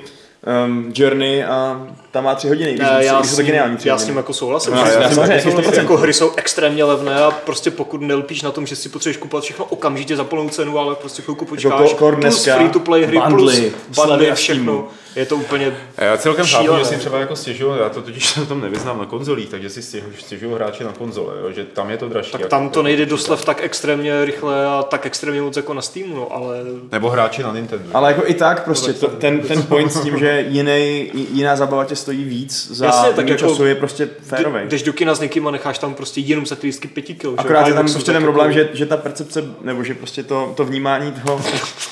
[0.67, 1.87] um, Journey a
[2.17, 4.75] tam má tři hodiny, ne, já, s ním, já s ním jako souhlasím.
[4.75, 8.43] No, já, já, já, já, já, jako hry jsou extrémně levné a prostě pokud nelpíš
[8.43, 11.91] na tom, že si potřebuješ kupovat všechno okamžitě za plnou cenu, ale prostě chvilku počkáš,
[11.91, 14.89] jako plus free to play hry, bundly, plus bundly a všechno.
[15.17, 18.47] Je to úplně Já celkem chápu, že si třeba jako stěžuju, já to totiž se
[18.47, 22.09] tom nevyznám na konzolích, takže si stěžuju, hráči na konzole, jo, že tam je to
[22.09, 22.33] dražší.
[22.33, 26.17] Tak tam to nejde doslev tak extrémně rychle a tak extrémně moc jako na Steamu,
[26.17, 26.57] no, ale...
[26.93, 27.85] Nebo hráči na Nintendo.
[27.95, 31.85] Ale jako i tak prostě to, ten, ten point s tím, že jiný, jiná zabava
[31.85, 34.61] tě stojí víc za Jasně, tak jako času je prostě férový.
[34.69, 37.35] Jdeš do kina s někým a necháš tam prostě jenom za ty lístky pěti kil.
[37.39, 40.65] Akorát je tam prostě ten problém, že, že ta percepce, nebo že prostě to, to
[40.65, 41.41] vnímání toho...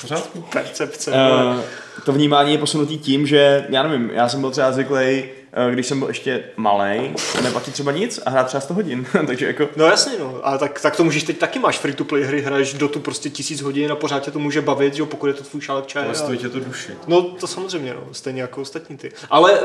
[0.53, 1.11] Percepce.
[1.11, 1.61] Uh,
[2.05, 5.25] to vnímání je posunutý tím, že já nevím, já jsem byl třeba zvyklý
[5.71, 9.07] když jsem byl ještě malý, neplatí třeba nic a hrát třeba 100 hodin.
[9.27, 9.69] Takže jako...
[9.77, 10.41] No jasně, no.
[10.43, 13.01] A tak, tak to můžeš teď taky máš free to play hry, hraješ do tu
[13.01, 15.87] prostě tisíc hodin a pořád tě to může bavit, že pokud je to tvůj šálek
[15.87, 16.07] čaje.
[16.07, 16.93] Ale stojí tě to duši.
[17.07, 18.15] No to samozřejmě, no.
[18.15, 19.13] Stejně jako ostatní ty.
[19.31, 19.61] Ale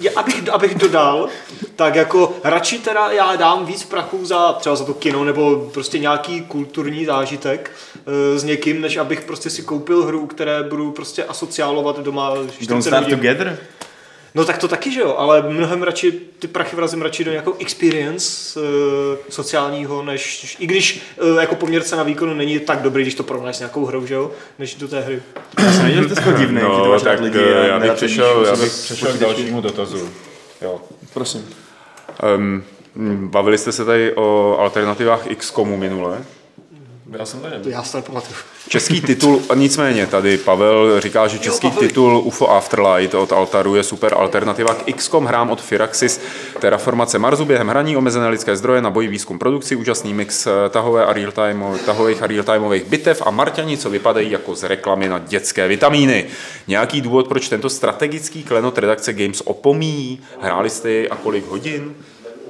[0.00, 1.28] já, abych, abych dodal,
[1.76, 5.98] tak jako radši teda já dám víc prachu za třeba za to kino nebo prostě
[5.98, 11.24] nějaký kulturní zážitek uh, s někým, než abych prostě si koupil hru, které budu prostě
[11.24, 12.34] asociálovat doma.
[12.68, 13.58] Don't start together?
[14.38, 17.54] No tak to taky, že jo, ale mnohem radši ty prachy vrazím radši do nějakou
[17.58, 18.66] experience uh,
[19.28, 23.56] sociálního, než, i když uh, jako poměrce na výkonu není tak dobrý, když to porovnáš
[23.56, 25.22] s nějakou hrou, že jo, než do té hry.
[25.58, 28.56] Já jsem nevěděl, že to je divný, no, tak lidi eh, já bych přešel, já
[28.56, 30.10] bych přešel k dalšímu dotazu.
[30.62, 30.80] Jo.
[31.14, 31.48] Prosím.
[32.36, 32.64] Um,
[33.30, 36.24] bavili jste se tady o alternativách XCOMu minule.
[37.12, 37.72] Já jsem tady nebyl.
[37.72, 38.34] Já se nepamatuju.
[38.68, 43.82] Český titul, nicméně tady Pavel říká, že český jo, titul UFO Afterlight od Altaru je
[43.82, 46.20] super alternativa k XCOM hrám od Firaxis,
[46.60, 51.06] terraformace Marsu během hraní, omezené lidské zdroje na boji výzkum produkci, úžasný mix eh, tahové
[51.06, 55.18] a real time, tahových a real-timeových bitev a Marťani, co vypadají jako z reklamy na
[55.18, 56.26] dětské vitamíny.
[56.66, 60.20] Nějaký důvod, proč tento strategický klenot redakce Games opomíjí?
[60.40, 61.94] Hráli jste a kolik hodin?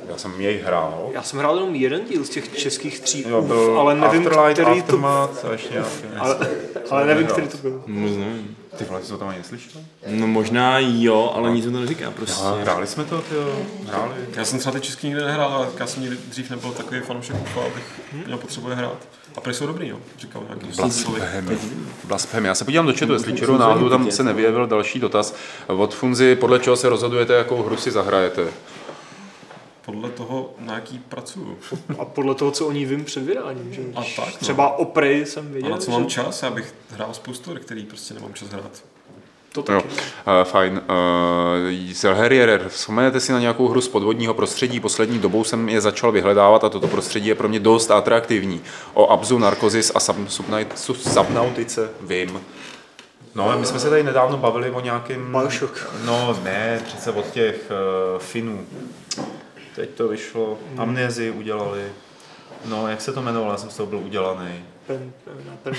[0.09, 1.11] Já jsem jej hrál.
[1.13, 4.61] Já jsem hrál jenom jeden díl z těch českých tří, jo, byl ale nevím, Afterlight,
[4.61, 5.49] který Aftermath, to...
[5.49, 5.91] a ještě nějaký.
[6.19, 6.39] Ale,
[6.91, 7.83] ale nevím, který to byl.
[7.87, 8.57] Nevím.
[8.77, 9.81] Ty vole, jsi to tam ani neslyšel?
[10.07, 12.45] No možná jo, ale nic to neříká prostě.
[12.45, 13.59] Já, hráli jsme to, jo.
[13.87, 14.15] Hráli.
[14.37, 17.37] Já jsem třeba ty český nikdy nehrál, ale já jsem nikdy dřív nebyl takový fanoušek
[17.43, 17.85] UFA, abych
[18.27, 18.99] měl potřebuje hrát.
[19.37, 21.59] A prý jsou dobrý, jo, říkal nějaký Blasphemy.
[22.05, 22.49] Blasphemy.
[22.49, 25.35] Já se podívám do chatu, jestli čeru náhodou tam se nevyjevil další dotaz.
[25.67, 28.43] Od Funzi, podle čeho se rozhodujete, jakou hru si zahrajete?
[29.89, 31.59] Podle toho, na jaký pracuju.
[31.99, 33.73] A podle toho, co o ní vím před vydáním.
[33.73, 33.83] Že?
[33.95, 34.39] A tak, no.
[34.41, 35.69] Třeba o Prey jsem viděl.
[35.69, 35.91] A na co že...
[35.91, 36.43] mám čas?
[36.43, 38.83] Já bych hrál spoustu který prostě nemám čas hrát.
[39.53, 39.87] To taky.
[39.87, 39.93] Jo,
[40.41, 40.81] uh, fajn.
[41.89, 44.81] Uh, Selherier, vzpomenete si na nějakou hru z podvodního prostředí?
[44.81, 48.61] Poslední dobou jsem je začal vyhledávat a toto prostředí je pro mě dost atraktivní.
[48.95, 50.01] O Abzu, Narkozis a
[50.97, 52.41] Subnautice vím.
[53.35, 55.33] No, my jsme se tady nedávno bavili o nějakém...
[55.33, 55.91] Bioshock.
[56.05, 57.71] No, ne, přece od těch
[58.15, 58.67] uh, Finů.
[59.79, 60.81] Teď to vyšlo, hmm.
[60.81, 61.93] amnézi udělali.
[62.65, 64.65] No, jak se to jmenovalo, já jsem z toho byl udělaný.
[64.87, 65.75] Pen, pen, pen,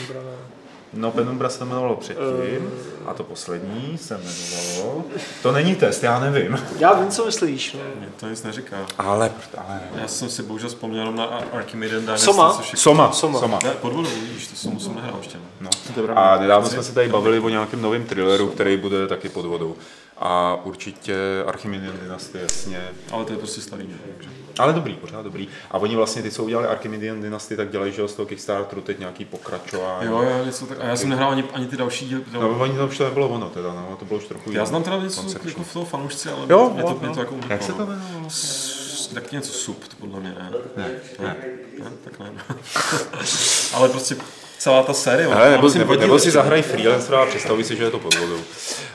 [0.93, 2.71] No, Penumbra se to jmenovalo předtím
[3.05, 5.03] a to poslední se jmenovalo...
[5.43, 6.57] To není test, já nevím.
[6.79, 7.73] Já vím, co myslíš.
[7.73, 7.79] No.
[7.99, 8.77] Mě to nic neříká.
[8.97, 12.25] Ale, ale Já jsem si bohužel vzpomněl na Archimedean Dynasty.
[12.25, 12.53] Soma?
[12.53, 12.79] Což je...
[12.79, 13.11] Soma.
[13.11, 13.39] Soma.
[13.39, 13.59] Soma.
[13.63, 15.37] Ne, pod vodou, vidíš, to jsem, jsem nehrál ještě.
[15.61, 15.69] No.
[16.15, 19.75] A nedávno jsme se tady bavili o nějakém novém thrilleru, který bude taky pod vodou.
[20.19, 21.15] A určitě
[21.47, 22.89] Archimedean Dynasty, jasně.
[23.11, 23.89] Ale to je prostě starý.
[24.15, 24.29] Takže.
[24.59, 25.47] Ale dobrý, pořád dobrý.
[25.71, 28.99] A oni vlastně, ty, co udělali Archimedean Dynasty, tak dělají, že z toho Kickstarteru teď
[28.99, 30.07] nějaký pokračování.
[30.07, 30.77] Jo, jo, něco tak.
[30.81, 32.23] A já jsem nehrál ani, ani ty další díly.
[32.31, 34.83] No, oni tam už to nebylo ono teda, no, to bylo už trochu Já znám
[34.83, 37.53] teda něco jako v toho fanoušci, ale jo, mě, to, to, mě to jako uniklo.
[37.53, 38.27] Jak se to jmenovalo?
[39.13, 40.51] Tak něco sub, to podle mě ne.
[40.77, 40.89] Ne,
[41.19, 41.35] ne.
[41.79, 42.31] ne tak ne.
[43.73, 44.15] ale prostě
[44.59, 45.27] celá ta série.
[45.27, 48.39] Hele, nebo, nebo, nebo si zahraj freelancer a představí si, že je to pod vodou.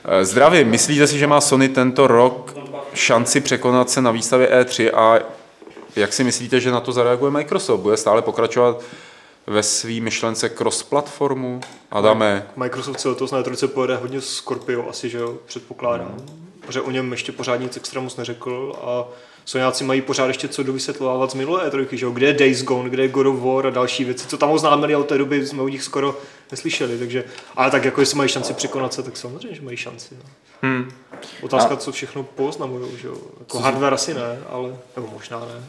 [0.05, 2.55] Eh, Zdravím, myslíte si, že má Sony tento rok
[2.95, 5.19] šanci překonat se na výstavě E3 a
[5.97, 7.81] jak si myslíte, že na to zareaguje Microsoft?
[7.81, 8.83] Bude stále pokračovat
[9.47, 11.61] ve svý myšlence cross-platformu?
[11.91, 12.47] Adame?
[12.57, 16.09] Microsoft se letos na E3 pojede hodně Scorpio asi, že jo, předpokládám.
[16.09, 16.51] Hmm.
[16.67, 19.05] Protože o něm ještě pořád nic extra moc neřekl a
[19.45, 22.13] Soňáci mají pořád ještě co dovysvětlovat z minulé trojky, že jo?
[22.13, 24.95] kde je Days Gone, kde je God of War a další věci, co tam oznámili,
[24.95, 26.21] ale od té doby jsme o nich skoro
[26.51, 27.25] neslyšeli, takže,
[27.57, 30.15] ale tak jako jestli mají šanci překonat se, tak samozřejmě, že mají šanci.
[30.15, 30.31] No.
[30.63, 30.91] Hmm.
[31.43, 31.77] Otázka, a...
[31.77, 33.17] co všechno poznamujou, že jo?
[33.41, 35.65] Jako hardware asi ne, ale, nebo možná ne.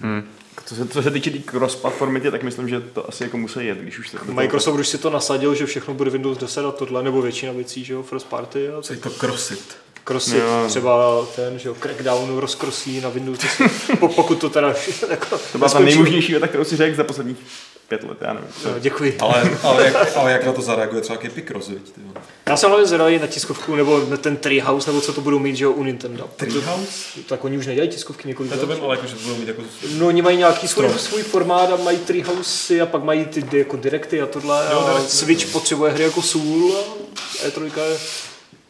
[0.00, 0.28] Hmm.
[0.66, 3.66] Co se, co se týče té cross platformity, tak myslím, že to asi jako musí
[3.66, 4.18] jet, když už se...
[4.24, 7.84] Microsoft už si to nasadil, že všechno bude Windows 10 a tohle, nebo většina věcí,
[7.84, 8.68] že jo, first party.
[8.68, 9.76] A Co je to crossit?
[10.08, 10.64] Crossit, jo.
[10.68, 13.70] třeba ten, že jo, Crackdown rozkrosí na Windows 10,
[14.16, 14.74] pokud to teda
[15.10, 17.36] jako To byla ta nejmožnější věta, kterou si řekl za posledních
[17.88, 18.50] pět let, já nevím.
[18.64, 19.16] No, děkuji.
[19.20, 21.70] Ale, ale, jak, ale jak na to zareaguje třeba Kepy Cross?
[22.46, 25.56] Já jsem hlavně zvědavý na tiskovku, nebo na ten Treehouse, nebo co to budou mít,
[25.56, 26.30] že jo, u Nintendo.
[26.36, 27.20] Treehouse?
[27.26, 28.74] Tak oni už nedělají tiskovky několik Já to let.
[28.74, 29.62] vím, ale jako, že to budou mít jako...
[29.98, 33.76] No, oni mají nějaký svůj, svůj formát a mají Treehouse a pak mají ty jako
[33.76, 34.66] direkty a tohle.
[34.72, 37.98] Jo, a Switch potřebuje hry jako Soul a E3 je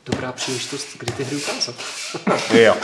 [0.08, 1.74] dobrá příležitost, kdy ty hry ukázat.
[2.54, 2.74] Jo.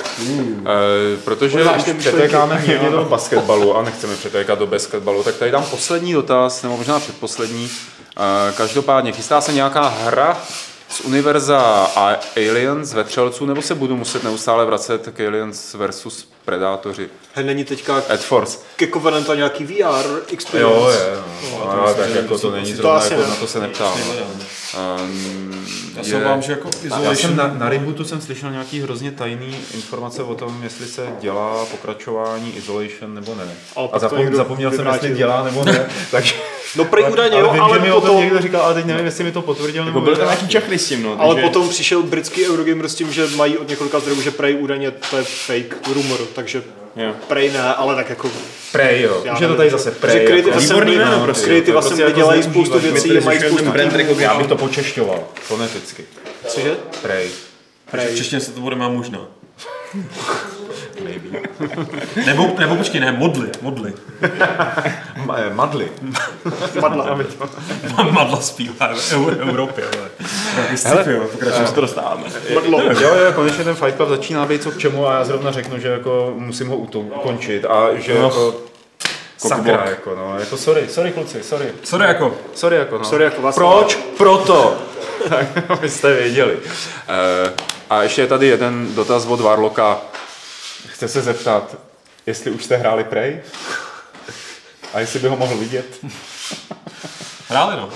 [0.66, 5.64] E, protože už přetékáme hodně do basketbalu a nechceme přetékat do basketbalu, tak tady dám
[5.64, 7.70] poslední dotaz, nebo možná předposlední.
[8.50, 10.42] E, každopádně, chystá se nějaká hra
[10.88, 11.60] z univerza
[11.96, 17.08] A- Aliens, vetřelců, nebo se budu muset neustále vracet k Aliens versus Predátoři?
[17.34, 18.58] He, není teďka Ad Force.
[18.76, 20.74] ke Covenanta nějaký VR experience.
[20.74, 21.16] Jo, je,
[21.50, 21.76] no.
[21.76, 23.28] no, tak jako to není to zrovna, asi jako ne.
[23.30, 23.98] na to se neptám.
[25.00, 25.66] Um,
[25.96, 26.70] Já se obávám, že jako
[27.02, 31.06] já jsem na, na Rebootu jsem slyšel nějaký hrozně tajný informace o tom, jestli se
[31.20, 33.44] dělá pokračování Isolation nebo ne.
[33.76, 35.90] Ale A to zapom, někdo zapomněl jsem, jestli dělá nebo ne.
[36.10, 36.34] Takže,
[36.76, 38.84] No prej údajně jo, vím, ale že mi o tom potom, někdo říkal, ale teď
[38.86, 40.40] nevím, jestli mi to potvrdil nebo Jako byl tam vyvrátil.
[40.42, 41.16] nějaký čachry s tím, no.
[41.20, 44.90] ale potom přišel britský Eurogamer s tím, že mají od několika zdrojů, že prej údajně
[44.90, 46.62] to je fake rumor, takže
[46.96, 47.12] Jo.
[47.28, 48.30] prej ne, ale tak jako
[48.72, 49.22] Prej, jo.
[49.24, 50.26] Já Už je to tady zase Že Prej.
[50.26, 51.44] Creative jako- Výborný jméno, no, prostě.
[51.46, 54.20] Creative To prostě Assembly jako dělají spoustu věcí, mají spoustu brand týmů.
[54.20, 56.04] Já bych to počešťoval, foneticky.
[56.46, 56.76] Cože?
[57.02, 57.28] Prej.
[57.86, 58.16] V Prej.
[58.16, 59.20] češtině se to bude má možná.
[62.26, 63.92] Nebo, nebo počkej, ne, modly, modly.
[65.36, 65.88] Eh, Madly.
[66.80, 67.18] Padla.
[68.10, 70.10] Madla zpívá v Eu- Evropě, ale.
[70.76, 71.68] Sci-fi, jo, pokračujeme.
[71.72, 72.22] to dostáváme.
[72.54, 72.80] Padlo.
[72.82, 75.78] Jo, jo, konečně ten Fight Club začíná být co k čemu a já zrovna řeknu,
[75.78, 78.24] že jako musím ho ukončit a že No.
[78.24, 78.54] jako
[79.38, 83.04] sakra, jako no, jako sorry, sorry kluci, sorry, Sorry, jako, sorry jako no.
[83.04, 83.94] Sorry, jako vás- Proč?
[84.16, 84.74] Proto.
[85.28, 86.56] tak abyste věděli.
[87.08, 87.52] E,
[87.90, 89.98] a ještě je tady jeden dotaz od Varloka.
[90.94, 91.76] Chce se zeptat,
[92.26, 93.40] jestli už jste hráli Prey?
[94.94, 96.04] A jestli by ho mohl vidět?
[97.48, 97.88] hráli no.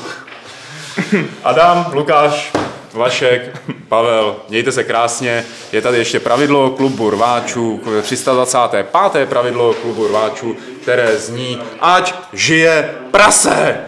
[1.44, 2.52] Adam, Lukáš,
[2.92, 5.44] Vašek, Pavel, mějte se krásně.
[5.72, 9.28] Je tady ještě pravidlo klubu rváčů, 325.
[9.28, 13.80] pravidlo klubu rváčů, které zní, ať žije prase!